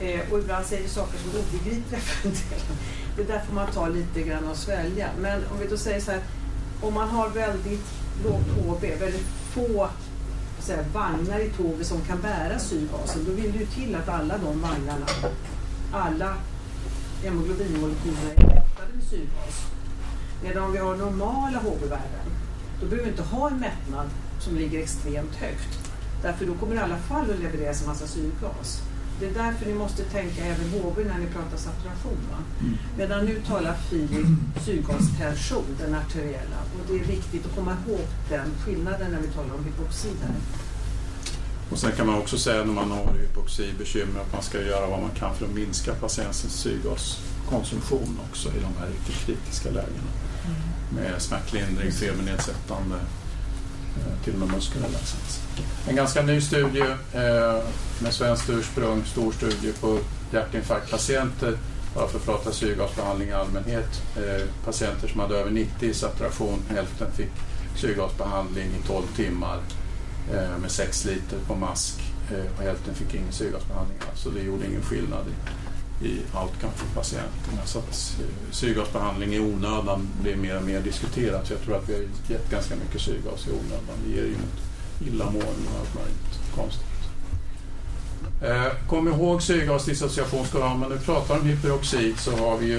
eh, 0.00 0.32
och 0.32 0.38
ibland 0.38 0.66
säger 0.66 0.82
vi 0.82 0.88
saker 0.88 1.18
som 1.18 1.30
är 1.30 1.38
obegripliga 1.38 2.00
för 2.00 2.28
en 2.28 2.34
del. 2.34 2.60
Det 3.16 3.22
där 3.22 3.42
får 3.46 3.54
man 3.54 3.72
ta 3.72 3.88
lite 3.88 4.22
grann 4.22 4.48
och 4.48 4.56
svälja. 4.56 5.08
Men 5.20 5.42
om 5.52 5.58
vi 5.58 5.66
då 5.66 5.76
säger 5.76 6.00
så 6.00 6.10
här, 6.10 6.20
om 6.80 6.94
man 6.94 7.08
har 7.08 7.28
väldigt 7.28 7.86
lågt 8.24 8.48
HB, 8.48 8.82
väldigt 9.00 9.26
få 9.54 9.88
vad 10.68 10.92
vagnar 10.92 11.38
i 11.40 11.50
tåget 11.50 11.86
som 11.86 12.00
kan 12.00 12.20
bära 12.20 12.58
syrgasen, 12.58 13.24
då 13.24 13.32
vill 13.32 13.52
det 13.52 13.58
ju 13.58 13.66
till 13.66 13.94
att 13.94 14.08
alla 14.08 14.38
de 14.38 14.60
vagnarna, 14.60 15.06
alla 15.92 16.34
hemoglobinmolekylerna 17.22 18.32
är 18.36 18.46
mättade 18.46 18.92
med 18.94 19.04
syrgas. 19.10 19.66
Medan 20.42 20.62
om 20.62 20.72
vi 20.72 20.78
har 20.78 20.96
normala 20.96 21.58
HB-värden, 21.58 22.26
då 22.80 22.86
behöver 22.86 23.04
vi 23.04 23.10
inte 23.10 23.22
ha 23.22 23.50
en 23.50 23.58
mättnad 23.58 24.10
som 24.40 24.56
ligger 24.56 24.82
extremt 24.82 25.34
högt. 25.34 25.91
Därför 26.22 26.46
då 26.46 26.54
kommer 26.54 26.74
det 26.74 26.80
i 26.80 26.84
alla 26.84 26.98
fall 26.98 27.30
att 27.30 27.40
levereras 27.40 27.82
en 27.82 27.88
massa 27.88 28.06
syrgas. 28.06 28.82
Det 29.20 29.26
är 29.26 29.34
därför 29.34 29.66
ni 29.66 29.74
måste 29.74 30.02
tänka 30.04 30.44
även 30.44 30.70
HB 30.70 30.96
när 30.96 31.18
ni 31.18 31.26
pratar 31.26 31.56
saturation. 31.56 32.18
Va? 32.30 32.38
Medan 32.98 33.24
nu 33.24 33.42
talar 33.46 33.74
Filip 33.90 34.26
syrgastension, 34.64 35.76
den 35.78 35.94
arteriella. 35.94 36.58
Och 36.74 36.86
det 36.88 36.94
är 37.00 37.04
viktigt 37.04 37.46
att 37.46 37.54
komma 37.54 37.76
ihåg 37.86 38.06
den 38.28 38.46
skillnaden 38.64 39.10
när 39.10 39.20
vi 39.20 39.28
talar 39.28 39.54
om 39.54 39.64
hypoxi. 39.64 40.08
Och 41.70 41.78
sen 41.78 41.92
kan 41.92 42.06
man 42.06 42.18
också 42.18 42.38
säga 42.38 42.64
när 42.64 42.72
man 42.72 42.90
har 42.90 43.12
hypoxibekymmer 43.12 44.20
att 44.20 44.32
man 44.32 44.42
ska 44.42 44.62
göra 44.62 44.86
vad 44.86 45.00
man 45.00 45.10
kan 45.10 45.34
för 45.34 45.44
att 45.44 45.54
minska 45.54 45.94
patientens 45.94 46.52
syrgaskonsumtion 46.52 48.20
också 48.30 48.48
i 48.48 48.60
de 48.60 48.80
här 48.80 48.86
riktigt 48.86 49.26
kritiska 49.26 49.70
lägena. 49.70 50.10
Med 50.94 51.22
smärtlindring, 51.22 51.92
febernedsättande, 51.92 52.96
Eh, 53.96 54.24
till 54.24 54.32
och 54.32 54.38
med 54.38 54.48
muskelrelaxans. 54.48 55.40
En 55.88 55.96
ganska 55.96 56.22
ny 56.22 56.40
studie 56.40 56.86
eh, 57.12 57.62
med 58.02 58.12
svenskt 58.12 58.50
ursprung, 58.50 59.04
stor 59.04 59.32
studie 59.32 59.72
på 59.80 59.98
hjärtinfarktpatienter, 60.32 61.58
bara 61.94 62.08
för 62.08 62.18
prata 62.18 62.52
syrgasbehandling 62.52 63.28
i 63.28 63.32
allmänhet. 63.32 64.02
Eh, 64.16 64.46
patienter 64.64 65.08
som 65.08 65.20
hade 65.20 65.36
över 65.36 65.50
90 65.50 65.88
i 65.88 65.94
saturation, 65.94 66.62
hälften 66.68 67.12
fick 67.12 67.30
syrgasbehandling 67.76 68.66
i 68.66 68.86
12 68.86 69.02
timmar 69.16 69.58
eh, 70.32 70.58
med 70.58 70.70
6 70.70 71.04
liter 71.04 71.38
på 71.46 71.54
mask 71.54 72.00
eh, 72.30 72.58
och 72.58 72.62
hälften 72.62 72.94
fick 72.94 73.14
ingen 73.14 73.32
syrgasbehandling 73.32 73.98
alls. 74.10 74.20
Så 74.20 74.30
det 74.30 74.42
gjorde 74.42 74.66
ingen 74.66 74.82
skillnad 74.82 75.24
i, 75.28 75.32
i 76.04 76.20
outcome 76.42 76.72
för 76.76 77.00
patienterna. 77.00 77.62
Så 77.64 77.78
att 77.78 78.16
eh, 78.20 78.26
syrgasbehandling 78.50 79.34
i 79.34 79.40
onödan 79.40 80.08
blir 80.22 80.36
mer 80.36 80.56
och 80.56 80.62
mer 80.62 80.80
diskuterat. 80.80 81.46
Så 81.46 81.52
jag 81.52 81.62
tror 81.62 81.76
att 81.76 81.88
vi 81.88 81.94
har 81.94 82.02
gett 82.28 82.50
ganska 82.50 82.74
mycket 82.76 83.00
syrgas 83.00 83.46
i 83.46 83.50
onödan. 83.50 83.96
Det 84.04 84.10
ger 84.10 84.26
ju 84.26 84.36
mot 84.36 84.60
illamående 85.06 85.68
och 85.72 85.80
allt 85.80 85.94
möjligt 85.94 86.54
konstigt. 86.54 86.86
Eh, 88.42 88.88
kom 88.88 89.08
ihåg 89.08 89.42
syrgasdissociationsskala, 89.42 90.74
men 90.74 90.90
vi 90.92 90.98
pratar 90.98 91.38
om 91.38 91.46
hyperoxid 91.46 92.18
så 92.18 92.36
har 92.36 92.58
vi 92.58 92.66
ju 92.66 92.78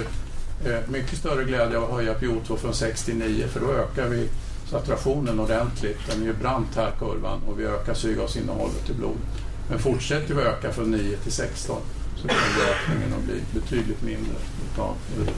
eh, 0.65 0.79
mycket 0.89 1.19
större 1.19 1.43
glädje 1.43 1.77
av 1.77 1.83
att 1.83 1.91
höja 1.91 2.13
PO2 2.13 2.55
från 2.55 2.73
6 2.73 3.03
till 3.03 3.15
9 3.15 3.47
för 3.47 3.59
då 3.59 3.71
ökar 3.71 4.09
vi 4.09 4.29
saturationen 4.69 5.39
ordentligt. 5.39 5.99
Den 6.09 6.21
är 6.21 6.25
ju 6.25 6.33
brant 6.33 6.75
här 6.75 6.91
kurvan 6.99 7.41
och 7.47 7.59
vi 7.59 7.65
ökar 7.65 7.93
syrgasinnehållet 7.93 8.89
i 8.89 8.93
blodet. 8.93 9.21
Men 9.69 9.79
fortsätter 9.79 10.35
vi 10.35 10.41
öka 10.41 10.73
från 10.73 10.91
9 10.91 11.17
till 11.17 11.31
16 11.31 11.81
så 12.23 12.27
kommer 12.27 12.71
ökningen 12.71 13.13
att 13.13 13.23
bli 13.23 13.41
betydligt 13.59 14.01
mindre 14.01 14.35
utav, 14.71 14.95
eh, 15.17 15.33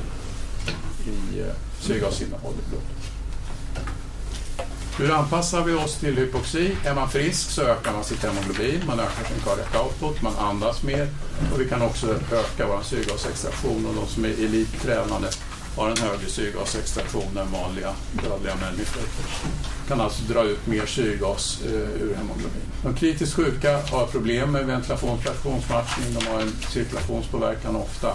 i 1.13 1.39
eh, 1.39 1.53
syrgasinnehåll 1.79 2.53
i 2.53 2.69
blodet. 2.69 2.87
Hur 4.97 5.11
anpassar 5.11 5.63
vi 5.63 5.73
oss 5.73 5.95
till 5.95 6.15
hypoxi? 6.15 6.77
Är 6.85 6.95
man 6.95 7.09
frisk 7.09 7.49
så 7.49 7.61
ökar 7.61 7.93
man 7.93 8.03
sitt 8.03 8.23
hemoglobin, 8.23 8.81
man 8.87 8.99
ökar 8.99 9.23
sin 9.23 9.39
cardiac 9.43 9.83
output, 9.83 10.21
man 10.21 10.35
andas 10.35 10.83
mer 10.83 11.07
och 11.53 11.61
vi 11.61 11.69
kan 11.69 11.81
också 11.81 12.07
öka 12.31 12.67
vår 12.67 12.81
syrgasextraktion 12.83 13.85
och 13.85 13.95
de 13.95 14.07
som 14.07 14.25
är 14.25 14.29
elittränade 14.29 15.29
har 15.75 15.89
en 15.89 15.97
högre 15.97 16.29
syrgasextraktion 16.29 17.37
än 17.37 17.51
vanliga 17.51 17.93
dödliga 18.11 18.55
människor. 18.55 19.03
kan 19.87 20.01
alltså 20.01 20.23
dra 20.33 20.43
ut 20.43 20.67
mer 20.67 20.85
syrgas 20.85 21.61
eh, 21.65 22.01
ur 22.01 22.15
hemoglobin. 22.15 22.61
De 22.83 22.95
kritiskt 22.95 23.35
sjuka 23.35 23.81
har 23.91 24.07
problem 24.07 24.51
med 24.51 24.65
ventilationsfraktionsmatchning, 24.65 26.13
de 26.19 26.27
har 26.27 26.41
en 26.41 26.51
cirkulationspåverkan 26.69 27.75
ofta. 27.75 28.13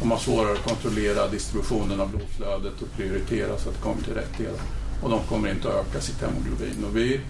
De 0.00 0.10
har 0.10 0.18
svårare 0.18 0.52
att 0.52 0.64
kontrollera 0.68 1.28
distributionen 1.28 2.00
av 2.00 2.10
blodflödet 2.10 2.82
och 2.82 2.96
prioritera 2.96 3.58
så 3.58 3.68
att 3.68 3.74
det 3.74 3.82
kommer 3.82 4.02
till 4.02 4.14
rätt 4.14 4.38
del. 4.38 4.54
Och 5.02 5.10
de 5.10 5.20
kommer 5.28 5.50
inte 5.50 5.68
att 5.68 5.74
öka 5.74 6.00
sitt 6.00 6.20
hemoglobin. 6.20 6.84
Och 6.84 6.96
vi 6.96 7.20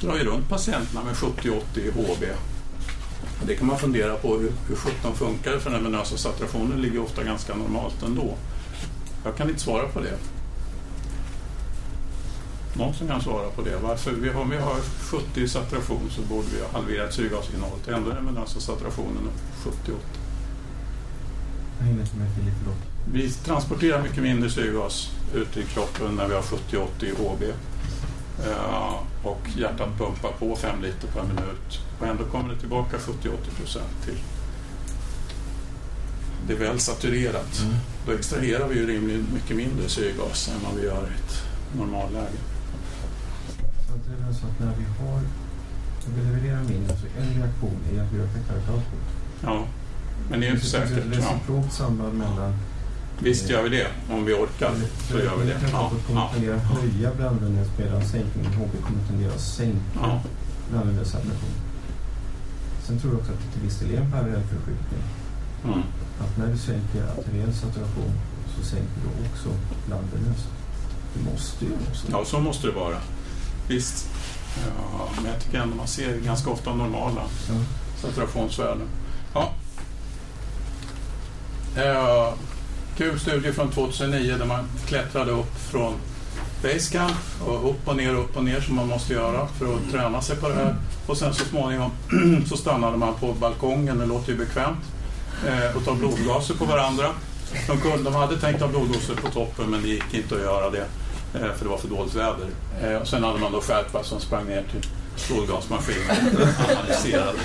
drar 0.00 0.16
ju 0.16 0.24
runt 0.24 0.48
patienterna 0.48 1.04
med 1.04 1.14
70-80 1.14 1.60
i 1.74 1.90
HB. 1.90 2.24
Det 3.46 3.54
kan 3.56 3.66
man 3.66 3.78
fundera 3.78 4.14
på 4.16 4.36
hur, 4.36 4.52
hur 4.68 4.76
17 4.76 5.14
funkar 5.16 5.58
för 5.58 5.70
den 5.70 5.84
venösa 5.84 6.16
saturationen 6.16 6.82
ligger 6.82 7.02
ofta 7.02 7.24
ganska 7.24 7.54
normalt 7.54 8.02
ändå. 8.02 8.36
Jag 9.24 9.36
kan 9.36 9.48
inte 9.48 9.60
svara 9.60 9.88
på 9.88 10.00
det. 10.00 10.18
Någon 12.74 12.94
som 12.94 13.08
kan 13.08 13.20
svara 13.20 13.50
på 13.50 13.62
det? 13.62 13.76
Varför? 13.76 14.12
Vi 14.12 14.28
har, 14.28 14.40
om 14.42 14.50
vi 14.50 14.56
har 14.56 14.80
70 15.00 15.40
i 15.40 15.48
saturation 15.48 16.10
så 16.10 16.22
borde 16.22 16.46
vi 16.54 16.60
ha 16.60 16.80
halverat 16.80 17.14
syrgasinnehållet. 17.14 17.88
Ändå 17.88 18.10
är 18.10 18.14
den 18.14 18.26
venösa 18.26 18.60
saturationen 18.60 19.28
70-80. 19.64 19.70
Jag 21.78 21.86
hinner 21.86 22.00
inte 22.00 22.16
med 22.16 22.34
Filip, 22.36 22.54
förlåt. 22.58 22.76
Vi 23.12 23.30
transporterar 23.30 24.02
mycket 24.02 24.22
mindre 24.22 24.50
syrgas 24.50 25.10
ut 25.34 25.56
i 25.56 25.62
kroppen 25.62 26.14
när 26.14 26.28
vi 26.28 26.34
har 26.34 26.42
70-80 26.42 27.04
i 27.04 27.10
HB. 27.10 27.42
Eh, 28.46 28.94
och 29.22 29.48
hjärtat 29.56 29.98
pumpar 29.98 30.32
på 30.38 30.56
5 30.56 30.82
liter 30.82 31.08
per 31.08 31.22
minut. 31.22 31.80
Och 32.00 32.06
ändå 32.06 32.24
kommer 32.24 32.54
det 32.54 32.60
tillbaka 32.60 32.96
70-80 32.96 33.10
procent 33.58 34.04
till. 34.04 34.18
Det 36.46 36.52
är 36.52 36.58
väl 36.58 36.80
saturerat. 36.80 37.60
Mm. 37.60 37.74
Då 38.06 38.12
extraherar 38.12 38.68
vi 38.68 38.74
ju 38.74 38.86
rimligen 38.86 39.26
mycket 39.34 39.56
mindre 39.56 39.88
syrgas 39.88 40.48
än 40.48 40.64
vad 40.64 40.74
vi 40.80 40.86
gör 40.86 41.02
i 41.02 41.14
ett 41.24 41.42
normalläge. 41.76 42.40
Så 43.86 43.94
att 43.94 44.04
det 44.06 44.12
är 44.12 44.26
väl 44.26 44.34
så 44.34 44.46
att 44.46 44.58
när 44.60 44.74
vi 44.78 44.84
har 45.04 45.20
när 46.06 46.16
vi 46.16 46.30
levererar 46.30 46.62
mindre 46.62 46.96
så 46.96 47.06
en 47.20 47.40
reaktion 47.40 47.76
är 47.92 48.02
att 48.02 48.12
vi 48.12 48.18
ökar 48.18 48.72
output. 48.74 49.06
Ja, 49.42 49.64
men 50.30 50.40
det 50.40 50.46
är 50.46 50.50
ju 50.50 50.54
inte 50.56 50.66
Det 50.66 50.70
finns 50.70 50.90
säkert. 50.90 51.06
ett 51.06 51.18
reciprokt 51.18 51.72
samband 51.72 52.18
mellan 52.18 52.54
Visst 53.22 53.50
gör 53.50 53.62
vi 53.62 53.68
det, 53.68 53.86
om 54.10 54.24
vi 54.24 54.32
orkar. 54.34 54.74
Så 55.10 55.18
gör 55.18 55.36
vi 55.36 55.46
det. 55.46 55.56
Ja, 55.72 55.92
kommer 56.06 56.20
ja. 56.20 56.30
tendera 56.34 56.56
att 56.56 56.62
höja 56.62 57.10
blandämnes 57.16 57.68
medan 57.78 58.04
sänkningen 58.04 58.52
HB 58.52 58.82
kommer 58.82 59.06
tendera 59.08 59.32
att 59.32 59.40
sänka 59.40 60.20
saturation. 61.04 61.54
Sen 62.86 63.00
tror 63.00 63.12
jag 63.12 63.20
också 63.20 63.32
att 63.32 63.38
det 63.38 63.52
till 63.52 63.62
viss 63.62 63.78
del 63.78 63.94
är 63.94 64.00
en 64.00 64.10
parallell 64.10 64.42
förskjutning. 64.42 65.02
Att 66.20 66.38
när 66.38 66.46
du 66.46 66.58
sänker 66.58 67.02
arteriell 67.18 67.54
saturation 67.54 68.12
så 68.56 68.64
sänker 68.64 68.94
du 69.04 69.28
också 69.32 69.48
blandämnes. 69.86 70.38
Det 71.14 71.30
måste 71.30 71.64
ju 71.64 71.70
vara 71.70 71.94
så. 71.94 72.06
Ja, 72.10 72.24
så 72.24 72.40
måste 72.40 72.66
det 72.66 72.72
vara. 72.72 72.96
Visst. 73.68 74.08
Ja, 74.66 75.08
men 75.16 75.32
jag 75.32 75.40
tycker 75.42 75.58
ändå 75.60 75.76
man 75.76 75.86
ser 75.88 76.16
ganska 76.16 76.50
ofta 76.50 76.74
normala 76.74 77.20
Ja. 77.48 77.54
saturationsvärden. 78.00 78.86
Ja. 79.34 79.52
Eh, 81.76 82.34
kul 82.96 83.20
studie 83.20 83.52
från 83.52 83.70
2009 83.70 84.36
där 84.38 84.46
man 84.46 84.64
klättrade 84.86 85.30
upp 85.30 85.56
från 85.58 85.94
basecamp 86.62 87.16
och 87.46 87.70
upp 87.70 87.88
och 87.88 87.96
ner, 87.96 88.14
upp 88.14 88.36
och 88.36 88.44
ner 88.44 88.60
som 88.60 88.76
man 88.76 88.88
måste 88.88 89.12
göra 89.12 89.46
för 89.46 89.74
att 89.74 89.90
träna 89.92 90.22
sig 90.22 90.36
på 90.36 90.48
det 90.48 90.54
här. 90.54 90.76
Och 91.06 91.16
sen 91.16 91.34
så 91.34 91.44
småningom 91.44 91.90
så 92.48 92.56
stannade 92.56 92.96
man 92.96 93.14
på 93.14 93.32
balkongen, 93.32 93.98
det 93.98 94.06
låter 94.06 94.32
ju 94.32 94.38
bekvämt, 94.38 94.78
eh, 95.48 95.76
och 95.76 95.84
ta 95.84 95.94
blodgaser 95.94 96.54
på 96.54 96.64
varandra. 96.64 97.06
De, 97.66 97.80
kunde, 97.80 98.10
de 98.10 98.14
hade 98.14 98.40
tänkt 98.40 98.60
ha 98.60 98.68
blodgaser 98.68 99.14
på 99.14 99.28
toppen 99.28 99.70
men 99.70 99.82
det 99.82 99.88
gick 99.88 100.14
inte 100.14 100.34
att 100.34 100.40
göra 100.40 100.70
det 100.70 100.86
eh, 101.34 101.52
för 101.56 101.64
det 101.64 101.70
var 101.70 101.78
för 101.78 101.88
dåligt 101.88 102.14
väder. 102.14 102.48
Eh, 102.82 102.94
och 102.94 103.08
sen 103.08 103.24
hade 103.24 103.38
man 103.38 103.52
då 103.52 103.60
skärpa 103.60 104.04
som 104.04 104.20
sprang 104.20 104.46
ner 104.46 104.64
till 104.70 104.90
blodgasmaskinen 105.28 106.36
och 106.36 106.70
analyserade. 106.70 107.38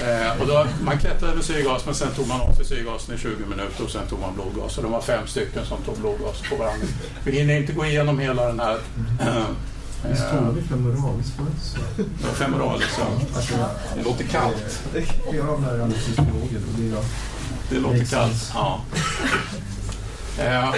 Eh, 0.00 0.40
och 0.40 0.46
då, 0.46 0.66
man 0.84 0.98
klättrade 0.98 1.34
med 1.34 1.44
syrgas 1.44 1.86
men 1.86 1.94
sen 1.94 2.12
tog 2.16 2.28
man 2.28 2.40
av 2.40 2.52
sig 2.52 2.64
syrgasen 2.64 3.14
i 3.14 3.18
20 3.18 3.44
minuter 3.50 3.84
och 3.84 3.90
sen 3.90 4.06
tog 4.06 4.20
man 4.20 4.34
blodgas. 4.34 4.76
Och 4.76 4.82
de 4.82 4.92
var 4.92 5.00
fem 5.00 5.26
stycken 5.26 5.64
som 5.64 5.82
tog 5.82 5.98
blodgas 5.98 6.42
på 6.50 6.56
varandra. 6.56 6.86
Vi 7.24 7.32
hinner 7.32 7.56
inte 7.56 7.72
gå 7.72 7.86
igenom 7.86 8.18
hela 8.18 8.46
den 8.46 8.60
här 8.60 8.78
eh, 9.20 9.44
Visst 10.02 10.30
tror 10.30 10.52
vi 10.52 10.62
femoralis 10.62 11.32
förut? 11.36 12.06
Ja, 12.22 12.28
femoralis, 12.28 12.98
ja. 12.98 13.36
Alltså, 13.36 13.54
Det 13.96 14.02
låter 14.02 14.24
kallt. 14.24 14.82
Och 15.26 15.32
det 16.78 16.86
är 16.86 16.92
jag. 16.92 17.04
Det 17.70 17.78
låter 17.78 18.04
kallt. 18.04 18.50
Ja. 18.54 18.80
Eh, 20.38 20.74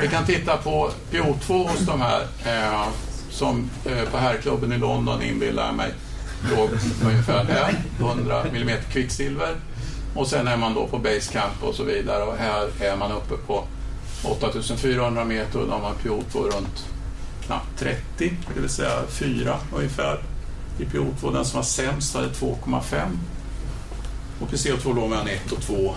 vi 0.00 0.08
kan 0.08 0.24
titta 0.24 0.56
på 0.56 0.90
PO2 1.10 1.68
hos 1.68 1.78
de 1.80 2.00
här 2.00 2.20
eh, 2.46 2.88
som 3.30 3.70
eh, 3.84 4.08
på 4.10 4.16
herrklubben 4.16 4.72
i 4.72 4.78
London 4.78 5.22
inbillar 5.22 5.66
jag 5.66 5.74
mig 5.74 5.94
låg 6.50 6.70
ungefär 7.04 7.44
här, 7.44 7.74
100 8.00 8.42
mm 8.44 8.78
kvicksilver. 8.92 9.56
Och 10.14 10.26
sen 10.26 10.48
är 10.48 10.56
man 10.56 10.74
då 10.74 10.86
på 10.86 10.98
basecamp 10.98 11.62
och 11.62 11.74
så 11.74 11.84
vidare 11.84 12.22
och 12.22 12.36
här 12.36 12.68
är 12.80 12.96
man 12.96 13.12
uppe 13.12 13.36
på 13.46 13.64
8400 14.24 15.24
meter 15.24 15.58
och 15.58 15.66
då 15.66 15.72
har 15.72 15.80
man 15.80 15.94
PO2 16.02 16.56
runt 16.56 16.86
knappt 17.46 17.78
30, 17.78 18.32
det 18.54 18.60
vill 18.60 18.70
säga 18.70 19.02
4 19.08 19.58
ungefär 19.76 20.18
i 20.78 20.84
PO2. 20.84 21.32
Den 21.32 21.44
som 21.44 21.56
var 21.56 21.64
sämst 21.64 22.14
hade 22.14 22.28
2,5 22.28 23.18
och 24.40 24.52
i 24.52 24.56
CO2 24.56 24.94
låg 24.94 25.10
mellan 25.10 25.28
1 25.28 25.52
och 25.52 25.60
2 25.60 25.94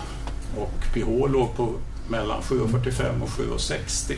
och 0.58 0.94
pH 0.94 1.32
låg 1.32 1.56
på 1.56 1.74
mellan 2.08 2.42
7,45 2.42 3.22
och 3.22 3.30
7,60. 3.30 4.16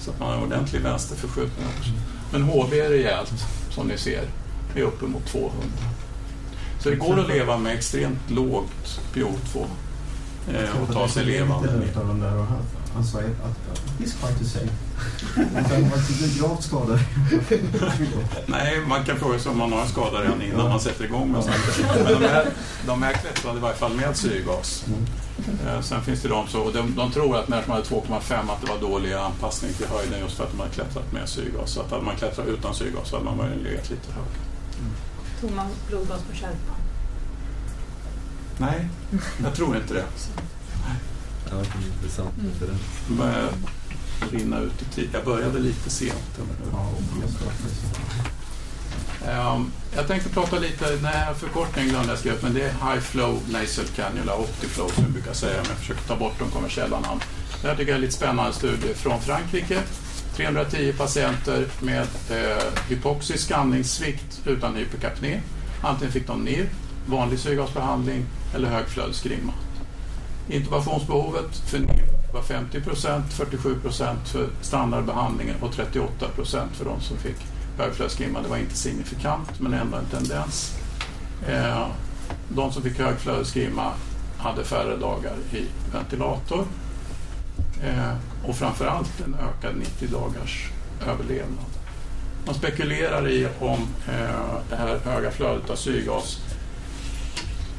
Så 0.00 0.10
att 0.10 0.20
man 0.20 0.28
har 0.28 0.36
en 0.36 0.42
ordentlig 0.42 0.80
vänsterförskjutning 0.82 1.66
också. 1.78 1.90
Men 2.32 2.42
HB 2.42 2.72
är 2.72 2.90
rejält, 2.90 3.32
som 3.70 3.86
ni 3.86 3.98
ser. 3.98 4.28
Det 4.74 4.80
är 4.80 4.84
uppemot 4.84 5.26
200. 5.26 5.58
Så 6.80 6.90
det 6.90 6.96
går 6.96 7.20
att 7.20 7.28
leva 7.28 7.58
med 7.58 7.74
extremt 7.74 8.30
lågt 8.30 9.00
PO2 9.14 9.66
eh, 10.52 10.82
och 10.82 10.92
ta 10.92 11.08
sig 11.08 11.24
levande 11.24 11.76
ner. 11.76 11.98
Av 11.98 12.08
de 12.08 12.20
där 12.20 12.36
och 12.36 12.46
han, 12.46 12.58
han 12.94 13.04
sa 13.04 13.18
att 13.18 13.24
att 13.72 13.96
quite 13.98 14.38
the 14.38 14.44
same. 14.44 14.70
Var 15.36 16.38
gravt 16.48 16.62
skadad. 16.62 16.98
Nej, 18.46 18.80
man 18.88 19.04
kan 19.04 19.16
fråga 19.18 19.38
sig 19.38 19.52
om 19.52 19.58
man 19.58 19.72
har 19.72 19.80
en 19.82 19.88
skada 19.88 20.20
redan 20.22 20.42
innan 20.42 20.68
man 20.68 20.80
sätter 20.80 21.04
igång 21.04 21.32
med 21.32 21.44
sånt. 21.44 21.56
Men 22.04 22.20
de 22.20 22.28
här, 22.28 22.46
de 22.86 23.02
här 23.02 23.12
klättrade 23.12 23.58
i 23.58 23.60
varje 23.60 23.76
fall 23.76 23.94
med 23.94 24.16
syrgas. 24.16 24.84
Eh, 25.66 25.80
Sen 25.80 26.02
finns 26.02 26.22
det 26.22 26.28
de, 26.28 26.48
så, 26.48 26.60
och 26.60 26.72
de, 26.72 26.94
de 26.94 27.10
tror 27.12 27.36
att 27.36 27.48
när 27.48 27.62
de 27.66 27.70
hade 27.70 27.82
2,5 27.84 28.20
att 28.52 28.60
det 28.60 28.66
var 28.66 28.78
dålig 28.90 29.12
anpassning 29.12 29.72
till 29.72 29.86
höjden 29.86 30.20
just 30.20 30.36
för 30.36 30.44
att 30.44 30.50
de 30.50 30.58
hade 30.60 30.72
klättrat 30.72 31.12
med 31.12 31.28
syrgas. 31.28 31.70
Så 31.70 31.80
att 31.80 31.90
hade 31.90 32.02
man 32.02 32.16
klättrat 32.16 32.46
utan 32.46 32.74
syrgas 32.74 33.08
så 33.08 33.16
hade 33.16 33.24
man 33.24 33.36
möjligen 33.36 33.62
legat 33.64 33.90
lite 33.90 34.12
högre. 34.12 34.40
Tog 35.40 35.52
man 35.52 35.66
blodgas 35.88 36.20
på 36.30 36.36
kärpan? 36.36 36.76
Nej, 38.58 38.88
jag 39.44 39.54
tror 39.54 39.76
inte 39.76 39.94
det. 39.94 40.04
Ja, 41.50 41.56
det 41.56 41.56
är 41.56 41.94
intressant 41.96 42.30
rinna 44.32 44.60
ut 44.60 44.82
i 44.82 44.84
tid. 44.84 45.08
Jag 45.12 45.24
började 45.24 45.58
lite 45.58 45.90
sent. 45.90 46.38
Um, 49.28 49.72
jag 49.96 50.06
tänkte 50.06 50.28
prata 50.28 50.58
lite, 50.58 50.98
nej 51.02 51.34
förkortning 51.38 51.88
glömde 51.88 52.08
jag 52.08 52.18
skriva 52.18 52.36
upp, 52.36 52.42
men 52.42 52.54
det 52.54 52.62
är 52.62 52.70
High 52.70 53.00
Flow 53.00 53.40
Nasal 53.50 53.84
Cannula, 53.96 54.36
Optiflow 54.36 54.88
som 54.88 55.02
jag 55.02 55.12
brukar 55.12 55.32
säga, 55.32 55.56
men 55.56 55.66
jag 55.68 55.78
försöker 55.78 56.02
ta 56.02 56.16
bort 56.16 56.38
de 56.38 56.50
kommersiella 56.50 57.00
namn. 57.00 57.20
Det 57.62 57.68
här 57.68 57.76
tycker 57.76 57.90
jag 57.90 57.96
är 57.96 58.00
lite 58.00 58.14
spännande 58.14 58.52
studie 58.52 58.94
från 58.94 59.20
Frankrike. 59.20 59.80
310 60.36 60.92
patienter 60.98 61.66
med 61.80 62.08
eh, 62.30 62.64
hypoxisk 62.88 63.50
andningssvikt 63.50 64.40
utan 64.46 64.74
hyperkapné. 64.74 65.40
Antingen 65.82 66.12
fick 66.12 66.26
de 66.26 66.44
NIR, 66.44 66.68
vanlig 67.06 67.38
syrgasbehandling 67.38 68.26
eller 68.54 68.68
högflödesgrimma. 68.68 69.52
Intubationsbehovet 70.48 71.56
för 71.56 71.78
var 72.34 72.42
50 72.42 72.80
procent, 72.80 73.32
47 73.32 73.80
procent 73.80 74.28
för 74.28 74.48
standardbehandlingen 74.60 75.56
och 75.62 75.72
38 75.72 76.28
procent 76.28 76.76
för 76.76 76.84
de 76.84 77.00
som 77.00 77.16
fick 77.16 77.36
högflödesgrimma. 77.78 78.42
Det 78.42 78.48
var 78.48 78.56
inte 78.56 78.76
signifikant, 78.76 79.60
men 79.60 79.74
ändå 79.74 79.96
en 79.96 80.04
tendens. 80.04 80.78
Eh, 81.48 81.86
de 82.48 82.72
som 82.72 82.82
fick 82.82 82.98
högflödesgrimma 82.98 83.92
hade 84.38 84.64
färre 84.64 84.96
dagar 84.96 85.32
i 85.52 85.66
ventilator 85.92 86.64
eh, 87.82 88.14
och 88.48 88.56
framförallt 88.56 89.20
en 89.24 89.34
ökad 89.34 89.76
90 89.76 90.08
dagars 90.08 90.70
överlevnad. 91.06 91.64
Man 92.46 92.54
spekulerar 92.54 93.28
i 93.28 93.48
om 93.60 93.80
eh, 94.08 94.56
det 94.70 94.76
här 94.76 94.98
höga 95.04 95.30
flödet 95.30 95.70
av 95.70 95.76
syrgas 95.76 96.40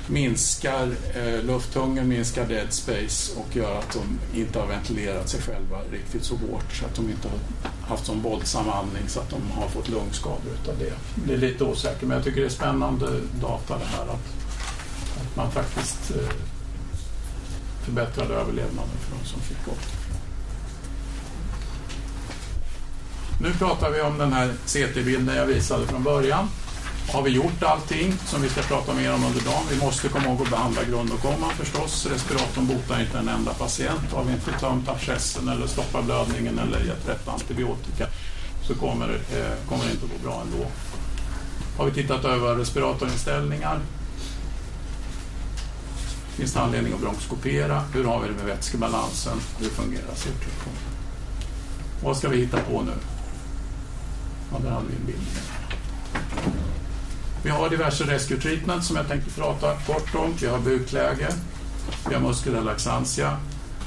minskar 0.08 0.91
eh, 1.16 1.43
lufthunger, 1.43 2.03
minskar 2.03 2.45
dead 2.45 2.74
space 2.74 3.39
och 3.39 3.56
gör 3.56 3.80
att 3.80 3.93
de 3.93 4.39
inte 4.39 4.60
har 4.60 4.68
ventilerat 4.68 5.30
sig 5.30 5.41
själva 5.41 5.82
riktigt 5.91 6.24
så 6.24 6.36
hårt 6.36 6.74
så 6.74 6.86
att 6.86 6.95
de 6.95 7.10
inte 7.10 7.28
har 7.28 7.39
haft 7.89 8.06
sån 8.06 8.22
våldsam 8.22 8.70
andning 8.70 9.03
så 9.08 9.20
att 9.20 9.30
de 9.30 9.51
har 9.51 9.68
fått 9.68 9.89
lungskador 9.89 10.53
utav 10.64 10.76
det. 10.80 10.93
Det 11.28 11.34
är 11.34 11.38
lite 11.38 11.64
osäkert 11.64 12.01
men 12.01 12.12
jag 12.12 12.24
tycker 12.24 12.41
det 12.41 12.47
är 12.47 12.49
spännande 12.49 13.06
data 13.41 13.78
det 13.78 13.86
här 13.86 14.03
att, 14.03 14.28
att 15.22 15.36
man 15.36 15.51
faktiskt 15.51 16.12
eh, 16.12 16.30
förbättrade 17.86 18.34
överlevnaden 18.34 18.97
för 18.99 19.18
de 19.18 19.26
som 19.26 19.41
fick 19.41 19.66
gå. 19.66 19.72
Nu 23.41 23.53
pratar 23.53 23.91
vi 23.91 24.01
om 24.01 24.18
den 24.18 24.34
här 24.34 24.53
CT-bilden 24.66 25.36
jag 25.36 25.45
visade 25.45 25.88
från 25.88 26.03
början. 26.03 26.49
Har 27.14 27.22
vi 27.22 27.30
gjort 27.30 27.64
allting 27.64 28.14
som 28.26 28.41
vi 28.41 28.49
ska 28.49 28.62
prata 28.62 28.93
mer 28.93 29.14
om 29.14 29.24
under 29.24 29.41
dagen? 29.41 29.64
Vi 29.70 29.78
måste 29.78 30.10
komma 30.10 30.26
ihåg 30.26 30.41
att 30.41 30.49
behandla 30.49 30.84
grundåkomman 30.84 31.49
förstås. 31.49 32.06
Respiratorn 32.06 32.68
botar 32.68 33.01
inte 33.01 33.18
en 33.18 33.30
enda 33.30 33.53
patient. 33.53 34.12
Har 34.12 34.24
vi 34.24 34.34
inte 34.34 34.51
tömt 34.51 34.89
abscessen 34.89 35.49
eller 35.49 35.68
stoppat 35.68 36.06
blödningen 36.06 36.60
eller 36.60 36.80
gett 36.80 37.10
rätt 37.10 37.28
antibiotika 37.28 38.08
så 38.68 38.76
kommer, 38.76 39.10
eh, 39.10 39.70
kommer 39.70 39.86
det 39.86 39.91
inte 39.91 40.06
att 40.06 40.12
gå 40.12 40.30
bra 40.30 40.41
ändå. 40.41 40.66
Har 41.78 41.86
vi 41.86 41.91
tittat 41.91 42.26
över 42.26 42.56
respiratorinställningar? 42.56 43.80
Finns 46.36 46.53
det 46.53 46.60
anledning 46.60 46.93
att 46.93 47.01
bronkoskopera? 47.01 47.84
Hur 47.93 48.03
har 48.03 48.22
vi 48.22 48.28
det 48.28 48.34
med 48.34 48.45
vätskebalansen? 48.45 49.38
Hur 49.60 49.70
fungerar 49.70 50.16
cirkulationen? 50.16 50.80
Vad 52.03 52.18
ska 52.18 52.30
vi 52.30 52.38
hitta 52.38 52.58
på 52.58 52.82
nu? 52.82 52.93
Ja, 54.51 54.60
där 54.64 54.70
hade 54.70 54.86
vi 54.88 54.95
en 54.95 55.06
bild. 55.06 55.28
Vi 57.46 57.52
har 57.52 57.70
diverse 57.70 58.04
rescue 58.04 58.38
treatment 58.38 58.84
som 58.84 58.96
jag 58.96 59.08
tänkte 59.08 59.32
prata 59.32 59.76
kort 59.76 60.16
om. 60.16 60.34
Vi 60.41 60.48
har 60.48 60.60
bukläge, 60.60 61.28
vi 62.10 62.14
har 62.14 62.22
muskelrelaxantia, 62.22 63.38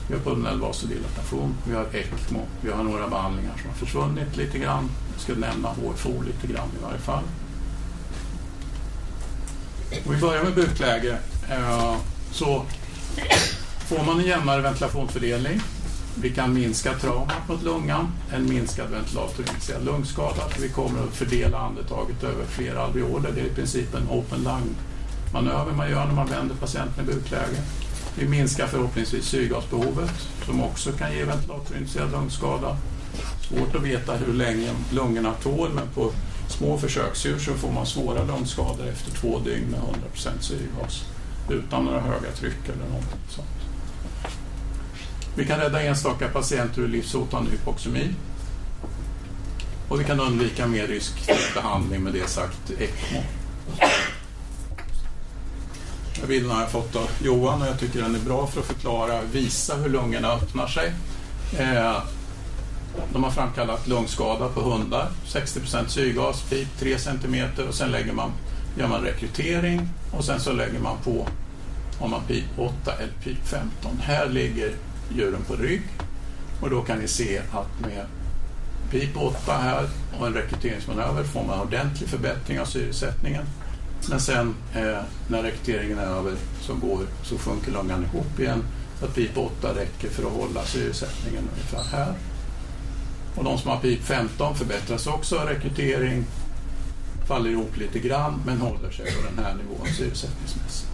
vi 0.08 0.14
har 0.14 0.20
pulmonell 0.20 0.60
vasodilatation, 0.60 1.54
vi 1.68 1.74
har 1.74 1.84
ECMO, 1.92 2.46
vi 2.60 2.70
har 2.70 2.82
några 2.82 3.08
behandlingar 3.08 3.56
som 3.56 3.70
har 3.70 3.76
försvunnit 3.76 4.36
lite 4.36 4.58
grann. 4.58 4.90
Jag 5.12 5.20
ska 5.20 5.34
nämna 5.34 5.68
HFO 5.68 6.22
lite 6.22 6.52
grann 6.52 6.68
i 6.80 6.82
varje 6.84 6.98
fall. 6.98 7.22
Om 10.06 10.14
vi 10.14 10.20
börjar 10.20 10.44
med 10.44 10.54
bukläge 10.54 11.18
eh, 11.50 11.96
så 12.32 12.64
får 13.88 14.04
man 14.04 14.20
en 14.20 14.26
jämnare 14.26 14.60
ventilationsfördelning. 14.60 15.60
Vi 16.20 16.30
kan 16.30 16.54
minska 16.54 16.94
traumat 16.94 17.48
mot 17.48 17.62
lungan, 17.62 18.08
en 18.32 18.48
minskad 18.48 18.90
ventilatoriniserad 18.90 19.84
lungskada. 19.84 20.42
Vi 20.60 20.68
kommer 20.68 21.02
att 21.02 21.16
fördela 21.16 21.58
andetaget 21.58 22.24
över 22.24 22.44
flera 22.44 22.82
alveoler. 22.82 23.32
Det 23.34 23.40
är 23.40 23.44
i 23.44 23.54
princip 23.54 23.94
en 23.94 24.08
open 24.10 24.44
lung-manöver 24.44 25.72
man 25.72 25.90
gör 25.90 26.06
när 26.06 26.14
man 26.14 26.26
vänder 26.26 26.54
patienten 26.54 27.04
i 27.04 27.06
bukläge. 27.06 27.62
Vi 28.18 28.28
minskar 28.28 28.66
förhoppningsvis 28.66 29.24
syrgasbehovet 29.24 30.28
som 30.46 30.62
också 30.62 30.92
kan 30.92 31.12
ge 31.12 31.24
ventilatorinitierad 31.24 32.10
lungskada. 32.10 32.76
Svårt 33.48 33.74
att 33.74 33.82
veta 33.82 34.16
hur 34.16 34.32
länge 34.32 34.70
lungorna 34.92 35.32
tål 35.32 35.70
men 35.74 35.88
på 35.94 36.12
små 36.48 36.78
försöksdjur 36.78 37.38
så 37.38 37.54
får 37.54 37.72
man 37.72 37.86
svåra 37.86 38.24
lungskador 38.24 38.86
efter 38.86 39.10
två 39.10 39.38
dygn 39.38 39.70
med 39.70 39.80
100% 39.80 40.40
syrgas 40.40 41.04
utan 41.50 41.84
några 41.84 42.00
höga 42.00 42.30
tryck 42.32 42.64
eller 42.64 42.84
någonting 42.84 43.20
sånt. 43.28 43.57
Vi 45.38 45.46
kan 45.46 45.60
rädda 45.60 45.82
enstaka 45.82 46.28
patienter 46.28 46.82
ur 46.82 46.88
livshotande 46.88 47.50
hypoxemi. 47.50 48.14
Och 49.88 50.00
vi 50.00 50.04
kan 50.04 50.20
undvika 50.20 50.66
mer 50.66 50.86
risk 50.86 51.30
behandling 51.54 52.02
med 52.02 52.12
det 52.12 52.28
sagt 52.28 52.70
ECMO. 52.70 53.22
Den 56.12 56.20
här 56.20 56.26
bilden 56.26 56.50
har 56.50 56.60
jag 56.60 56.70
fått 56.70 56.96
av 56.96 57.10
Johan 57.22 57.62
och 57.62 57.68
jag 57.68 57.80
tycker 57.80 58.02
den 58.02 58.14
är 58.14 58.18
bra 58.20 58.46
för 58.46 58.60
att 58.60 58.66
förklara, 58.66 59.22
visa 59.32 59.76
hur 59.76 59.88
lungorna 59.88 60.32
öppnar 60.32 60.66
sig. 60.66 60.92
Eh, 61.58 62.02
de 63.12 63.24
har 63.24 63.30
framkallat 63.30 63.86
lungskada 63.86 64.48
på 64.48 64.60
hundar, 64.60 65.08
60 65.26 65.60
syrgas, 65.88 66.42
pip 66.42 66.68
3 66.78 66.98
cm 66.98 67.46
och 67.68 67.74
sen 67.74 67.90
lägger 67.90 68.12
man, 68.12 68.32
gör 68.78 68.88
man 68.88 69.02
rekrytering 69.02 69.88
och 70.12 70.24
sen 70.24 70.40
så 70.40 70.52
lägger 70.52 70.78
man 70.78 70.96
på 71.04 71.28
om 71.98 72.10
man 72.10 72.22
pip 72.28 72.44
8 72.58 72.92
eller 72.92 73.12
pip 73.22 73.48
15. 73.48 73.98
Här 74.00 74.28
ligger 74.28 74.72
djuren 75.14 75.42
på 75.46 75.56
rygg 75.56 75.82
och 76.60 76.70
då 76.70 76.82
kan 76.82 76.98
ni 76.98 77.08
se 77.08 77.38
att 77.38 77.80
med 77.80 78.06
pip 78.90 79.16
8 79.16 79.52
här 79.52 79.88
och 80.20 80.26
en 80.26 80.34
rekryteringsmanöver 80.34 81.24
får 81.24 81.44
man 81.44 81.60
ordentlig 81.60 82.08
förbättring 82.08 82.60
av 82.60 82.64
syresättningen. 82.64 83.44
Men 84.10 84.20
sen 84.20 84.54
eh, 84.74 84.98
när 85.28 85.42
rekryteringen 85.42 85.98
är 85.98 86.06
över 86.06 86.34
så, 86.60 86.74
går, 86.74 87.00
så 87.22 87.38
sjunker 87.38 87.72
lungan 87.72 88.04
ihop 88.04 88.40
igen. 88.40 88.62
Så 88.98 89.04
att 89.04 89.14
pip 89.14 89.38
8 89.38 89.74
räcker 89.74 90.08
för 90.08 90.22
att 90.22 90.32
hålla 90.32 90.64
syresättningen 90.64 91.48
ungefär 91.52 91.96
här. 91.96 92.14
Och 93.34 93.44
de 93.44 93.58
som 93.58 93.70
har 93.70 93.78
pip 93.78 94.02
15 94.02 94.54
förbättras 94.54 95.06
också 95.06 95.38
av 95.38 95.46
rekrytering, 95.46 96.24
faller 97.26 97.50
ihop 97.50 97.76
lite 97.76 97.98
grann 97.98 98.42
men 98.46 98.60
håller 98.60 98.90
sig 98.90 99.06
på 99.06 99.28
den 99.34 99.44
här 99.44 99.54
nivån 99.54 99.86
syresättningsmässigt. 99.96 100.90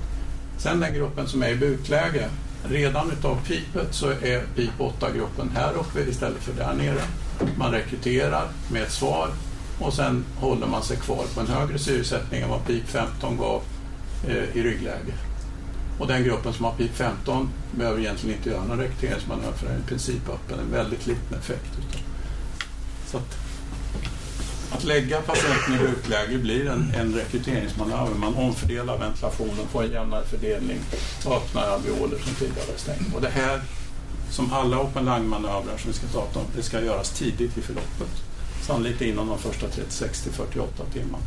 Sen 0.59 0.81
den 0.81 0.95
gruppen 0.95 1.29
som 1.29 1.43
är 1.43 1.49
i 1.49 1.57
bukläge, 1.57 2.29
redan 2.69 3.11
utav 3.11 3.39
pipet 3.47 3.95
så 3.95 4.11
är 4.11 4.47
pip 4.57 4.71
8-gruppen 4.79 5.51
här 5.55 5.73
uppe 5.75 6.01
istället 6.01 6.43
för 6.43 6.53
där 6.53 6.75
nere. 6.75 7.03
Man 7.57 7.73
rekryterar 7.73 8.49
med 8.73 8.83
ett 8.83 8.93
svar 8.93 9.29
och 9.81 9.95
sen 9.95 10.25
håller 10.37 10.67
man 10.67 10.83
sig 10.83 10.97
kvar 10.97 11.25
på 11.35 11.41
en 11.41 11.47
högre 11.47 11.79
syresättning 11.79 12.41
än 12.41 12.49
vad 12.49 12.67
PIP 12.67 12.89
15 12.89 13.37
gav 13.37 13.63
eh, 14.29 14.57
i 14.57 14.63
ryggläge. 14.63 15.15
Och 15.99 16.07
den 16.07 16.25
gruppen 16.25 16.53
som 16.53 16.65
har 16.65 16.73
PIP 16.73 16.95
15 16.95 17.49
behöver 17.71 18.01
egentligen 18.01 18.37
inte 18.37 18.51
göra 18.51 18.65
någon 18.65 18.79
rekryteringsmanöver 18.79 19.53
för 19.53 19.67
den 19.67 19.77
är 19.77 19.81
i 19.81 19.89
princip 19.89 20.29
öppen, 20.29 20.59
en 20.59 20.71
väldigt 20.71 21.07
liten 21.07 21.39
effekt. 21.39 21.79
Utav. 21.79 22.01
Så 23.07 23.17
att, 23.17 23.37
att 24.75 24.85
lägga 24.85 25.21
patienten 25.21 25.75
i 25.75 25.79
bukläge 25.79 26.39
blir 26.39 26.69
en, 26.69 26.93
en 26.95 27.15
rekryteringsmanöver. 27.15 28.15
Man 28.15 28.35
omfördelar 28.35 28.99
ventilationen, 28.99 29.69
får 29.73 29.85
en 29.85 29.93
jämnare 29.93 30.25
fördelning 30.25 30.79
och 31.25 31.37
öppnar 31.37 31.63
alveoler 31.63 32.19
som 32.19 32.35
tidigare 32.35 32.67
var 32.71 32.77
stängda. 32.77 33.17
Och 33.17 33.21
det 33.23 33.29
här, 33.29 33.63
som 34.31 34.53
alla 34.53 34.81
open 34.81 35.05
lung-manövrar 35.05 35.77
som 35.79 35.91
vi 35.91 35.97
ska 35.97 36.07
prata 36.07 36.39
om, 36.39 36.47
det 36.57 36.63
ska 36.63 36.81
göras 36.81 37.11
tidigt 37.11 37.59
i 37.59 37.63
förloppet. 37.63 38.23
Sannolikt 38.63 39.01
inom 39.01 39.29
de 39.29 39.39
första 39.39 39.69
36 39.69 40.23
till 40.23 40.33
48 40.33 40.85
timmarna. 40.93 41.25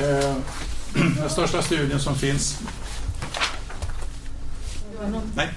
Eh, 0.00 0.36
den 1.20 1.30
största 1.30 1.62
studien 1.62 2.00
som 2.00 2.14
finns... 2.14 2.60
Nej. 5.34 5.48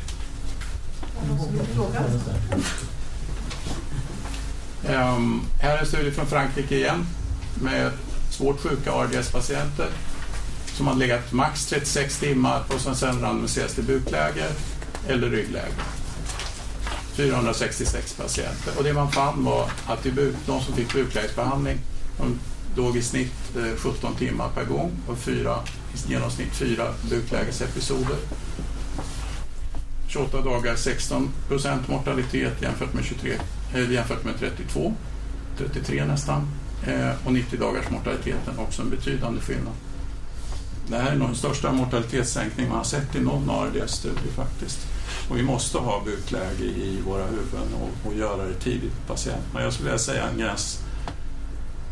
Um, 4.91 5.41
här 5.59 5.75
är 5.75 5.79
en 5.79 5.85
studie 5.85 6.11
från 6.11 6.27
Frankrike 6.27 6.75
igen 6.75 7.05
med 7.61 7.91
svårt 8.29 8.59
sjuka 8.59 8.91
ARDS-patienter 8.91 9.89
som 10.65 10.87
har 10.87 10.95
legat 10.95 11.31
max 11.31 11.65
36 11.65 12.19
timmar 12.19 12.63
och 12.73 12.81
som 12.81 12.95
sen 12.95 13.21
randomiseras 13.21 13.73
till 13.73 13.83
bukläge 13.83 14.47
eller 15.07 15.29
ryggläge. 15.29 15.71
466 17.13 18.13
patienter. 18.13 18.73
Och 18.77 18.83
det 18.83 18.93
man 18.93 19.11
fann 19.11 19.43
var 19.43 19.69
att 19.87 20.05
i 20.05 20.11
buk, 20.11 20.35
de 20.45 20.61
som 20.61 20.75
fick 20.75 20.93
buklägesbehandling 20.93 21.77
de 22.17 22.39
låg 22.75 22.97
i 22.97 23.01
snitt 23.01 23.55
eh, 23.57 23.77
17 23.77 24.15
timmar 24.15 24.49
per 24.55 24.65
gång 24.65 24.91
och 25.07 25.17
fyra, 25.17 25.59
i 25.93 26.11
genomsnitt 26.11 26.55
fyra 26.55 26.93
buklägesepisoder. 27.09 28.17
28 30.07 30.41
dagar 30.41 30.75
16 30.75 31.29
procent 31.47 31.87
mortalitet 31.87 32.61
jämfört 32.61 32.93
med, 32.93 33.05
23, 33.05 33.37
Eh, 33.73 33.91
jämfört 33.91 34.23
med 34.23 34.39
32, 34.39 34.93
33 35.57 36.05
nästan. 36.05 36.47
Eh, 36.87 37.25
och 37.25 37.33
90 37.33 37.59
dagars 37.59 37.89
mortaliteten 37.89 38.59
också 38.59 38.81
en 38.81 38.89
betydande 38.89 39.41
skillnad. 39.41 39.73
Det 40.87 40.97
här 40.97 41.11
är 41.11 41.15
nog 41.15 41.27
den 41.27 41.35
största 41.35 41.71
mortalitetssänkning 41.71 42.69
man 42.69 42.77
har 42.77 42.83
sett 42.83 43.15
i 43.15 43.19
någon 43.19 43.49
ARDS-studie 43.49 44.31
faktiskt. 44.35 44.79
Och 45.29 45.37
vi 45.37 45.43
måste 45.43 45.77
ha 45.77 46.01
bukläge 46.05 46.63
i 46.63 47.01
våra 47.05 47.25
huvuden 47.25 47.73
och, 47.81 48.07
och 48.07 48.17
göra 48.17 48.45
det 48.45 48.53
tidigt 48.53 48.91
på 48.91 49.13
patienterna. 49.13 49.63
Jag 49.63 49.73
skulle 49.73 49.89
vilja 49.89 49.99
säga 49.99 50.29
en 50.29 50.37
gräns 50.37 50.79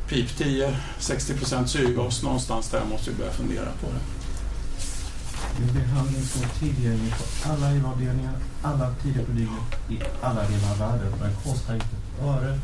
PIP 0.10 0.38
10, 0.38 0.76
60 1.00 1.34
procent 1.34 1.70
syrgas, 1.70 2.24
någonstans 2.24 2.70
där 2.70 2.86
måste 2.90 3.12
vi 3.12 3.18
börja 3.18 3.32
fundera 3.32 3.66
på 3.82 3.88
det. 3.88 4.19
Det 5.58 5.64
är 5.64 5.86
behandling 5.86 6.22
som 6.22 6.42
är 6.42 6.50
tillgänglig 6.60 7.14
på 7.18 7.50
alla 7.50 7.74
IVA-avdelningar, 7.76 8.34
alla 8.62 8.94
tider 9.04 9.24
på 9.26 9.32
dygnet, 9.32 9.68
i 9.90 10.00
alla 10.22 10.42
delar 10.42 10.72
av 10.72 10.78
världen. 10.80 11.14
Den 11.22 11.36
kostar 11.44 11.74
inte 11.74 11.86
ett 11.86 12.24
öre, 12.26 12.60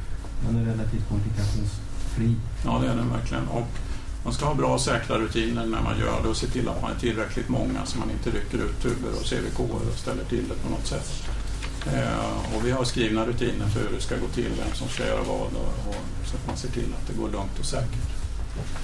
den 0.45 0.55
är 0.57 0.65
relativt 0.65 1.09
komplikationsfri. 1.09 2.35
Ja, 2.65 2.79
det 2.81 2.87
är 2.87 2.95
den 2.95 3.09
verkligen. 3.09 3.47
Och 3.47 3.67
man 4.23 4.33
ska 4.33 4.45
ha 4.45 4.53
bra 4.53 4.73
och 4.73 4.81
säkra 4.81 5.17
rutiner 5.17 5.65
när 5.65 5.81
man 5.81 5.99
gör 5.99 6.21
det 6.23 6.29
och 6.29 6.37
se 6.37 6.47
till 6.47 6.69
att 6.69 6.81
man 6.81 6.91
är 6.91 6.99
tillräckligt 6.99 7.49
många 7.49 7.85
så 7.85 7.99
man 7.99 8.11
inte 8.11 8.29
rycker 8.29 8.57
ut 8.57 8.81
tuber 8.81 9.09
och 9.19 9.25
CVK 9.25 9.59
och 9.59 9.81
ställer 9.95 10.23
till 10.23 10.43
det 10.49 10.55
på 10.63 10.69
något 10.69 10.87
sätt. 10.87 11.23
Eh, 11.93 12.55
och 12.55 12.65
vi 12.65 12.71
har 12.71 12.83
skrivna 12.83 13.25
rutiner 13.25 13.67
för 13.67 13.79
hur 13.79 13.95
det 13.95 14.01
ska 14.01 14.15
gå 14.15 14.27
till, 14.27 14.51
vem 14.57 14.73
som 14.73 14.87
ska 14.87 15.05
göra 15.05 15.23
vad 15.23 15.37
och, 15.41 15.87
och 15.87 15.95
så 16.25 16.35
att 16.37 16.47
man 16.47 16.57
ser 16.57 16.69
till 16.69 16.93
att 17.01 17.07
det 17.07 17.13
går 17.21 17.29
lugnt 17.29 17.59
och 17.59 17.65
säkert. 17.65 18.14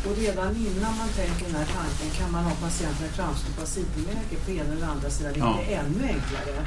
Och 0.06 0.16
redan 0.18 0.56
innan 0.56 0.98
man 0.98 1.10
tänker 1.16 1.46
den 1.46 1.56
här 1.56 1.66
tanken 1.76 2.10
kan 2.20 2.32
man 2.32 2.44
ha 2.44 2.52
patienten 2.56 3.06
i 3.06 3.10
framstupa 3.10 3.66
sidoläge 3.66 4.36
på 4.46 4.52
ena 4.52 4.74
eller 4.74 4.88
andra 4.88 5.10
sidan, 5.10 5.34
vilket 5.34 5.50
Ja. 5.50 5.62
är 5.62 5.80
ännu 5.80 6.04
enklare. 6.04 6.66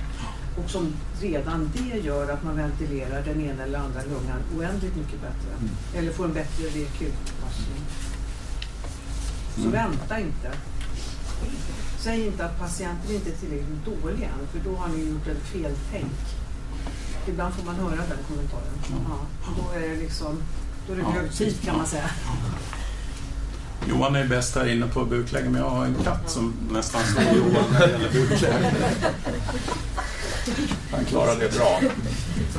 Och 0.64 0.70
som 0.70 0.92
redan 1.20 1.70
det 1.76 1.98
gör 1.98 2.32
att 2.32 2.44
man 2.44 2.56
ventilerar 2.56 3.22
den 3.24 3.40
ena 3.40 3.62
eller 3.62 3.78
andra 3.78 4.00
lungan 4.02 4.40
oändligt 4.58 4.96
mycket 4.96 5.20
bättre. 5.20 5.50
Mm. 5.60 5.70
Eller 5.96 6.12
får 6.12 6.24
en 6.24 6.32
bättre 6.32 6.64
rekutpassning. 6.64 7.82
Så 9.54 9.60
Mm. 9.60 9.72
vänta 9.72 10.20
inte. 10.20 10.50
Säg 11.98 12.26
inte 12.26 12.44
att 12.46 12.58
patienten 12.58 13.14
inte 13.14 13.30
är 13.30 13.34
tillräckligt 13.34 13.84
dålig 13.84 14.22
än, 14.22 14.46
för 14.52 14.70
då 14.70 14.76
har 14.76 14.88
ni 14.88 15.04
gjort 15.10 15.26
ett 15.26 15.42
feltänk. 15.52 16.12
Ibland 17.28 17.54
får 17.54 17.64
man 17.66 17.74
höra 17.74 17.96
den 17.96 18.18
kommentaren. 18.28 18.78
Ja. 19.08 19.16
och 19.48 19.52
då 19.56 19.78
är 19.78 19.88
det 19.88 19.96
liksom, 19.96 20.42
då 20.86 20.92
är 20.92 20.96
det 20.96 21.02
Ja, 21.02 21.10
hög 21.10 21.32
tid 21.32 21.60
kan 21.64 21.76
man 21.76 21.86
säga. 21.86 22.10
Johan 23.88 24.16
är 24.16 24.26
bäst 24.26 24.54
här 24.54 24.68
inne 24.68 24.86
på 24.86 25.04
bukläge 25.04 25.48
men 25.50 25.60
jag 25.60 25.70
har 25.70 25.84
en 25.84 25.94
katt 26.04 26.30
som 26.30 26.54
nästan 26.70 27.00
slår 27.02 27.24
Johan 27.24 27.64
när 27.72 27.86
det 27.86 27.92
gäller 27.92 28.10
bukläge. 28.12 28.72
Han 30.90 31.04
klarar 31.04 31.36
det 31.40 31.56
bra. 31.56 31.80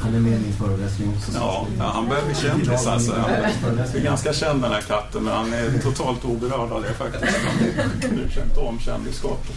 Han 0.01 0.15
är 0.15 0.19
med 0.19 0.31
i 0.31 0.39
min 0.43 0.53
föreläsning 0.53 1.13
också. 1.15 1.31
så 1.31 1.37
Ja, 1.37 1.67
ja, 1.77 1.83
han 1.93 2.09
börjar 2.09 2.25
bli 2.25 2.35
kändis 2.35 2.87
alltså. 2.87 3.13
Han 3.13 3.79
är 3.95 4.03
ganska 4.03 4.33
känd 4.33 4.61
den 4.61 4.71
här 4.71 4.81
katten 4.81 5.23
men 5.23 5.33
han 5.33 5.53
är 5.53 5.79
totalt 5.81 6.25
oberörd 6.25 6.71
av 6.71 6.81
det 6.81 6.93
faktiskt. 6.93 7.37
Han 8.01 8.15
bryr 8.15 8.29
sig 8.29 8.43
inte 8.43 8.59
om 8.59 8.79
kändisskapet. 8.79 9.55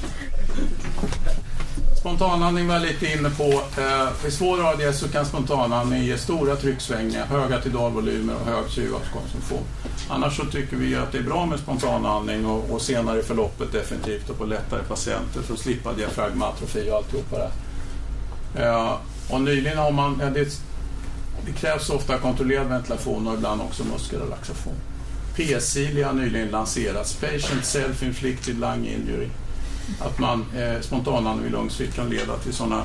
Spontanandning 2.01 2.69
var 2.69 2.75
jag 2.75 2.83
lite 2.83 3.13
inne 3.13 3.31
på. 3.31 3.45
Eh, 3.81 4.09
vid 4.25 4.33
svår 4.33 4.69
ADS 4.71 4.99
så 4.99 5.09
kan 5.09 5.25
spontanandning 5.27 6.03
ge 6.03 6.19
stora 6.19 6.57
trycksvängningar, 6.57 7.27
höga 7.27 7.61
tidalvolymer 7.61 8.35
och 8.35 8.47
hög 8.47 8.71
syrgaskonsumtion. 8.71 9.65
Annars 10.09 10.37
så 10.37 10.45
tycker 10.45 10.77
vi 10.77 10.97
att 10.97 11.13
det 11.13 11.19
är 11.19 11.23
bra 11.23 11.47
med 11.47 11.61
spontanandning 11.61 12.47
och, 12.47 12.71
och 12.71 12.83
senare 12.83 13.21
i 13.21 13.23
förloppet 13.23 13.73
definitivt 13.73 14.31
och 14.31 14.39
på 14.39 14.45
lättare 14.45 14.83
patienter 14.83 15.43
för 15.43 15.55
att 15.55 15.61
slippa 15.61 15.93
diafragmatrofi 15.93 16.91
och 16.91 16.97
alltihopa 16.97 17.37
det. 17.39 17.51
Eh, 18.63 18.97
och 19.31 19.41
nyligen 19.41 19.79
har 19.79 19.93
man, 19.93 20.19
ja, 20.21 20.31
det, 20.31 20.61
det 21.47 21.53
krävs 21.53 21.91
ofta 21.91 22.19
kontrollerad 22.19 22.67
ventilation 22.67 23.27
och 23.27 23.35
ibland 23.35 23.61
också 23.61 23.85
muskelrelaxation. 23.85 24.75
PSILI 25.37 26.03
har 26.03 26.13
nyligen 26.13 26.49
lanserats, 26.49 27.15
Patient 27.15 27.65
Self-Inflicted 27.65 28.61
Lung 28.61 28.87
Injury. 28.87 29.29
Att 30.01 30.19
man 30.19 30.45
eh, 30.57 30.81
spontanandning 30.81 31.45
vid 31.45 31.53
lungsvikt 31.53 31.95
kan 31.95 32.09
leda 32.09 32.37
till 32.37 32.53
sådana 32.53 32.83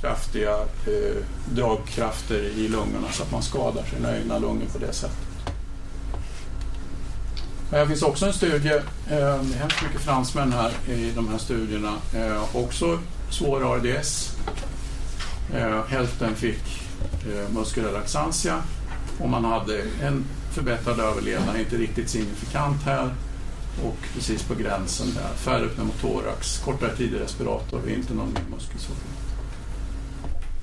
kraftiga 0.00 0.52
eh, 0.86 1.22
dragkrafter 1.54 2.42
i 2.42 2.68
lungorna 2.68 3.12
så 3.12 3.22
att 3.22 3.32
man 3.32 3.42
skadar 3.42 3.84
sina 3.96 4.16
egna 4.16 4.38
lungor 4.38 4.66
på 4.72 4.78
det 4.78 4.92
sättet. 4.92 5.27
Men 7.70 7.80
det 7.80 7.86
finns 7.86 8.02
också 8.02 8.26
en 8.26 8.32
studie, 8.32 8.72
eh, 8.72 8.82
det 9.06 9.14
är 9.14 9.58
hemskt 9.58 9.82
mycket 9.82 10.00
fransmän 10.00 10.52
här 10.52 10.72
i 10.88 11.12
de 11.14 11.28
här 11.28 11.38
studierna, 11.38 11.94
eh, 12.14 12.56
också 12.56 12.98
svår 13.30 13.74
ARDS. 13.74 14.36
Eh, 15.54 15.86
hälften 15.88 16.34
fick 16.34 16.82
eh, 17.76 17.98
axantia 18.02 18.62
och 19.18 19.28
man 19.28 19.44
hade 19.44 19.82
en 20.02 20.24
förbättrad 20.52 21.00
överlevnad, 21.00 21.60
inte 21.60 21.76
riktigt 21.76 22.08
signifikant 22.08 22.82
här 22.82 23.14
och 23.84 23.96
precis 24.14 24.42
på 24.42 24.54
gränsen 24.54 25.06
där. 25.14 25.34
Färre 25.36 25.68
pneumotorax, 25.68 26.58
kortare 26.58 26.96
tid 26.96 27.14
i 27.14 27.18
respirator, 27.18 27.90
inte 27.90 28.14
någon 28.14 28.28
ny 28.28 28.40
muskelsvårighet. 28.54 29.18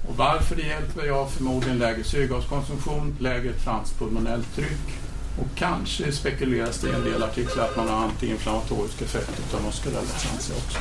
Och 0.07 0.17
varför 0.17 0.55
det 0.55 0.61
hjälper? 0.61 1.05
Ja, 1.05 1.27
förmodligen 1.27 1.77
lägre 1.77 2.03
syrgaskonsumtion, 2.03 3.15
lägre 3.19 3.53
transpulmonellt 3.53 4.55
tryck 4.55 4.99
och 5.39 5.47
kanske 5.55 6.11
spekuleras 6.11 6.77
det 6.77 6.89
i 6.89 6.93
en 6.93 7.03
del 7.03 7.23
artiklar 7.23 7.63
att 7.63 7.75
man 7.75 7.87
har 7.89 8.03
antiinflammatorisk 8.03 9.01
effekt 9.01 9.53
av 9.53 9.63
muskelrelaxantia 9.63 10.55
också. 10.55 10.79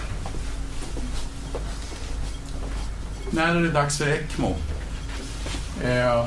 När 3.30 3.54
är 3.56 3.60
det 3.60 3.70
dags 3.70 3.98
för 3.98 4.06
ECMO? 4.06 4.56
Eh, 5.82 6.26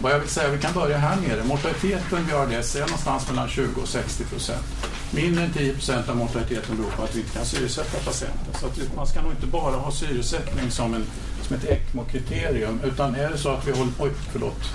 vad 0.00 0.12
jag 0.12 0.18
vill 0.18 0.28
säga, 0.28 0.50
vi 0.50 0.58
kan 0.58 0.74
börja 0.74 0.98
här 0.98 1.16
nere. 1.16 1.44
Mortaliteten 1.44 2.26
vid 2.26 2.34
ARDS 2.34 2.76
är 2.76 2.80
någonstans 2.80 3.28
mellan 3.28 3.48
20 3.48 3.80
och 3.80 3.88
60 3.88 4.24
procent. 4.24 4.66
Mindre 5.10 5.44
än 5.44 5.52
10 5.52 5.72
procent 5.72 6.08
av 6.08 6.16
mortaliteten 6.16 6.76
beror 6.76 6.90
på 6.90 7.02
att 7.02 7.14
vi 7.14 7.20
inte 7.20 7.32
kan 7.32 7.44
syresätta 7.44 7.98
patienten. 8.04 8.54
Så 8.60 8.66
att 8.66 8.96
man 8.96 9.06
ska 9.06 9.22
nog 9.22 9.32
inte 9.32 9.46
bara 9.46 9.76
ha 9.76 9.90
syresättning 9.90 10.70
som, 10.70 10.94
en, 10.94 11.04
som 11.42 11.56
ett 11.56 11.64
ECMO-kriterium, 11.64 12.80
utan 12.84 13.14
är 13.14 13.30
det 13.30 13.38
så 13.38 13.48
att 13.48 13.68
vi 13.68 13.72
håller... 13.72 13.92
Oj, 13.98 14.10
förlåt 14.32 14.72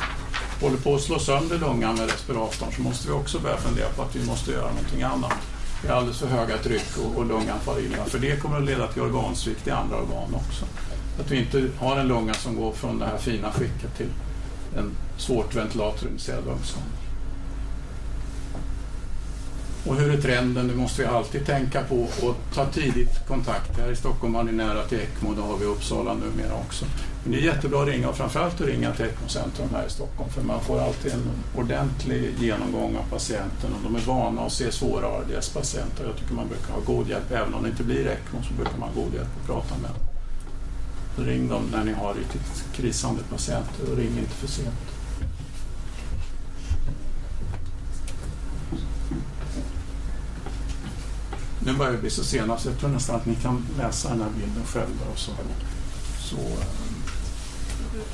håller 0.62 0.78
på 0.78 0.96
att 0.96 1.02
slå 1.02 1.20
sönder 1.20 1.58
lungan 1.58 1.96
med 1.96 2.12
respiratorn 2.12 2.72
så 2.76 2.82
måste 2.82 3.08
vi 3.08 3.14
också 3.14 3.40
börja 3.40 3.58
fundera 3.58 3.90
på 3.90 4.02
att 4.02 4.16
vi 4.16 4.26
måste 4.26 4.52
göra 4.52 4.70
någonting 4.70 5.04
annat. 5.04 5.34
Det 5.82 5.88
är 5.88 5.94
alldeles 5.94 6.20
för 6.20 6.28
höga 6.28 6.58
tryck 6.58 6.98
och, 6.98 7.18
och 7.18 7.26
lungan 7.26 7.60
far 7.60 7.80
illa. 7.80 8.06
För 8.06 8.20
det 8.20 8.42
kommer 8.42 8.58
att 8.58 8.66
leda 8.66 8.88
till 8.88 9.02
organsvikt 9.02 9.68
i 9.68 9.72
andra 9.72 9.96
organ 9.96 10.36
också. 10.36 10.66
Att 11.20 11.32
vi 11.32 11.38
inte 11.40 11.68
har 11.80 11.98
en 11.98 12.08
lunga 12.08 12.34
som 12.34 12.56
går 12.56 12.72
från 12.72 13.00
det 13.00 13.06
här 13.06 13.18
fina 13.18 13.52
skicket 13.52 13.98
till 13.98 14.10
en 14.78 14.92
svårt 15.18 15.56
ventilatorinitierad 15.56 16.46
lungskada. 16.46 16.86
Och 19.86 19.96
hur 19.96 20.14
är 20.14 20.22
trenden? 20.22 20.68
Det 20.68 20.76
måste 20.76 21.02
vi 21.02 21.08
alltid 21.08 21.46
tänka 21.46 21.84
på 21.84 22.08
och 22.22 22.36
ta 22.54 22.66
tidigt 22.66 23.28
kontakt. 23.28 23.80
Här 23.80 23.92
i 23.92 23.96
Stockholm 23.96 24.36
har 24.36 24.44
ni 24.44 24.52
nära 24.52 24.84
till 24.84 25.00
ECMO, 25.00 25.34
det 25.34 25.42
har 25.42 25.58
vi 25.58 25.64
i 25.64 25.68
Uppsala 25.68 26.14
numera 26.14 26.54
också. 26.54 26.86
Men 27.24 27.32
det 27.32 27.40
är 27.40 27.42
jättebra 27.42 27.82
att 27.82 27.88
ringa 27.88 28.10
och 28.10 28.18
framförallt 28.18 28.62
att 28.62 28.68
ringa 28.68 28.94
till 28.94 29.06
Echrocentrum 29.06 29.70
här 29.72 29.86
i 29.88 29.90
Stockholm 29.90 30.30
för 30.30 30.42
man 30.42 30.62
får 30.62 30.82
alltid 30.82 31.12
en 31.12 31.32
ordentlig 31.56 32.36
genomgång 32.40 32.96
av 32.96 33.04
patienten 33.10 33.74
och 33.74 33.84
de 33.84 33.96
är 33.96 34.00
vana 34.00 34.42
att 34.42 34.54
se 34.54 34.72
svåra 34.72 35.08
ARDS-patienter. 35.08 36.06
Jag 36.06 36.18
tycker 36.18 36.34
man 36.34 36.48
brukar 36.48 36.74
ha 36.74 36.80
god 36.80 37.10
hjälp, 37.10 37.32
även 37.32 37.54
om 37.54 37.64
det 37.64 37.70
inte 37.70 37.84
blir 37.84 38.08
ECMO 38.08 38.44
så 38.44 38.54
brukar 38.54 38.78
man 38.78 38.90
ha 38.90 39.02
god 39.04 39.14
hjälp 39.14 39.30
att 39.42 39.48
prata 39.48 39.78
med. 39.82 39.92
Så 41.16 41.24
ring 41.24 41.50
dem 41.50 41.64
när 41.72 41.84
ni 41.84 41.94
har 41.94 42.14
riktigt 42.14 42.66
krisande 42.74 43.24
patienter 43.30 43.92
och 43.92 43.98
ring 43.98 44.18
inte 44.18 44.32
för 44.32 44.48
sent. 44.48 44.92
Nu 51.66 51.74
börjar 51.74 51.92
vi 51.92 51.98
bli 51.98 52.10
så 52.10 52.24
sena 52.24 52.58
så 52.58 52.70
jag 52.70 52.80
tror 52.80 52.90
nästan 52.90 53.16
att 53.16 53.26
ni 53.26 53.36
kan 53.36 53.68
läsa 53.78 54.10
den 54.10 54.22
här 54.22 54.30
bilden 54.30 54.64
själva. 54.66 55.06
Och 55.12 55.20
så, 55.20 55.32
så, 56.20 56.38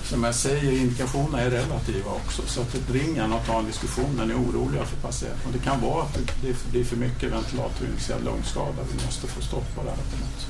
som 0.09 0.23
jag 0.23 0.35
säger, 0.35 0.71
indikationerna 0.71 1.41
är 1.41 1.49
relativa 1.49 2.11
också. 2.11 2.41
Så 2.45 2.61
att 2.61 2.89
ring 2.91 3.15
gärna 3.15 3.35
och 3.35 3.45
ta 3.45 3.59
en 3.59 3.65
diskussion 3.65 4.15
när 4.17 4.25
ni 4.25 4.33
är 4.33 4.37
oroliga 4.37 4.85
för 4.85 4.97
patienten. 5.07 5.51
Det 5.53 5.59
kan 5.59 5.81
vara 5.81 6.03
att 6.03 6.13
det 6.41 6.71
blir 6.71 6.83
för 6.83 6.95
mycket 6.95 7.31
ventilatorinitierad 7.31 8.23
lungskada. 8.23 8.77
Vi 8.91 9.05
måste 9.05 9.27
få 9.27 9.41
stopp 9.41 9.75
på 9.75 9.83
det 9.83 9.89
här 9.89 9.97
på 9.97 10.17
något. 10.23 10.47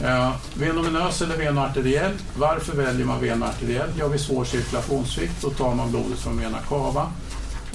Eh, 0.00 0.36
venominös 0.54 1.22
eller 1.22 1.36
venoarteriell. 1.36 2.12
Varför 2.36 2.76
väljer 2.76 3.06
man 3.06 3.20
venoarteriell? 3.20 3.90
Ja, 3.98 4.08
vid 4.08 4.20
svår 4.20 4.44
cirkulationssvikt 4.44 5.42
då 5.42 5.50
tar 5.50 5.74
man 5.74 5.90
blodet 5.90 6.18
från 6.18 6.38
vena 6.38 6.58
cava 6.68 7.12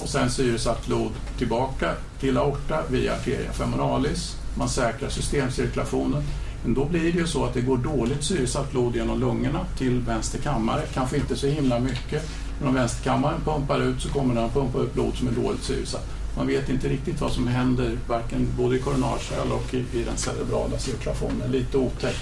och 0.01 0.09
sen 0.09 0.31
syresatt 0.31 0.85
blod 0.85 1.11
tillbaka 1.37 1.91
till 2.19 2.37
aorta 2.37 2.83
via 2.89 3.13
arteria 3.13 3.51
femoralis. 3.51 4.35
Man 4.57 4.69
säkrar 4.69 5.09
systemcirkulationen. 5.09 6.23
Men 6.63 6.73
då 6.73 6.85
blir 6.85 7.13
det 7.13 7.19
ju 7.19 7.27
så 7.27 7.45
att 7.45 7.53
det 7.53 7.61
går 7.61 7.77
dåligt 7.77 8.23
syresatt 8.23 8.71
blod 8.71 8.95
genom 8.95 9.19
lungorna 9.19 9.65
till 9.77 9.99
vänster 9.99 10.39
kammare. 10.39 10.81
Kanske 10.93 11.17
inte 11.17 11.35
så 11.35 11.47
himla 11.47 11.79
mycket. 11.79 12.29
Men 12.59 12.67
om 12.67 12.75
vänsterkammaren 12.75 13.41
pumpar 13.45 13.81
ut 13.81 14.01
så 14.01 14.09
kommer 14.09 14.35
den 14.35 14.43
att 14.43 14.53
pumpa 14.53 14.79
ut 14.79 14.93
blod 14.93 15.15
som 15.15 15.27
är 15.27 15.31
dåligt 15.31 15.63
syresatt. 15.63 16.05
Man 16.37 16.47
vet 16.47 16.69
inte 16.69 16.89
riktigt 16.89 17.21
vad 17.21 17.31
som 17.31 17.47
händer 17.47 17.97
varken 18.07 18.47
både 18.57 18.75
i 18.75 18.79
koronarkärl 18.79 19.51
och 19.51 19.73
i, 19.73 19.77
i 19.77 20.03
den 20.03 20.17
cerebrala 20.17 20.77
cirkulationen. 20.77 21.51
Lite 21.51 21.77
otäck 21.77 22.17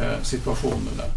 eh, 0.00 0.22
situation 0.22 0.88
där. 0.96 1.10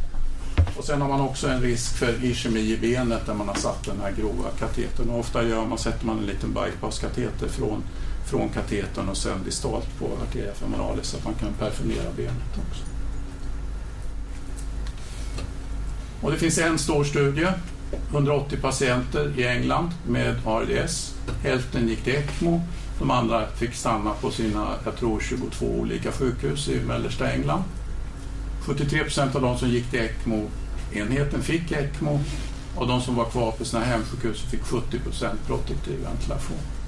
Och 0.77 0.85
sen 0.85 1.01
har 1.01 1.09
man 1.09 1.21
också 1.21 1.47
en 1.47 1.61
risk 1.61 1.97
för 1.97 2.25
ischemi 2.25 2.59
i 2.59 2.77
benet 2.77 3.25
där 3.25 3.33
man 3.33 3.47
har 3.47 3.55
satt 3.55 3.85
den 3.85 3.99
här 4.01 4.11
grova 4.11 4.49
katetern. 4.59 5.09
Och 5.09 5.19
ofta 5.19 5.43
gör 5.43 5.65
man, 5.65 5.77
sätter 5.77 6.05
man 6.05 6.19
en 6.19 6.25
liten 6.25 6.53
bypasskateter 6.53 7.47
från, 7.47 7.83
från 8.29 8.49
katetern 8.49 9.09
och 9.09 9.17
sen 9.17 9.43
distalt 9.45 9.99
på 9.99 10.05
arteria 10.23 10.53
femoralis 10.53 11.07
så 11.07 11.17
att 11.17 11.25
man 11.25 11.33
kan 11.33 11.53
perforera 11.53 12.11
benet 12.15 12.57
också. 12.69 12.83
Och 16.21 16.31
det 16.31 16.37
finns 16.37 16.57
en 16.57 16.79
stor 16.79 17.03
studie, 17.03 17.47
180 18.11 18.57
patienter 18.61 19.39
i 19.39 19.47
England 19.47 19.89
med 20.07 20.35
ARDS. 20.47 21.15
Hälften 21.43 21.87
gick 21.87 22.03
till 22.03 22.15
ECMO, 22.15 22.61
de 22.99 23.11
andra 23.11 23.47
fick 23.47 23.73
stanna 23.73 24.13
på 24.13 24.31
sina, 24.31 24.67
jag 24.85 24.95
tror 24.95 25.19
22 25.19 25.65
olika 25.65 26.11
sjukhus 26.11 26.69
i 26.69 26.79
mellersta 26.79 27.31
England. 27.31 27.63
73 28.65 29.03
procent 29.03 29.35
av 29.35 29.41
de 29.41 29.57
som 29.57 29.69
gick 29.69 29.89
till 29.89 29.99
ECMO-enheten 29.99 31.41
fick 31.41 31.71
ECMO 31.71 32.19
och 32.75 32.87
de 32.87 33.01
som 33.01 33.15
var 33.15 33.25
kvar 33.25 33.51
på 33.51 33.65
sina 33.65 33.83
hemsjukhus 33.83 34.41
fick 34.41 34.63
70 34.63 34.99
procent 34.99 35.47
protektiv 35.47 35.99
ventilation. 36.03 36.78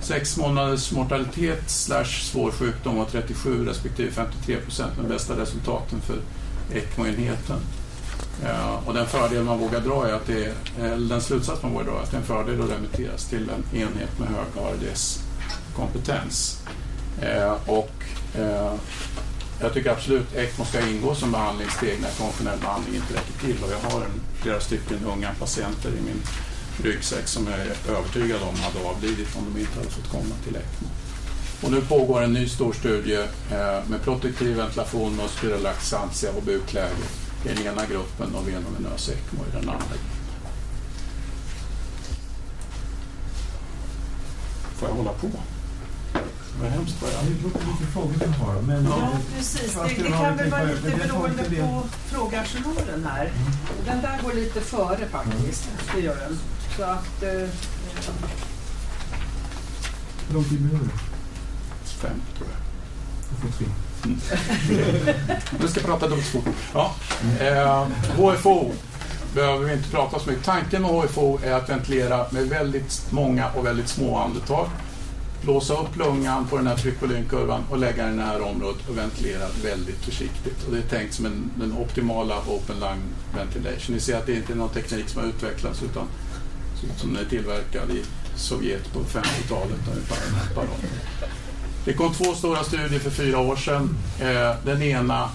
Sex 0.00 0.36
månaders 0.36 0.92
mortalitet 0.92 1.70
slash 1.70 2.04
svår 2.04 2.50
sjukdom 2.50 2.96
var 2.96 3.04
37 3.04 3.66
respektive 3.66 4.10
53 4.10 4.56
procent 4.56 4.92
de 4.96 5.08
bästa 5.08 5.40
resultaten 5.40 6.00
för 6.00 6.16
ECMO-enheten. 6.74 7.60
Ja, 8.42 8.48
eh, 8.48 8.88
och 8.88 8.94
den 8.94 9.06
fördel 9.06 9.44
man 9.44 9.58
vågar 9.58 9.80
dra 9.80 10.08
är 10.08 10.12
att 10.12 10.26
det 10.26 10.44
är, 10.44 10.96
den 10.96 11.20
slutsats 11.20 11.62
man 11.62 11.72
vågar 11.72 11.84
dra 11.84 11.98
är 11.98 12.02
att 12.02 12.10
det 12.10 12.16
är 12.16 12.20
en 12.20 12.26
fördel 12.26 12.62
att 12.62 12.70
remitteras 12.70 13.24
till 13.24 13.50
en 13.50 13.80
enhet 13.80 14.18
med 14.18 14.28
hög 14.28 14.64
ARDS-kompetens. 14.64 16.62
Eh, 17.22 17.52
och 17.66 17.92
eh, 18.34 18.74
jag 19.60 19.74
tycker 19.74 19.90
absolut 19.90 20.34
ECMO 20.34 20.64
ska 20.64 20.88
ingå 20.88 21.14
som 21.14 21.32
behandlingssteg 21.32 22.00
när 22.00 22.10
konventionell 22.10 22.58
behandling 22.58 22.94
inte 22.94 23.14
räcker 23.14 23.46
till. 23.46 23.64
Och 23.64 23.70
jag 23.70 23.90
har 23.90 24.00
en, 24.00 24.20
flera 24.34 24.60
stycken 24.60 24.98
unga 25.06 25.30
patienter 25.38 25.88
i 25.88 26.02
min 26.06 26.22
ryggsäck 26.82 27.28
som 27.28 27.46
jag 27.46 27.60
är 27.60 27.96
övertygad 27.96 28.42
om 28.42 28.54
hade 28.60 28.88
avlidit 28.88 29.36
om 29.36 29.44
de 29.54 29.60
inte 29.60 29.78
hade 29.78 29.90
fått 29.90 30.10
komma 30.10 30.34
till 30.44 30.56
ECMO. 30.56 30.88
Och 31.62 31.72
nu 31.72 31.80
pågår 31.80 32.22
en 32.22 32.32
ny 32.32 32.48
stor 32.48 32.72
studie 32.72 33.18
eh, 33.50 33.88
med 33.88 34.02
protektiv 34.04 34.56
ventilation, 34.56 35.16
muskulär 35.16 35.58
laxantia 35.58 36.30
och 36.36 36.42
bukläge 36.42 36.94
i 37.44 37.48
den 37.48 37.66
ena 37.66 37.86
gruppen 37.86 38.34
och 38.34 38.48
venominös 38.48 39.08
ECMO 39.08 39.44
i 39.48 39.50
den 39.52 39.68
andra. 39.68 39.96
Får 44.74 44.88
jag 44.88 44.96
hålla 44.96 45.12
på? 45.12 45.28
Vad 46.60 46.70
hemskt 46.70 47.02
vad 47.02 47.10
jag... 47.12 47.24
Det 47.24 47.42
låter 47.42 47.66
lite 47.66 47.92
frågor 47.92 48.14
vi 48.20 48.44
har. 48.44 48.62
Men 48.62 48.84
Ja, 48.84 49.12
precis. 49.36 49.74
Det, 49.74 50.02
det 50.02 50.10
kan 50.10 50.36
väl 50.36 50.50
vara 50.50 50.62
lite 50.62 50.96
beroende 50.96 51.44
på 51.44 51.82
frågearsenalen 52.06 53.04
här. 53.04 53.32
Den 53.86 54.02
där 54.02 54.20
går 54.22 54.32
lite 54.32 54.60
före 54.60 55.08
faktiskt. 55.08 55.68
Det 55.94 56.00
gör 56.00 56.16
den. 56.16 56.38
Så 56.76 56.82
att... 56.82 57.22
Eh, 57.22 57.48
Hur 60.28 60.34
lång 60.34 60.44
tid 60.44 60.60
behöver 60.60 60.84
du? 60.84 60.90
Fem, 61.84 62.22
tror 62.36 62.48
jag. 62.50 62.60
Du 63.30 63.48
får 63.48 63.58
tre. 63.58 63.66
Nu 65.60 65.68
ska 65.68 65.80
prata 65.80 66.08
så 66.08 66.16
fort. 66.16 66.44
Ja. 66.74 66.94
Eh, 67.40 67.86
HFO 68.16 68.72
behöver 69.34 69.64
vi 69.66 69.72
inte 69.72 69.90
prata 69.90 70.18
så 70.18 70.30
mycket. 70.30 70.44
Tanken 70.44 70.82
med 70.82 70.90
HFO 70.90 71.38
är 71.44 71.52
att 71.52 71.68
ventilera 71.70 72.26
med 72.30 72.48
väldigt 72.48 73.06
många 73.10 73.50
och 73.50 73.66
väldigt 73.66 73.88
små 73.88 74.18
andetag. 74.18 74.68
Blåsa 75.42 75.74
upp 75.74 75.96
lungan 75.96 76.46
på 76.46 76.56
den 76.56 76.66
här 76.66 76.76
tryckvolymkurvan 76.76 77.64
och 77.70 77.78
lägga 77.78 78.04
den 78.04 78.14
i 78.14 78.16
det 78.16 78.22
här 78.22 78.42
området 78.42 78.88
och 78.88 78.98
ventilera 78.98 79.46
väldigt 79.64 80.04
försiktigt. 80.04 80.64
Och 80.66 80.72
det 80.72 80.78
är 80.78 80.98
tänkt 80.98 81.14
som 81.14 81.26
en, 81.26 81.50
den 81.56 81.72
optimala 81.72 82.34
open 82.48 82.80
lung 82.80 82.98
ventilation. 83.36 83.94
Ni 83.94 84.00
ser 84.00 84.18
att 84.18 84.26
det 84.26 84.34
inte 84.34 84.52
är 84.52 84.56
någon 84.56 84.68
teknik 84.68 85.08
som 85.08 85.20
har 85.22 85.28
utvecklats 85.28 85.82
utan 85.82 86.06
som 86.96 87.14
den 87.14 87.24
är 87.24 87.28
tillverkad 87.28 87.90
i 87.90 88.02
Sovjet 88.36 88.92
på 88.92 88.98
50-talet 88.98 89.78
ungefär. 89.92 90.66
Det 91.84 91.92
kom 91.92 92.14
två 92.14 92.34
stora 92.34 92.64
studier 92.64 93.00
för 93.00 93.10
fyra 93.10 93.38
år 93.38 93.56
sedan. 93.56 93.96
Eh, 94.20 94.54
den 94.64 94.82
ena 94.82 95.30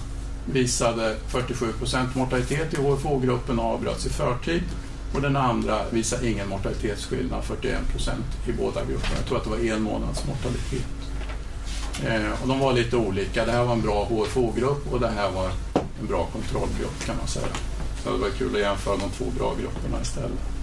visade 0.52 1.16
47 1.28 1.72
procent 1.72 2.14
mortalitet 2.14 2.74
i 2.74 2.76
HFO-gruppen 2.76 3.58
och 3.58 3.64
avbröts 3.64 4.06
i 4.06 4.08
förtid. 4.08 4.62
Och 5.14 5.22
den 5.22 5.36
andra 5.36 5.90
visade 5.90 6.28
ingen 6.28 6.48
mortalitetsskillnad, 6.48 7.44
41 7.44 7.78
procent 7.92 8.26
i 8.48 8.52
båda 8.52 8.84
grupperna. 8.84 9.16
Jag 9.16 9.26
tror 9.26 9.38
att 9.38 9.44
det 9.44 9.50
var 9.50 9.74
en 9.76 9.82
månads 9.82 10.24
mortalitet. 10.26 10.86
Eh, 12.04 12.42
och 12.42 12.48
de 12.48 12.58
var 12.58 12.72
lite 12.72 12.96
olika. 12.96 13.44
Det 13.44 13.52
här 13.52 13.64
var 13.64 13.72
en 13.72 13.82
bra 13.82 14.04
HFO-grupp 14.04 14.92
och 14.92 15.00
det 15.00 15.08
här 15.08 15.30
var 15.30 15.50
en 16.00 16.06
bra 16.06 16.26
kontrollgrupp 16.32 17.04
kan 17.06 17.16
man 17.16 17.28
säga. 17.28 17.46
Så 18.04 18.12
det 18.12 18.18
var 18.18 18.30
kul 18.30 18.54
att 18.54 18.60
jämföra 18.60 18.96
de 18.96 19.10
två 19.10 19.24
bra 19.38 19.54
grupperna 19.60 20.02
istället. 20.02 20.55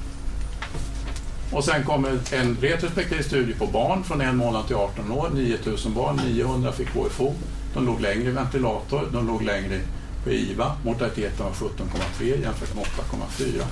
Och 1.54 1.64
sen 1.64 1.84
kommer 1.84 2.20
en 2.32 2.58
retrospektiv 2.62 3.22
studie 3.22 3.54
på 3.54 3.68
barn 3.68 4.04
från 4.04 4.22
en 4.22 4.38
månad 4.38 4.68
till 4.68 4.76
18 4.76 5.12
år. 5.12 5.30
9000 5.34 5.93
barn, 5.93 6.20
900 6.26 6.72
fick 6.72 6.89
HFO. 6.89 7.34
De 7.74 7.86
låg 7.86 8.01
längre 8.01 8.30
i 8.30 8.32
ventilator, 8.32 9.10
de 9.14 9.28
låg 9.28 9.41
längre 9.41 9.80
på 10.24 10.32
IVA. 10.32 10.78
Mortaliteten 10.86 11.45
var 11.45 11.51
17,3 11.51 12.41
jämfört 12.41 12.76
med 12.76 12.86
8,4. 12.86 13.64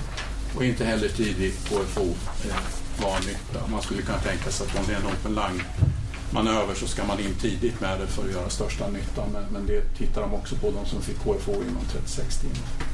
Och 0.56 0.64
inte 0.64 0.84
heller 0.84 1.08
tidig 1.08 1.52
HFO 1.52 2.04
eh, 2.48 2.56
var 3.02 3.18
nytta. 3.18 3.66
Man 3.70 3.82
skulle 3.82 4.02
kunna 4.02 4.18
tänka 4.18 4.50
sig 4.50 4.66
att 4.66 4.78
om 4.78 4.84
det 4.86 4.92
är 4.92 4.96
en 4.96 5.06
open 5.06 5.34
line-manöver 5.34 6.74
så 6.74 6.86
ska 6.86 7.04
man 7.04 7.20
in 7.20 7.34
tidigt 7.40 7.80
med 7.80 8.00
det 8.00 8.06
för 8.06 8.24
att 8.24 8.32
göra 8.32 8.48
största 8.48 8.88
nyttan. 8.88 9.28
Men, 9.32 9.44
men 9.52 9.66
det 9.66 9.98
tittar 9.98 10.20
de 10.20 10.34
också 10.34 10.56
på, 10.56 10.70
de 10.70 10.86
som 10.86 11.02
fick 11.02 11.18
HFO 11.18 11.52
inom 11.52 11.84
36 11.92 12.38
timmar. 12.38 12.91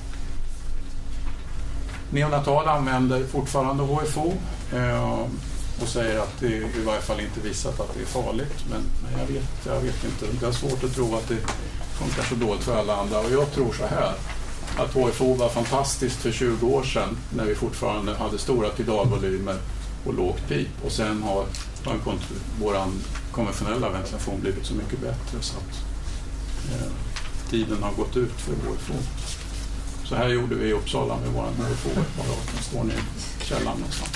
Neonatal 2.11 2.69
använder 2.69 3.27
fortfarande 3.27 3.83
HFO 3.83 4.33
eh, 4.73 5.21
och 5.83 5.89
säger 5.89 6.19
att 6.19 6.41
det 6.41 6.47
i 6.47 6.83
varje 6.87 7.01
fall 7.01 7.21
inte 7.21 7.41
visat 7.41 7.81
att 7.81 7.95
det 7.95 8.01
är 8.01 8.07
farligt. 8.07 8.65
Men, 8.71 8.83
men 9.03 9.21
jag, 9.21 9.27
vet, 9.27 9.67
jag 9.67 9.81
vet 9.81 10.05
inte. 10.05 10.27
Det 10.41 10.47
är 10.47 10.53
svårt 10.53 10.85
att 10.85 10.95
tro 10.95 11.17
att 11.17 11.29
det 11.29 11.39
funkar 11.99 12.23
så 12.23 12.35
dåligt 12.35 12.65
för 12.65 12.79
alla 12.79 12.97
andra. 12.97 13.19
Och 13.19 13.31
jag 13.31 13.53
tror 13.53 13.73
så 13.73 13.87
här. 13.87 14.13
att 14.79 14.95
HFO 14.95 15.35
var 15.35 15.49
fantastiskt 15.49 16.17
för 16.17 16.33
20 16.33 16.67
år 16.67 16.83
sedan 16.83 17.17
när 17.37 17.45
vi 17.45 17.55
fortfarande 17.55 18.15
hade 18.15 18.39
stora 18.39 18.69
tidalvolymer 18.71 19.57
och 20.07 20.15
lågt 20.15 20.49
pip 20.49 20.69
och 20.85 20.93
sen 20.93 21.23
har 21.23 21.45
har 21.85 22.89
konventionella 23.33 23.89
ventilation 23.89 24.41
blivit 24.41 24.67
så 24.67 24.75
mycket 24.75 25.01
bättre 25.01 25.39
så 25.41 25.57
att 25.57 25.85
eh, 26.73 26.93
tiden 27.51 27.83
har 27.83 27.93
gått 27.93 28.17
ut 28.17 28.33
för 28.33 28.53
HFO. 28.53 28.95
Så 30.09 30.15
här 30.15 30.29
gjorde 30.29 30.55
vi 30.55 30.69
i 30.69 30.73
Uppsala 30.73 31.17
med 31.17 31.29
våran 31.29 31.53
HFO-apparat. 31.59 32.53
Den 32.55 32.63
står 32.63 32.85
nere 32.85 32.97
i 32.97 33.45
källaren 33.45 33.77
någonstans. 33.79 34.11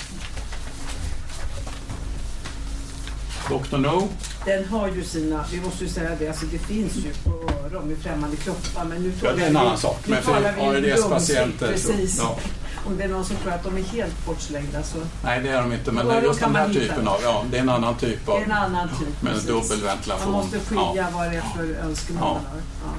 Dr. 3.49 3.76
No, 3.78 4.09
Den 4.47 4.64
har 4.64 4.88
ju 4.88 5.05
sina, 5.05 5.45
vi 5.53 5.61
måste 5.61 5.84
ju 5.84 5.90
säga 5.90 6.11
det, 6.18 6.28
alltså 6.28 6.47
det 6.47 6.59
finns 6.59 6.97
ju 6.97 7.12
på 7.24 7.51
öron 7.64 7.84
med 7.88 7.99
främmande 7.99 8.36
kroppar 8.36 8.84
men 8.84 9.03
nu 9.03 9.12
ja, 9.22 9.32
det 9.32 9.43
är 9.45 9.49
en 9.49 9.57
annan 9.57 9.78
sak. 9.78 9.99
nu 10.07 10.14
Men 10.14 10.22
för 10.22 10.32
ARDS-patienter. 10.34 11.68
Precis. 11.68 12.18
Ja, 12.18 12.38
Om 12.86 12.97
det 12.97 13.05
är 13.05 13.09
någon 13.09 13.24
som 13.24 13.36
tror 13.36 13.53
att 13.53 13.64
de 13.64 13.76
är 13.76 13.82
helt 13.82 14.26
bortslängda 14.26 14.82
så 14.82 14.99
nej, 15.24 15.40
det 15.43 15.49
är 15.49 15.62
de 15.62 15.72
inte. 15.72 15.93
Men 15.93 16.07
det 16.07 16.14
är 16.14 16.22
just 16.22 16.40
den 16.40 16.57
här 16.57 16.68
typen 16.68 17.05
det. 17.05 17.11
av... 17.11 17.20
Ja, 17.22 17.45
det 17.51 17.57
är 17.57 17.61
en 17.61 17.68
annan 17.68 17.97
typ 17.97 18.26
det 18.26 18.32
av... 18.32 18.38
är 18.40 18.45
en 18.45 18.53
annan 18.53 18.88
typ. 18.88 19.22
Med 19.22 19.32
precis. 19.32 19.49
dubbel 19.49 19.80
ventilation. 19.86 20.32
Man 20.32 20.40
måste 20.43 20.59
skilja 20.61 20.93
Ja. 20.97 21.07
vad 21.14 21.30
det 21.30 21.36
är 21.36 21.45
för 21.57 21.74
önskemål 21.74 22.22
Ja. 22.22 22.32
man 22.34 22.45
har. 22.45 22.61
Ja. 22.84 22.93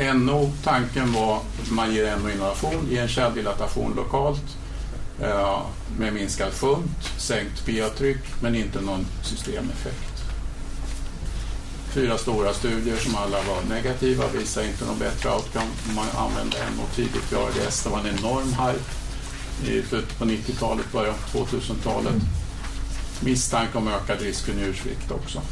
NO, 0.00 0.52
tanken 0.64 1.12
var 1.12 1.36
att 1.36 1.70
man 1.70 1.94
ger 1.94 2.16
NO-inhalation, 2.16 2.88
ger 2.90 3.02
en 3.02 3.08
kärldilatation 3.08 3.92
lokalt 3.96 4.56
eh, 5.22 5.60
med 5.98 6.12
minskad 6.12 6.52
funt, 6.52 7.12
sänkt 7.16 7.66
PA-tryck 7.66 8.22
men 8.42 8.54
inte 8.54 8.80
någon 8.80 9.06
systemeffekt. 9.22 10.10
Fyra 11.94 12.18
stora 12.18 12.52
studier 12.52 12.96
som 12.96 13.16
alla 13.16 13.38
var 13.42 13.74
negativa 13.74 14.24
visar 14.28 14.62
inte 14.62 14.84
någon 14.84 14.98
bättre 14.98 15.30
outcome 15.30 15.70
om 15.88 15.94
man 15.94 16.06
använde 16.16 16.56
NO 16.76 16.82
tidigt 16.94 17.32
i 17.32 17.36
ARDS. 17.36 17.82
Det 17.82 17.90
var 17.90 17.98
en 17.98 18.18
enorm 18.18 18.48
hype 18.48 18.84
i 19.72 19.82
slutet 19.82 20.18
på 20.18 20.24
90-talet, 20.24 20.92
början 20.92 21.14
på 21.32 21.38
2000-talet. 21.38 22.22
Misstanke 23.20 23.78
om 23.78 23.88
ökad 23.88 24.20
risk 24.20 24.44
för 24.44 24.52
njursvikt 24.52 25.10
också. 25.10 25.42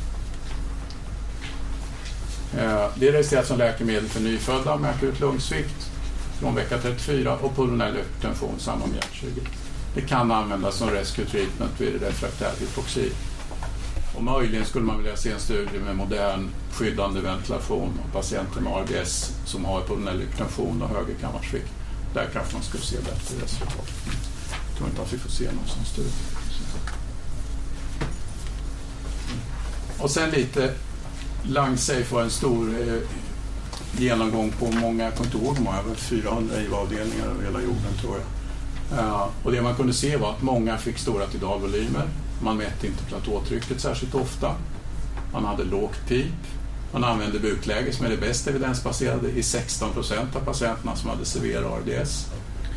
Eh, 2.56 2.86
det 2.94 3.08
är 3.08 3.12
registrerat 3.12 3.46
som 3.46 3.58
läkemedel 3.58 4.08
för 4.08 4.20
nyfödda 4.20 4.76
med 4.76 4.90
akut 4.90 5.20
lungsvikt 5.20 5.90
från 6.40 6.54
vecka 6.54 6.78
34 6.78 7.36
och 7.36 7.56
pulmonell 7.56 7.96
hypertension 7.96 8.54
samma 8.58 8.86
med 8.86 8.94
hjärtkirurgi. 8.94 9.40
Det 9.94 10.00
kan 10.00 10.32
användas 10.32 10.74
som 10.74 10.90
rescue 10.90 11.26
treatment 11.26 11.80
vid 11.80 12.02
refraktär 12.02 12.52
hypoxi. 12.60 13.12
Och 14.16 14.22
möjligen 14.22 14.64
skulle 14.64 14.84
man 14.84 14.98
vilja 14.98 15.16
se 15.16 15.30
en 15.30 15.40
studie 15.40 15.78
med 15.84 15.96
modern 15.96 16.50
skyddande 16.72 17.20
ventilation 17.20 18.00
av 18.04 18.12
patienter 18.12 18.60
med 18.60 18.72
ARDS 18.72 19.32
som 19.46 19.64
har 19.64 19.80
pulmonell 19.80 20.20
hypertension 20.20 20.82
och 20.82 20.88
högerkammarsvikt. 20.88 21.70
Där 22.14 22.28
kanske 22.32 22.54
man 22.54 22.62
skulle 22.62 22.82
se 22.82 22.96
bättre 22.96 23.44
resultat. 23.44 23.88
Jag 24.68 24.76
tror 24.76 24.88
inte 24.88 25.02
att 25.02 25.12
vi 25.12 25.18
får 25.18 25.30
se 25.30 25.44
någon 25.44 25.68
sån 25.68 25.84
studie. 25.84 26.12
Och 29.98 30.10
sen 30.10 30.30
lite 30.30 30.74
Lungsafe 31.42 32.14
var 32.14 32.22
en 32.22 32.30
stor 32.30 32.68
eh, 32.80 33.00
genomgång 34.00 34.52
på 34.58 34.64
många, 34.64 35.04
jag 35.04 35.14
kommer 35.14 35.34
inte 35.34 35.46
ihåg 35.46 35.60
många, 35.60 35.78
över 35.78 35.94
400 35.94 36.60
IVA-avdelningar 36.60 37.26
över 37.26 37.44
hela 37.44 37.60
jorden 37.60 37.92
tror 38.00 38.14
jag. 38.14 38.24
Uh, 38.92 39.28
och 39.42 39.52
det 39.52 39.62
man 39.62 39.74
kunde 39.74 39.92
se 39.92 40.16
var 40.16 40.30
att 40.30 40.42
många 40.42 40.78
fick 40.78 40.98
stora 40.98 41.26
tidalvolymer. 41.26 42.08
Man 42.42 42.56
mätte 42.56 42.86
inte 42.86 43.04
platåtrycket 43.04 43.80
särskilt 43.80 44.14
ofta. 44.14 44.54
Man 45.32 45.44
hade 45.44 45.64
lågt 45.64 46.08
pip. 46.08 46.34
Man 46.92 47.04
använde 47.04 47.38
bukläge 47.38 47.92
som 47.92 48.06
är 48.06 48.10
det 48.10 48.16
bäst 48.16 48.46
evidensbaserade 48.46 49.30
i 49.30 49.42
16 49.42 49.92
procent 49.92 50.36
av 50.36 50.40
patienterna 50.40 50.96
som 50.96 51.10
hade 51.10 51.24
severa 51.24 51.66
ARDS. 51.68 52.26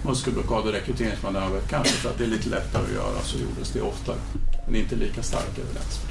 Muskelblockad 0.05 0.65
och 0.67 0.71
rekryteringsmanöver, 0.71 1.61
kanske 1.69 1.93
för 1.93 2.09
att 2.09 2.17
det 2.17 2.23
är 2.23 2.27
lite 2.27 2.49
lättare 2.49 2.83
att 2.83 2.93
göra 2.93 3.21
så 3.23 3.37
gjordes 3.37 3.71
det 3.71 3.81
oftare. 3.81 4.17
Men 4.65 4.75
inte 4.75 4.95
lika 4.95 5.23
stark 5.23 5.57
evidens. 5.57 6.10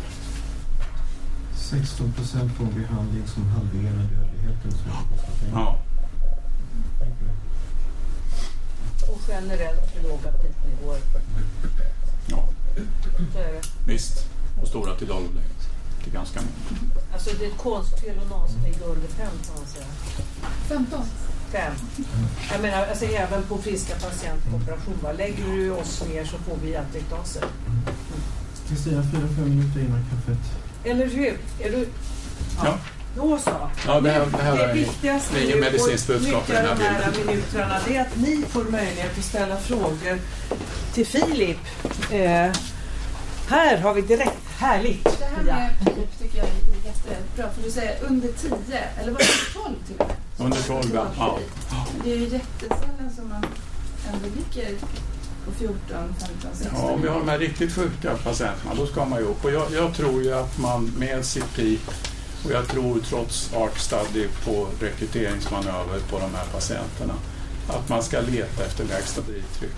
16 1.70 2.12
procent 2.12 2.56
på 2.56 2.62
en 2.64 2.74
behandling 2.82 3.26
som 3.26 3.46
halverar 3.48 3.92
dödligheten. 4.14 4.70
Som. 4.70 4.90
Ja. 5.52 5.78
Och 9.08 9.20
generellt 9.28 10.02
låga 10.02 10.32
pipnivåer. 10.32 11.00
Ja, 12.26 12.48
Så 13.32 13.38
är 13.38 13.52
det. 13.52 13.62
visst. 13.86 14.26
Och 14.62 14.68
stora 14.68 14.94
tidalvolymer. 14.96 15.42
Det 16.04 16.10
är 16.10 16.14
ganska 16.14 16.40
många. 16.40 16.90
Alltså 17.12 17.30
det 17.38 17.44
är 17.44 17.50
ett 17.50 17.58
konstfel 17.58 18.18
att 18.18 18.28
någonsin 18.30 18.62
ligga 18.62 18.84
under 18.84 19.08
fem 19.08 19.30
kan 19.46 19.54
man 19.56 19.66
säga. 19.66 19.86
15. 20.68 21.00
Fem. 21.50 21.72
Jag 22.52 22.62
menar 22.62 22.86
alltså 22.86 23.04
även 23.04 23.42
på 23.42 23.58
friska 23.58 23.94
patienter 23.94 24.50
på 24.50 24.56
operation. 24.56 24.94
va. 25.02 25.12
Lägger 25.12 25.44
du 25.46 25.70
oss 25.70 26.02
ner 26.08 26.24
så 26.24 26.36
får 26.38 26.56
vi 26.62 26.70
hjärtektaser. 26.70 27.44
Kristina, 28.68 29.02
fyra, 29.02 29.28
fem 29.36 29.48
minuter 29.48 29.80
innan 29.80 30.04
kaffet. 30.10 30.69
Eller 30.84 31.06
hur? 31.06 31.38
Är 31.60 31.70
du... 31.70 31.88
Ja. 32.64 32.78
Då 33.16 33.38
så. 33.38 33.50
Ja, 33.86 34.00
det 34.00 34.10
här, 34.10 34.26
det 34.26 34.42
här 34.42 34.66
det 34.66 34.72
viktigaste 34.72 35.34
det 35.34 35.52
är 35.52 35.60
medicinskt 35.60 36.06
budskap 36.06 36.50
i 36.50 36.52
den 36.52 36.66
här 36.66 36.74
de 36.76 36.84
här 36.84 37.24
minuterna 37.26 37.76
det 37.88 37.96
är 37.96 38.00
att 38.00 38.16
ni 38.16 38.44
får 38.48 38.64
möjlighet 38.64 39.18
att 39.18 39.24
ställa 39.24 39.56
frågor 39.56 40.18
till 40.94 41.06
Filip. 41.06 41.58
Eh, 42.10 42.52
här 43.48 43.78
har 43.78 43.94
vi 43.94 44.02
direkt. 44.02 44.48
Härligt. 44.58 45.04
Det 45.04 45.24
här 45.36 45.42
med 45.42 45.70
pip 45.84 46.18
tycker 46.18 46.38
jag 46.38 46.46
är 46.46 46.86
jättebra. 46.86 47.50
För 47.54 47.62
du 47.62 47.70
säger 47.70 48.04
under 48.04 48.28
10, 48.28 48.50
eller 49.00 49.12
var 49.12 49.18
det 49.18 49.60
12 49.62 49.74
till 49.86 49.96
och 49.98 50.06
med? 50.06 50.16
Under 50.38 50.62
12, 50.62 50.84
ja. 50.94 51.06
ja. 51.16 51.38
Det 52.04 52.12
är 52.12 52.16
ju 52.16 52.24
jättesällan 52.24 53.10
som 53.16 53.28
man 53.28 53.44
ändå 54.12 54.28
ligger 54.36 54.70
på 55.50 55.58
14, 55.58 55.76
15, 56.18 56.50
16. 56.52 56.78
Ja, 56.82 56.90
om 56.90 57.02
vi 57.02 57.08
har 57.08 57.18
de 57.18 57.28
här 57.28 57.38
riktigt 57.38 57.72
sjuka 57.74 58.16
patienterna, 58.24 58.74
då 58.76 58.86
ska 58.86 59.04
man 59.04 59.18
ju 59.18 59.24
upp. 59.24 59.44
Och 59.44 59.50
jag, 59.50 59.72
jag 59.72 59.94
tror 59.94 60.22
ju 60.22 60.34
att 60.34 60.58
man 60.58 60.92
med 60.98 61.24
sitt 61.24 61.54
PIP 61.54 61.90
och 62.44 62.52
jag 62.52 62.68
tror 62.68 63.00
trots 63.00 63.54
ART 63.54 63.78
study 63.78 64.28
på 64.44 64.68
rekryteringsmanöver 64.80 66.00
på 66.10 66.18
de 66.18 66.34
här 66.34 66.46
patienterna 66.52 67.14
att 67.68 67.88
man 67.88 68.02
ska 68.02 68.20
leta 68.20 68.64
efter 68.64 68.84
lägsta 68.84 69.20
drivtryck. 69.20 69.76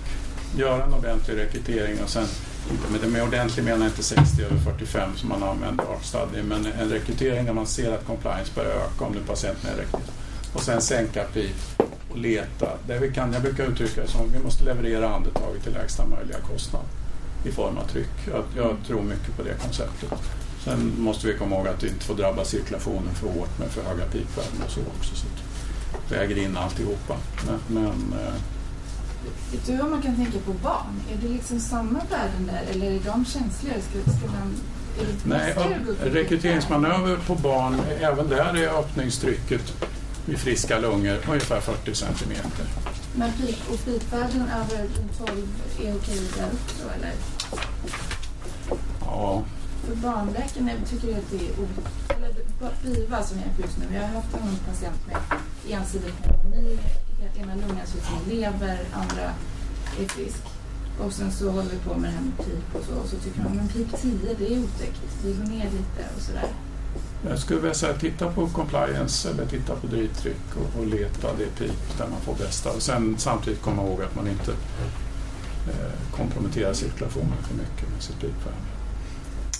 Göra 0.57 0.83
en 0.83 0.93
ordentlig 0.93 1.37
rekrytering 1.37 2.03
och 2.03 2.09
sen, 2.09 2.27
inte 2.71 2.91
med, 2.91 3.11
med 3.11 3.23
ordentlig 3.23 3.63
menar 3.63 3.79
jag 3.79 3.87
inte 3.87 4.03
60 4.03 4.43
över 4.43 4.57
45 4.57 5.09
som 5.15 5.29
man 5.29 5.43
använder 5.43 5.83
ART 5.83 6.05
study, 6.05 6.43
men 6.43 6.65
en 6.65 6.89
rekrytering 6.89 7.45
där 7.45 7.53
man 7.53 7.67
ser 7.67 7.93
att 7.93 8.05
compliance 8.05 8.51
börjar 8.55 8.71
öka 8.71 9.05
om 9.05 9.13
nu 9.13 9.19
patienten 9.27 9.69
är 9.69 9.77
rekryterad. 9.77 10.22
Och 10.53 10.61
sen 10.61 10.81
sänka 10.81 11.23
PIP 11.23 11.81
och 12.11 12.17
leta. 12.17 12.67
Det 12.87 12.99
vi 12.99 13.13
kan, 13.13 13.33
jag 13.33 13.41
brukar 13.41 13.63
uttrycka 13.63 14.01
det 14.01 14.07
som 14.07 14.31
vi 14.31 14.39
måste 14.39 14.63
leverera 14.63 15.15
andetaget 15.15 15.63
till 15.63 15.73
lägsta 15.73 16.05
möjliga 16.05 16.37
kostnad 16.39 16.81
i 17.45 17.51
form 17.51 17.77
av 17.77 17.87
tryck. 17.87 18.27
Jag, 18.31 18.43
jag 18.55 18.77
tror 18.87 19.01
mycket 19.01 19.37
på 19.37 19.43
det 19.43 19.53
konceptet. 19.61 20.13
Sen 20.63 20.93
måste 20.97 21.27
vi 21.27 21.33
komma 21.37 21.55
ihåg 21.55 21.67
att 21.67 21.83
vi 21.83 21.87
inte 21.87 22.05
får 22.05 22.15
drabba 22.15 22.45
cirkulationen 22.45 23.15
för 23.15 23.27
hårt 23.27 23.59
med 23.59 23.69
för 23.69 23.83
höga 23.83 24.05
pipvärden 24.05 24.61
och 24.65 24.71
så 24.71 24.79
också. 24.79 25.15
Så 25.15 25.25
att 25.27 26.09
det 26.09 26.15
väger 26.15 26.37
in 26.37 26.57
alltihopa. 26.57 27.17
Men, 27.45 27.59
men 27.67 28.19
eh, 28.19 28.33
Vet 29.51 29.65
du 29.65 29.77
vad 29.77 29.89
man 29.89 30.01
kan 30.01 30.15
tänka 30.15 30.39
på 30.45 30.53
barn? 30.53 31.01
Är 31.11 31.27
det 31.27 31.33
liksom 31.33 31.59
samma 31.59 31.99
värden 32.09 32.51
där 32.51 32.61
eller 32.71 32.91
är 32.91 32.99
de 32.99 33.25
känsligare? 33.25 33.81
Ska, 33.81 34.11
ska 34.11 34.27
man, 34.27 34.53
det 34.99 35.29
nej, 35.29 35.51
att 35.51 36.13
rekryteringsmanöver 36.13 37.17
på 37.27 37.35
barn, 37.35 37.81
även 38.01 38.29
där 38.29 38.57
är 38.57 38.79
öppningstrycket 38.79 39.73
vid 40.25 40.37
friska 40.37 40.79
lungor 40.79 41.17
ungefär 41.29 41.61
40 41.61 41.95
centimeter. 41.95 42.65
Men 43.15 43.31
pip 43.31 43.57
och 43.69 43.85
pipvärden 43.85 44.41
över 44.41 44.87
12 45.17 45.47
är 45.81 45.95
okej 45.95 46.19
där 46.37 46.49
också 46.53 46.83
eller? 46.97 47.13
Ja, 48.99 49.43
För 49.87 49.95
barnläkarna 49.95 50.71
tycker 50.89 51.07
jag 51.07 51.17
att 51.17 51.31
det 51.31 51.37
är 51.37 51.51
o... 51.59 51.67
Eller 52.17 52.33
BIVA 52.83 53.23
som 53.23 53.37
är 53.37 53.61
just 53.61 53.77
nu. 53.77 53.95
Jag 53.95 54.01
har 54.01 54.07
haft 54.07 54.33
en 54.33 54.73
patient 54.73 55.07
med 55.07 55.17
ensidig 55.69 56.13
pneumoni. 56.23 56.79
Ena 57.39 57.55
lungan 57.55 57.87
ser 57.87 57.97
ut 57.97 58.05
som 58.05 58.29
lever, 58.29 58.79
andra 58.93 59.23
är 59.99 60.07
frisk. 60.07 60.41
Och 60.99 61.13
sen 61.13 61.31
så 61.31 61.49
håller 61.51 61.69
vi 61.69 61.77
på 61.77 61.93
med 61.93 62.09
det 62.09 62.15
här 62.15 62.23
med 62.23 62.37
pip 62.37 62.75
och 62.75 62.85
så. 62.85 62.93
Och 62.95 63.09
så 63.09 63.15
tycker 63.15 63.41
man 63.43 63.55
men 63.55 63.67
pip 63.67 64.01
10 64.01 64.11
det 64.39 64.53
är 64.53 64.59
otäckt. 64.59 65.01
Vi 65.23 65.33
går 65.33 65.43
ner 65.43 65.63
lite 65.63 66.09
och 66.15 66.21
sådär 66.21 66.47
jag 67.29 67.39
skulle 67.39 67.59
vilja 67.59 67.73
säga 67.73 67.93
titta 67.93 68.31
på 68.31 68.47
compliance 68.47 69.29
eller 69.29 69.45
titta 69.45 69.75
på 69.75 69.87
drivtryck 69.87 70.55
och, 70.55 70.79
och 70.79 70.87
leta 70.87 71.27
det 71.37 71.65
pip 71.65 71.97
där 71.97 72.07
man 72.07 72.21
får 72.21 72.35
bästa. 72.35 72.71
Och 72.71 72.81
sen 72.81 73.15
samtidigt 73.17 73.61
komma 73.61 73.83
ihåg 73.83 74.01
att 74.01 74.15
man 74.15 74.27
inte 74.27 74.51
eh, 74.51 76.15
komprometterar 76.15 76.73
cirkulationen 76.73 77.37
för 77.47 77.53
mycket 77.53 77.93
med 77.93 78.03
sitt 78.03 78.19
pipvärde. 78.19 78.57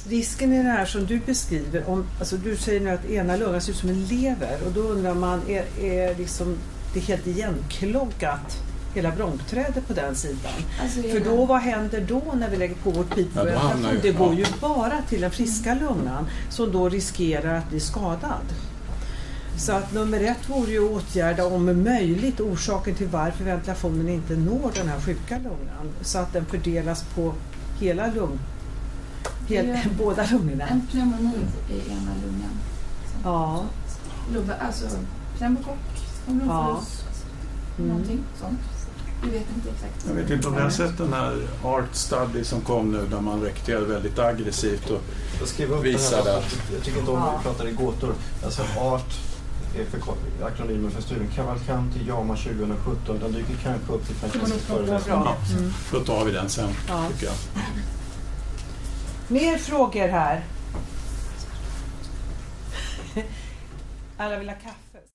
Risken 0.07 0.53
är 0.53 0.63
det 0.63 0.69
här 0.69 0.85
som 0.85 1.05
du 1.05 1.19
beskriver. 1.19 1.89
Om, 1.89 2.05
alltså 2.19 2.37
du 2.37 2.57
säger 2.57 2.79
nu 2.79 2.89
att 2.89 3.05
ena 3.05 3.35
lungan 3.35 3.61
ser 3.61 3.71
ut 3.71 3.77
som 3.77 3.89
en 3.89 4.05
lever 4.05 4.57
och 4.65 4.71
då 4.71 4.81
undrar 4.81 5.13
man, 5.13 5.41
är, 5.47 5.65
är 5.81 6.15
liksom 6.15 6.57
det 6.93 6.99
helt 6.99 7.27
igenkloggat 7.27 8.63
hela 8.93 9.11
bronkträdet 9.11 9.87
på 9.87 9.93
den 9.93 10.15
sidan? 10.15 10.51
Alltså, 10.81 11.01
För 11.01 11.19
då, 11.19 11.45
vad 11.45 11.59
händer 11.61 12.05
då 12.07 12.21
när 12.35 12.49
vi 12.49 12.57
lägger 12.57 12.75
på 12.75 12.89
vårt 12.91 13.07
Ja, 13.09 13.15
pipventilation? 13.15 13.87
ju- 13.93 13.99
det 14.01 14.11
går 14.11 14.33
ja. 14.33 14.39
ju 14.39 14.45
bara 14.61 15.01
till 15.09 15.21
den 15.21 15.31
friska 15.31 15.73
lungan 15.73 16.27
som 16.49 16.71
då 16.71 16.89
riskerar 16.89 17.55
att 17.57 17.69
bli 17.69 17.79
skadad. 17.79 18.45
Så 19.57 19.71
att 19.71 19.93
nummer 19.93 20.19
ett 20.21 20.49
vore 20.49 20.71
ju 20.71 20.85
att 20.85 20.91
åtgärda 20.91 21.45
om 21.45 21.83
möjligt 21.83 22.39
orsaken 22.39 22.95
till 22.95 23.07
varför 23.07 23.43
ventilationen 23.43 24.09
inte 24.09 24.35
når 24.35 24.71
den 24.75 24.87
här 24.89 24.99
sjuka 24.99 25.37
lungan 25.37 25.91
så 26.01 26.17
att 26.19 26.33
den 26.33 26.45
fördelas 26.45 27.03
på 27.15 27.33
hela 27.79 28.07
lung, 28.07 28.39
hel, 29.47 29.77
båda 29.97 30.25
lungorna. 30.31 30.67
En 30.67 30.81
pneumoni 30.87 31.33
i 31.69 31.91
ena 31.91 32.11
lungan. 32.25 32.51
Ja. 33.23 33.63
Lubbe, 34.33 34.55
alltså 34.55 34.85
pneumokock, 35.37 35.77
Ja. 36.47 36.81
någonting 37.77 38.19
sånt. 38.41 38.59
Vi 39.23 39.29
vet 39.29 39.47
inte 39.55 39.69
exakt. 39.69 40.05
Jag 40.07 40.13
vet 40.15 40.29
inte 40.29 40.47
om 40.47 40.55
ni 40.55 40.61
har 40.61 40.69
sett 40.69 40.97
den 40.97 41.13
här 41.13 41.47
Art 41.63 41.95
Study 41.95 42.43
som 42.43 42.61
kom 42.61 42.91
nu 42.91 43.05
där 43.07 43.21
man 43.21 43.41
rekryterade 43.41 43.85
väldigt 43.85 44.19
aggressivt 44.19 44.89
och 44.89 45.01
Jag 45.39 45.47
skrev 45.47 45.71
upp 45.71 45.83
visade 45.85 46.37
att 46.37 46.55
jag 46.73 46.83
tycker 46.83 46.99
inte 46.99 47.11
om 47.11 47.21
att 47.23 47.39
vi 47.39 47.43
pratar 47.43 47.67
i 47.67 47.71
gåtor. 47.71 48.13
Alltså 48.43 48.61
ART 48.79 49.13
är 49.75 49.85
för 49.85 49.99
akronymen 50.45 50.91
för 50.91 51.01
studien 51.01 51.29
Cavalcanti 51.35 51.99
JAMA 52.07 52.35
2017. 52.35 53.19
Den 53.19 53.31
dyker 53.31 53.55
kanske 53.63 53.93
upp 53.93 54.09
i 54.09 54.13
bra. 55.05 55.37
Mm. 55.57 55.73
då 55.91 55.99
tar 55.99 56.25
vi 56.25 56.31
den 56.31 56.49
sen 56.49 56.69
Ja. 56.87 57.05
tycker 57.11 57.25
jag. 57.25 57.35
Mer 59.27 59.57
frågor 59.57 60.07
här? 60.07 60.43
Alla 64.17 64.39
vill 64.39 64.49
ha 64.49 64.55
kaffe? 64.55 64.82